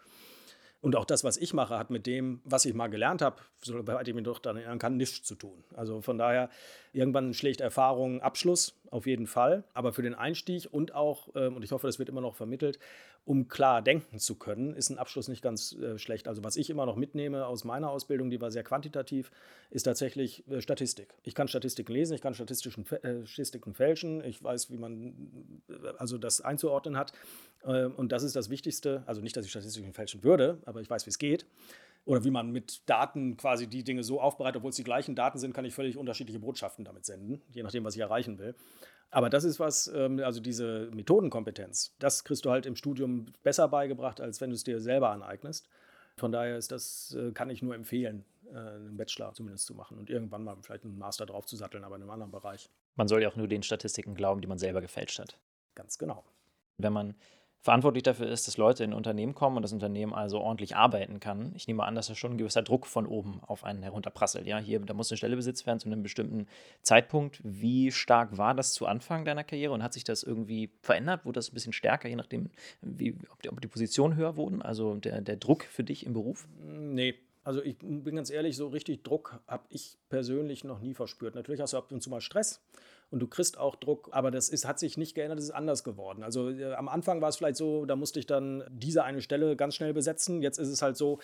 Und 0.81 0.97
auch 0.97 1.05
das, 1.05 1.25
was 1.25 1.37
ich 1.37 1.53
mache, 1.53 1.79
hat 1.79 1.91
mit 1.91 2.07
dem, 2.07 2.41
was 2.45 2.65
ich 2.65 2.73
mal 2.73 2.89
gelernt 2.89 3.21
habe, 3.21 3.37
soweit 3.61 4.09
ich 4.09 4.15
mich 4.15 4.25
doch 4.25 4.39
dann 4.39 4.57
erinnern 4.57 4.79
kann, 4.79 4.97
nichts 4.97 5.23
zu 5.23 5.35
tun. 5.35 5.63
Also 5.75 6.01
von 6.01 6.17
daher, 6.17 6.49
irgendwann 6.93 7.35
schlägt 7.35 7.61
Erfahrung 7.61 8.23
Abschluss, 8.23 8.81
auf 8.91 9.07
jeden 9.07 9.27
Fall. 9.27 9.65
Aber 9.75 9.93
für 9.93 10.03
den 10.03 10.15
Einstieg 10.15 10.69
und 10.71 10.95
auch, 10.95 11.29
ähm, 11.35 11.57
und 11.57 11.65
ich 11.65 11.73
hoffe, 11.73 11.87
das 11.87 11.99
wird 11.99 12.09
immer 12.09 12.23
noch 12.23 12.35
vermittelt, 12.35 12.79
um 13.27 13.49
klar 13.49 13.83
denken 13.83 14.19
zu 14.19 14.37
können, 14.37 14.75
ist 14.75 14.89
ein 14.89 14.99
Abschluss 14.99 15.29
nicht 15.29 15.43
ganz 15.43 15.73
äh, 15.75 15.99
schlecht. 15.99 16.27
Also 16.27 16.43
was 16.43 16.57
ich 16.57 16.71
immer 16.71 16.87
noch 16.87 16.97
mitnehme 16.97 17.47
aus 17.47 17.65
meiner 17.65 17.91
Ausbildung, 17.91 18.31
die 18.31 18.41
war 18.41 18.51
sehr 18.51 18.65
quantitativ, 18.65 19.31
ist 19.71 19.83
tatsächlich 19.83 20.49
äh, 20.49 20.63
Statistik. 20.63 21.15
Ich 21.23 21.35
kann 21.35 21.47
Statistiken 21.47 21.93
lesen, 21.93 22.15
ich 22.15 22.23
kann 22.23 22.33
statistischen, 22.33 22.91
äh, 23.03 23.27
Statistiken 23.27 23.75
fälschen, 23.75 24.25
ich 24.25 24.43
weiß, 24.43 24.71
wie 24.71 24.79
man 24.79 25.63
also 25.99 26.17
das 26.17 26.41
einzuordnen 26.41 26.97
hat. 26.97 27.13
Ähm, 27.65 27.95
und 27.95 28.13
das 28.13 28.23
ist 28.23 28.37
das 28.37 28.51
Wichtigste. 28.51 29.03
Also 29.07 29.21
nicht, 29.21 29.37
dass 29.37 29.45
ich 29.45 29.51
Statistiken 29.51 29.93
fälschen 29.93 30.23
würde, 30.23 30.59
aber 30.67 30.81
ich 30.81 30.91
weiß, 30.91 31.07
wie 31.07 31.11
es 31.11 31.19
geht 31.19 31.47
oder 32.05 32.25
wie 32.25 32.31
man 32.31 32.51
mit 32.51 32.89
Daten 32.89 33.37
quasi 33.37 33.67
die 33.67 33.85
Dinge 33.85 34.03
so 34.03 34.21
aufbereitet, 34.21 34.59
obwohl 34.59 34.71
es 34.71 34.77
die 34.77 34.85
gleichen 34.85 35.15
Daten 35.15 35.39
sind, 35.39 35.55
kann 35.55 35.65
ich 35.65 35.75
völlig 35.75 35.97
unterschiedliche 35.97 36.39
Botschaften 36.39 36.85
damit 36.85 37.05
senden, 37.05 37.43
je 37.53 37.63
nachdem, 37.63 37.85
was 37.85 37.95
ich 37.95 38.01
erreichen 38.01 38.39
will. 38.39 38.55
Aber 39.11 39.29
das 39.29 39.45
ist 39.45 39.59
was, 39.61 39.89
ähm, 39.89 40.21
also 40.21 40.41
diese 40.41 40.89
Methodenkompetenz, 40.93 41.97
das 41.99 42.25
kriegst 42.25 42.45
du 42.45 42.51
halt 42.51 42.65
im 42.65 42.77
Studium 42.77 43.27
besser 43.43 43.69
beigebracht, 43.69 44.21
als 44.21 44.41
wenn 44.41 44.51
du 44.51 44.55
es 44.55 44.65
dir 44.65 44.81
selber 44.81 45.11
aneignest. 45.11 45.69
Von 46.17 46.33
daher 46.33 46.57
ist 46.57 46.71
das, 46.71 47.17
äh, 47.19 47.33
kann 47.33 47.51
ich 47.51 47.63
nur 47.63 47.75
empfehlen, 47.75 48.25
äh, 48.47 48.57
einen 48.57 48.97
Bachelor 48.97 49.33
zumindest 49.33 49.67
zu 49.67 49.75
machen 49.75 49.99
und 49.99 50.11
irgendwann 50.11 50.45
mal 50.45 50.57
vielleicht 50.63 50.85
einen 50.85 50.99
Master 50.99 51.27
drauf 51.27 51.47
zu 51.47 51.57
satteln, 51.57 51.83
aber 51.83 51.97
in 51.97 52.03
einem 52.03 52.11
anderen 52.11 52.31
Bereich. 52.31 52.71
Man 52.95 53.09
soll 53.09 53.23
ja 53.23 53.29
auch 53.29 53.37
nur 53.37 53.49
den 53.49 53.63
Statistiken 53.63 54.15
glauben, 54.15 54.41
die 54.41 54.49
man 54.49 54.59
selber 54.59 54.81
gefälscht 54.81 55.19
hat. 55.19 55.39
Ganz 55.75 55.99
genau. 55.99 56.25
Wenn 56.79 56.93
man 56.93 57.15
verantwortlich 57.61 58.03
dafür 58.03 58.27
ist, 58.27 58.47
dass 58.47 58.57
Leute 58.57 58.85
in 58.85 58.91
ein 58.91 58.97
Unternehmen 58.97 59.35
kommen 59.35 59.57
und 59.57 59.63
das 59.63 59.73
Unternehmen 59.73 60.15
also 60.15 60.41
ordentlich 60.41 60.77
arbeiten 60.77 61.21
kann. 61.21 61.53
Ich 61.55 61.67
nehme 61.67 61.85
an, 61.85 61.95
dass 61.95 62.07
da 62.07 62.15
schon 62.15 62.33
ein 62.33 62.39
gewisser 62.39 62.63
Druck 62.63 62.87
von 62.87 63.07
oben 63.07 63.41
auf 63.47 63.65
einen 63.65 63.83
herunterprasselt. 63.83 64.47
Ja, 64.47 64.59
hier, 64.59 64.81
da 64.81 64.95
muss 64.95 65.11
eine 65.11 65.19
Stelle 65.19 65.37
besetzt 65.37 65.67
werden 65.67 65.79
zu 65.79 65.87
einem 65.87 66.03
bestimmten 66.03 66.47
Zeitpunkt. 66.83 67.41
Wie 67.45 67.93
stark 67.93 68.39
war 68.39 68.55
das 68.55 68.73
zu 68.73 68.87
Anfang 68.87 69.25
deiner 69.25 69.45
Karriere 69.45 69.73
und 69.75 69.83
hat 69.83 69.93
sich 69.93 70.05
das 70.05 70.23
irgendwie 70.23 70.71
verändert? 70.81 71.27
Wurde 71.27 71.39
das 71.39 71.51
ein 71.51 71.55
bisschen 71.55 71.75
stärker, 71.75 72.09
je 72.09 72.17
nachdem, 72.17 72.51
wie, 72.81 73.15
ob, 73.31 73.43
die, 73.43 73.51
ob 73.51 73.61
die 73.61 73.69
Positionen 73.69 74.17
höher 74.17 74.37
wurden? 74.37 74.63
Also 74.63 74.95
der, 74.95 75.21
der 75.21 75.37
Druck 75.37 75.65
für 75.65 75.85
dich 75.85 76.07
im 76.07 76.15
Beruf? 76.15 76.49
Nee, 76.63 77.15
also 77.45 77.63
ich 77.63 77.79
bin 77.79 78.17
ganz 78.17 78.31
ehrlich, 78.31 78.57
so 78.57 78.69
richtig 78.69 79.03
Druck 79.03 79.41
habe 79.47 79.65
ich 79.71 79.99
persönlich 80.09 80.65
noch 80.65 80.81
nie 80.81 80.95
verspürt. 80.95 81.35
Natürlich 81.35 81.61
hast 81.61 81.73
du 81.73 81.79
ab 81.79 81.93
und 81.93 82.03
zu 82.03 82.11
mal 82.11 82.21
Stress 82.21 82.63
und 83.11 83.21
du 83.21 83.27
kriegst 83.27 83.59
auch 83.59 83.77
Druck, 83.77 84.09
aber 84.13 84.31
das 84.31 84.49
ist, 84.49 84.65
hat 84.65 84.79
sich 84.79 84.97
nicht 84.97 85.15
geändert, 85.15 85.39
es 85.39 85.47
ist 85.47 85.51
anders 85.51 85.85
geworden. 85.85 86.23
Also 86.23 86.51
äh, 86.51 86.75
am 86.75 86.89
Anfang 86.89 87.21
war 87.21 87.29
es 87.29 87.37
vielleicht 87.37 87.57
so, 87.57 87.85
da 87.85 87.97
musste 87.97 88.19
ich 88.21 88.27
dann 88.27 88.65
diese 88.71 89.05
eine 89.05 89.21
Stelle 89.21 89.57
ganz 89.57 89.75
schnell 89.75 89.93
besetzen. 89.93 90.43
Jetzt 90.43 90.59
ist 90.59 90.69
es 90.69 90.83
halt 90.83 90.97
so, 90.97 91.19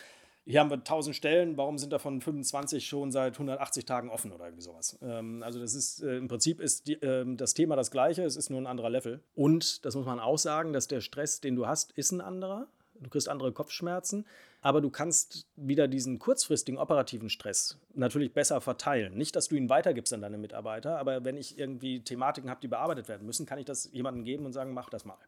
hier 0.49 0.61
haben 0.61 0.71
wir 0.71 0.77
1000 0.77 1.15
Stellen, 1.15 1.57
warum 1.57 1.77
sind 1.77 1.93
davon 1.93 2.21
25 2.21 2.87
schon 2.87 3.11
seit 3.11 3.35
180 3.35 3.85
Tagen 3.85 4.11
offen 4.11 4.33
oder 4.33 4.45
irgendwie 4.45 4.63
sowas? 4.63 4.97
Ähm, 5.03 5.43
also 5.43 5.59
das 5.59 5.75
ist, 5.75 6.03
äh, 6.03 6.17
im 6.17 6.29
Prinzip 6.29 6.61
ist 6.61 6.87
die, 6.87 6.95
äh, 6.95 7.25
das 7.37 7.55
Thema 7.55 7.75
das 7.75 7.91
gleiche, 7.91 8.23
es 8.23 8.37
ist 8.37 8.51
nur 8.51 8.61
ein 8.61 8.67
anderer 8.67 8.91
Level. 8.91 9.21
Und, 9.35 9.85
das 9.85 9.97
muss 9.97 10.07
man 10.07 10.21
auch 10.21 10.39
sagen, 10.39 10.73
dass 10.73 10.87
der 10.87 11.01
Stress, 11.01 11.41
den 11.41 11.57
du 11.57 11.67
hast, 11.67 11.93
ist 11.93 12.13
ein 12.13 12.21
anderer. 12.21 12.69
Du 13.01 13.11
kriegst 13.11 13.29
andere 13.29 13.53
Kopfschmerzen, 13.53 14.27
aber 14.61 14.81
du 14.81 14.91
kannst 14.91 15.47
wieder 15.57 15.89
diesen 15.89 16.19
kurzfristigen 16.19 16.79
operativen 16.79 17.29
Stress 17.31 17.79
natürlich 17.95 18.33
besser 18.33 18.61
verteilen. 18.61 19.17
Nicht, 19.17 19.37
dass 19.37 19.49
du 19.49 19.57
ihn 19.57 19.69
weitergibst 19.69 20.13
an 20.13 20.23
deine 20.23 20.39
Mitarbeiter, 20.39 20.99
aber 20.99 21.25
wenn 21.25 21.37
ich 21.37 21.59
irgendwie 21.59 22.03
Thematiken 22.03 22.51
habe, 22.51 22.61
die 22.61 22.69
bearbeitet 22.69 23.09
werden 23.09 23.27
müssen, 23.27 23.47
kann 23.47 23.59
ich 23.59 23.65
das 23.65 23.91
jemandem 23.93 24.25
geben 24.25 24.47
und 24.47 24.53
sagen, 24.53 24.73
mach 24.75 24.91
das 24.91 25.05
mal. 25.05 25.19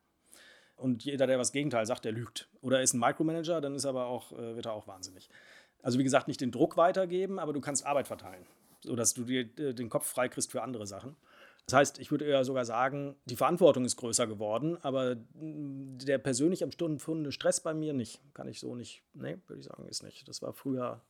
Und 0.77 1.05
jeder, 1.05 1.27
der 1.27 1.39
was 1.39 1.53
Gegenteil 1.53 1.87
sagt, 1.87 2.05
der 2.05 2.13
lügt. 2.13 2.49
Oder 2.63 2.83
ist 2.83 2.95
ein 2.95 3.01
Micromanager, 3.01 3.61
dann 3.61 3.75
ist 3.75 3.85
aber 3.85 4.07
auch, 4.07 4.33
äh, 4.33 4.55
wird 4.55 4.67
er 4.67 4.73
auch 4.73 4.87
wahnsinnig. 4.87 5.29
Also 5.83 5.99
wie 5.99 6.05
gesagt, 6.05 6.29
nicht 6.29 6.41
den 6.41 6.53
Druck 6.53 6.77
weitergeben, 6.77 7.39
aber 7.39 7.53
du 7.53 7.61
kannst 7.61 7.85
Arbeit 7.85 8.07
verteilen, 8.07 8.47
sodass 8.83 9.15
du 9.15 9.25
dir 9.25 9.41
äh, 9.59 9.75
den 9.75 9.89
Kopf 9.89 10.07
freikriegst 10.07 10.51
für 10.51 10.63
andere 10.63 10.87
Sachen. 10.87 11.17
Das 11.69 11.77
heißt, 11.77 11.99
ich 11.99 12.11
würde 12.11 12.25
eher 12.25 12.47
sogar 12.47 12.65
sagen, 12.65 13.15
die 13.27 13.37
Verantwortung 13.37 13.85
ist 13.85 13.97
größer 13.97 14.27
geworden, 14.27 14.79
aber 14.81 15.17
der 15.35 16.17
persönlich 16.17 16.65
am 16.65 16.71
Stunden 16.71 16.97
gefundene 16.97 17.31
Stress 17.31 17.61
bei 17.61 17.75
mir 17.75 17.93
nicht. 17.93 18.23
Kann 18.33 18.49
ich 18.49 18.59
so 18.59 18.75
nicht, 18.75 19.03
nee, 19.13 19.37
würde 19.47 19.61
ich 19.61 19.67
sagen, 19.67 19.87
ist 19.87 20.03
nicht. 20.03 20.27
Das 20.29 20.41
war 20.41 20.55
früher 20.55 21.03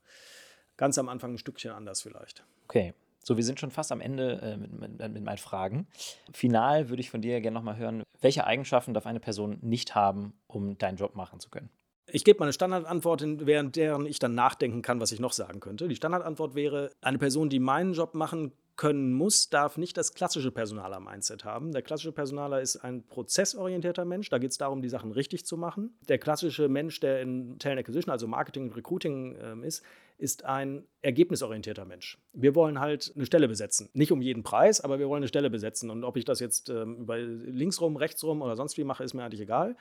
ganz 0.77 0.99
am 0.99 1.09
Anfang 1.09 1.35
ein 1.35 1.39
Stückchen 1.39 1.71
anders 1.71 2.03
vielleicht. 2.03 2.45
Okay. 2.65 2.93
So, 3.23 3.37
wir 3.37 3.45
sind 3.45 3.61
schon 3.61 3.71
fast 3.71 3.93
am 3.93 4.01
Ende 4.01 4.41
äh, 4.43 4.57
mit, 4.57 4.73
mit, 4.73 4.99
mit, 4.99 5.25
meinen 5.25 5.39
Fragen. 5.39 5.87
Final 6.33 6.89
würde 6.89 7.01
ich 7.01 7.11
von 7.11 7.23
dir 7.23 7.41
gerne 7.41 7.55
nochmal 7.55 7.77
hören, 7.77 8.03
welche 8.21 8.45
Eigenschaften 8.45 8.95
darf 8.95 9.07
eine 9.07 9.21
Person 9.21 9.59
nicht 9.61 9.95
haben, 9.95 10.33
um 10.49 10.77
deinen 10.79 10.97
Job 10.97 11.15
machen 11.15 11.39
zu 11.39 11.51
können? 11.51 11.69
Ich 12.11 12.25
gebe 12.25 12.39
mal 12.41 12.47
eine 12.47 12.53
Standardantwort, 12.53 13.23
während 13.47 13.77
deren 13.77 14.07
ich 14.07 14.19
dann 14.19 14.35
nachdenken 14.35 14.83
kann, 14.83 15.01
was 15.01 15.13
ich 15.13 15.21
noch 15.21 15.33
sagen 15.33 15.61
könnte. 15.61 15.87
Die 15.87 15.97
Standardantwort 15.97 16.55
wäre, 16.55 16.91
eine 17.01 17.19
Person, 17.19 17.49
die 17.49 17.59
meinen 17.61 17.93
Job 17.93 18.15
machen 18.15 18.53
können 18.79 19.13
muss, 19.13 19.51
darf 19.51 19.77
nicht 19.77 19.97
das 19.97 20.15
klassische 20.15 20.53
Personaler-Mindset 20.53 21.45
haben. 21.45 21.73
Der 21.73 21.83
klassische 21.83 22.13
Personaler 22.13 22.61
ist 22.63 22.77
ein 22.77 23.03
prozessorientierter 23.07 24.05
Mensch. 24.05 24.31
Da 24.31 24.39
geht 24.39 24.53
es 24.53 24.57
darum, 24.57 24.81
die 24.83 24.89
Sachen 24.89 25.11
richtig 25.11 25.45
zu 25.45 25.57
machen. 25.57 25.99
Der 26.09 26.19
klassische 26.19 26.69
Mensch, 26.69 27.01
der 27.01 27.21
in 27.21 27.59
Talent 27.59 27.81
Acquisition, 27.81 28.13
also 28.13 28.29
Marketing 28.29 28.63
und 28.69 28.77
Recruiting 28.77 29.37
ähm, 29.43 29.65
ist, 29.65 29.85
ist 30.17 30.45
ein 30.45 30.85
ergebnisorientierter 31.03 31.85
Mensch. 31.85 32.19
Wir 32.33 32.55
wollen 32.55 32.79
halt 32.79 33.13
eine 33.17 33.27
Stelle 33.27 33.49
besetzen. 33.49 33.91
Nicht 33.95 34.13
um 34.13 34.23
jeden 34.23 34.45
Preis, 34.45 34.81
aber 34.81 35.01
wir 35.01 35.09
wollen 35.09 35.23
eine 35.23 35.29
Stelle 35.29 35.51
besetzen. 35.51 35.91
Und 35.91 36.05
ob 36.05 36.17
ich 36.17 36.25
das 36.25 36.39
jetzt 36.39 36.71
ähm, 36.71 36.99
über 36.99 37.19
linksrum, 37.19 37.97
rechtsrum 37.97 38.43
oder 38.43 38.55
sonst 38.55 38.79
wie 38.79 38.85
mache, 38.85 39.03
ist 39.03 39.13
mir 39.13 39.25
eigentlich 39.25 39.41
egal. 39.41 39.77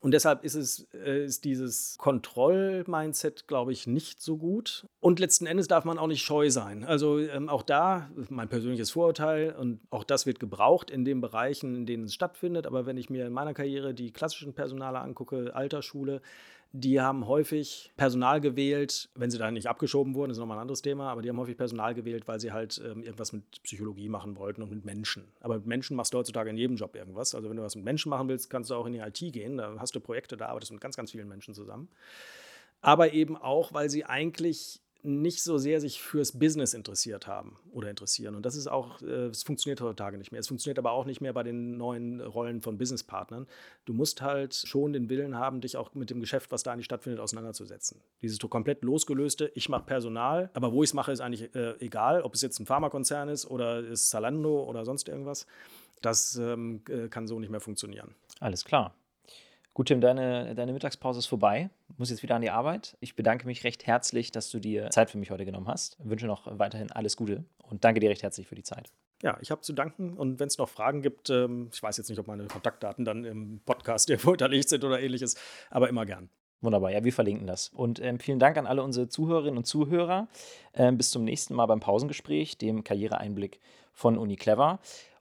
Und 0.00 0.12
deshalb 0.12 0.44
ist 0.44 0.54
es 0.54 0.88
äh, 0.94 1.24
ist 1.24 1.44
dieses 1.44 1.96
Kontroll-Mindset, 1.98 3.46
glaube 3.46 3.72
ich, 3.72 3.86
nicht 3.86 4.22
so 4.22 4.38
gut. 4.38 4.86
Und 5.00 5.20
letzten 5.20 5.46
Endes 5.46 5.68
darf 5.68 5.84
man 5.84 5.98
auch 5.98 6.06
nicht 6.06 6.22
scheu 6.22 6.48
sein. 6.50 6.84
Also 6.84 7.18
ähm, 7.18 7.50
auch 7.50 7.62
da, 7.62 8.10
mein 8.30 8.48
persönliches 8.48 8.90
Vorurteil, 8.90 9.54
und 9.54 9.80
auch 9.90 10.04
das 10.04 10.24
wird 10.24 10.40
gebraucht 10.40 10.90
in 10.90 11.04
den 11.04 11.20
Bereichen, 11.20 11.76
in 11.76 11.86
denen 11.86 12.04
es 12.04 12.14
stattfindet. 12.14 12.66
Aber 12.66 12.86
wenn 12.86 12.96
ich 12.96 13.10
mir 13.10 13.26
in 13.26 13.32
meiner 13.34 13.52
Karriere 13.52 13.92
die 13.92 14.10
klassischen 14.10 14.54
Personale 14.54 15.00
angucke, 15.00 15.54
Altersschule, 15.54 16.22
die 16.72 17.00
haben 17.00 17.26
häufig 17.26 17.92
Personal 17.96 18.40
gewählt, 18.40 19.08
wenn 19.14 19.30
sie 19.30 19.38
da 19.38 19.50
nicht 19.50 19.66
abgeschoben 19.66 20.14
wurden, 20.14 20.30
ist 20.30 20.38
nochmal 20.38 20.58
ein 20.58 20.62
anderes 20.62 20.82
Thema, 20.82 21.10
aber 21.10 21.20
die 21.20 21.28
haben 21.28 21.38
häufig 21.38 21.56
Personal 21.56 21.94
gewählt, 21.94 22.28
weil 22.28 22.38
sie 22.38 22.52
halt 22.52 22.80
ähm, 22.84 23.02
irgendwas 23.02 23.32
mit 23.32 23.62
Psychologie 23.64 24.08
machen 24.08 24.36
wollten 24.36 24.62
und 24.62 24.70
mit 24.70 24.84
Menschen. 24.84 25.24
Aber 25.40 25.56
mit 25.56 25.66
Menschen 25.66 25.96
machst 25.96 26.14
du 26.14 26.18
heutzutage 26.18 26.50
in 26.50 26.56
jedem 26.56 26.76
Job 26.76 26.94
irgendwas. 26.94 27.34
Also 27.34 27.50
wenn 27.50 27.56
du 27.56 27.62
was 27.62 27.74
mit 27.74 27.84
Menschen 27.84 28.10
machen 28.10 28.28
willst, 28.28 28.50
kannst 28.50 28.70
du 28.70 28.74
auch 28.74 28.86
in 28.86 28.92
die 28.92 29.00
IT 29.00 29.18
gehen. 29.32 29.56
Da 29.56 29.74
hast 29.78 29.96
du 29.96 30.00
Projekte, 30.00 30.36
da 30.36 30.46
arbeitest 30.46 30.70
du 30.70 30.74
mit 30.74 30.82
ganz, 30.82 30.96
ganz 30.96 31.10
vielen 31.10 31.28
Menschen 31.28 31.54
zusammen. 31.54 31.88
Aber 32.82 33.12
eben 33.12 33.36
auch, 33.36 33.74
weil 33.74 33.90
sie 33.90 34.04
eigentlich 34.04 34.80
nicht 35.02 35.42
so 35.42 35.58
sehr 35.58 35.80
sich 35.80 36.02
fürs 36.02 36.38
Business 36.38 36.74
interessiert 36.74 37.26
haben 37.26 37.56
oder 37.72 37.90
interessieren. 37.90 38.34
Und 38.34 38.46
das 38.46 38.56
ist 38.56 38.66
auch, 38.66 39.00
äh, 39.02 39.26
es 39.26 39.42
funktioniert 39.42 39.80
heutzutage 39.80 40.18
nicht 40.18 40.32
mehr. 40.32 40.40
Es 40.40 40.48
funktioniert 40.48 40.78
aber 40.78 40.92
auch 40.92 41.04
nicht 41.04 41.20
mehr 41.20 41.32
bei 41.32 41.42
den 41.42 41.76
neuen 41.76 42.20
Rollen 42.20 42.60
von 42.60 42.78
Businesspartnern. 42.78 43.46
Du 43.84 43.92
musst 43.92 44.22
halt 44.22 44.54
schon 44.54 44.92
den 44.92 45.08
Willen 45.08 45.36
haben, 45.36 45.60
dich 45.60 45.76
auch 45.76 45.94
mit 45.94 46.10
dem 46.10 46.20
Geschäft, 46.20 46.50
was 46.52 46.62
da 46.62 46.72
eigentlich 46.72 46.86
stattfindet, 46.86 47.20
auseinanderzusetzen. 47.20 48.00
Dieses 48.22 48.38
komplett 48.38 48.82
losgelöste, 48.82 49.50
ich 49.54 49.68
mache 49.68 49.84
Personal, 49.84 50.50
aber 50.54 50.72
wo 50.72 50.82
ich 50.82 50.90
es 50.90 50.94
mache, 50.94 51.12
ist 51.12 51.20
eigentlich 51.20 51.54
äh, 51.54 51.74
egal, 51.78 52.22
ob 52.22 52.34
es 52.34 52.42
jetzt 52.42 52.58
ein 52.58 52.66
Pharmakonzern 52.66 53.28
ist 53.28 53.46
oder 53.46 53.80
ist 53.80 54.10
Zalando 54.10 54.64
oder 54.64 54.84
sonst 54.84 55.08
irgendwas. 55.08 55.46
Das 56.02 56.36
ähm, 56.36 56.82
äh, 56.88 57.08
kann 57.08 57.26
so 57.26 57.38
nicht 57.38 57.50
mehr 57.50 57.60
funktionieren. 57.60 58.14
Alles 58.40 58.64
klar. 58.64 58.94
Gut, 59.80 59.88
Tim, 59.88 60.02
deine, 60.02 60.54
deine 60.54 60.74
Mittagspause 60.74 61.20
ist 61.20 61.26
vorbei. 61.26 61.70
Du 61.88 61.94
musst 61.96 62.10
jetzt 62.10 62.22
wieder 62.22 62.34
an 62.34 62.42
die 62.42 62.50
Arbeit. 62.50 62.98
Ich 63.00 63.16
bedanke 63.16 63.46
mich 63.46 63.64
recht 63.64 63.86
herzlich, 63.86 64.30
dass 64.30 64.50
du 64.50 64.58
dir 64.58 64.90
Zeit 64.90 65.08
für 65.08 65.16
mich 65.16 65.30
heute 65.30 65.46
genommen 65.46 65.68
hast. 65.68 65.96
Ich 66.04 66.10
wünsche 66.10 66.26
noch 66.26 66.42
weiterhin 66.58 66.92
alles 66.92 67.16
Gute 67.16 67.44
und 67.62 67.82
danke 67.82 67.98
dir 67.98 68.10
recht 68.10 68.22
herzlich 68.22 68.46
für 68.46 68.54
die 68.54 68.62
Zeit. 68.62 68.92
Ja, 69.22 69.38
ich 69.40 69.50
habe 69.50 69.62
zu 69.62 69.72
danken 69.72 70.18
und 70.18 70.38
wenn 70.38 70.48
es 70.48 70.58
noch 70.58 70.68
Fragen 70.68 71.00
gibt, 71.00 71.30
ähm, 71.30 71.70
ich 71.72 71.82
weiß 71.82 71.96
jetzt 71.96 72.10
nicht, 72.10 72.18
ob 72.18 72.26
meine 72.26 72.44
Kontaktdaten 72.44 73.06
dann 73.06 73.24
im 73.24 73.62
Podcast 73.64 74.10
irgendwo 74.10 74.30
hinterlegt 74.32 74.68
sind 74.68 74.84
oder 74.84 75.00
ähnliches, 75.00 75.36
aber 75.70 75.88
immer 75.88 76.04
gern. 76.04 76.28
Wunderbar, 76.60 76.90
ja, 76.90 77.02
wir 77.02 77.12
verlinken 77.14 77.46
das. 77.46 77.70
Und 77.70 78.02
ähm, 78.02 78.18
vielen 78.18 78.38
Dank 78.38 78.58
an 78.58 78.66
alle 78.66 78.82
unsere 78.82 79.08
Zuhörerinnen 79.08 79.56
und 79.56 79.64
Zuhörer. 79.64 80.28
Ähm, 80.74 80.98
bis 80.98 81.10
zum 81.10 81.24
nächsten 81.24 81.54
Mal 81.54 81.64
beim 81.64 81.80
Pausengespräch, 81.80 82.58
dem 82.58 82.84
Karriereeinblick 82.84 83.60
von 83.94 84.18
Uni 84.18 84.36
Clever. 84.36 84.78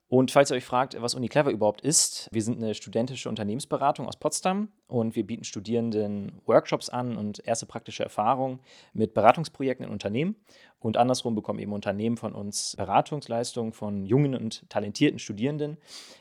Und 0.10 0.32
falls 0.32 0.50
ihr 0.50 0.58
euch 0.58 0.65
fragt, 0.65 1.00
was 1.00 1.13
UniClever 1.13 1.52
überhaupt 1.52 1.82
ist, 1.82 2.30
wir 2.32 2.41
sind 2.41 2.58
eine 2.58 2.74
studentische 2.74 3.30
Unternehmensberatung 3.30 4.08
aus 4.08 4.17
Potsdam 4.17 4.69
und 4.88 5.15
wir 5.15 5.26
bieten 5.26 5.43
Studierenden 5.43 6.41
Workshops 6.48 6.89
an 6.89 7.15
und 7.15 7.45
erste 7.45 7.67
praktische 7.67 8.04
Erfahrungen 8.04 8.60
mit 8.93 9.13
Beratungsprojekten 9.13 9.86
in 9.86 9.91
Unternehmen. 9.91 10.36
Und 10.80 10.98
andersrum 10.98 11.36
bekommen 11.36 11.60
eben 11.60 11.74
Unternehmen 11.74 12.17
von 12.17 12.34
uns 12.34 12.76
Beratungsleistungen 12.76 13.72
von 13.72 14.04
jungen 14.04 14.34
und 14.34 14.67
talentierten 14.69 15.19
Studierenden. 15.19 15.78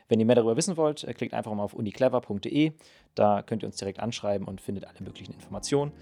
Wenn 0.09 0.21
ihr 0.21 0.27
mehr 0.27 0.37
darüber 0.37 0.57
wissen 0.57 0.77
wollt, 0.77 1.07
klickt 1.17 1.33
einfach 1.33 1.55
mal 1.55 1.63
auf 1.63 1.73
uniclever.de. 1.73 2.73
Da 3.15 3.43
könnt 3.43 3.63
ihr 3.63 3.69
uns 3.69 3.77
direkt 3.77 4.01
anschreiben 4.01 4.47
und 4.47 4.61
findet 4.61 4.85
alle 4.85 5.01
möglichen 5.01 5.33
Informationen. 5.33 5.93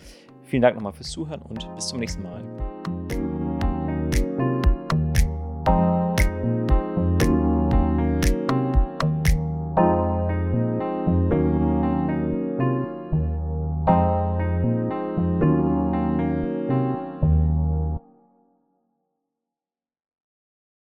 Vielen 0.42 0.62
Dank 0.62 0.74
nochmal 0.74 0.92
fürs 0.92 1.10
Zuhören 1.10 1.42
und 1.42 1.72
bis 1.76 1.86
zum 1.86 2.00
nächsten 2.00 2.22
Mal. 2.24 3.15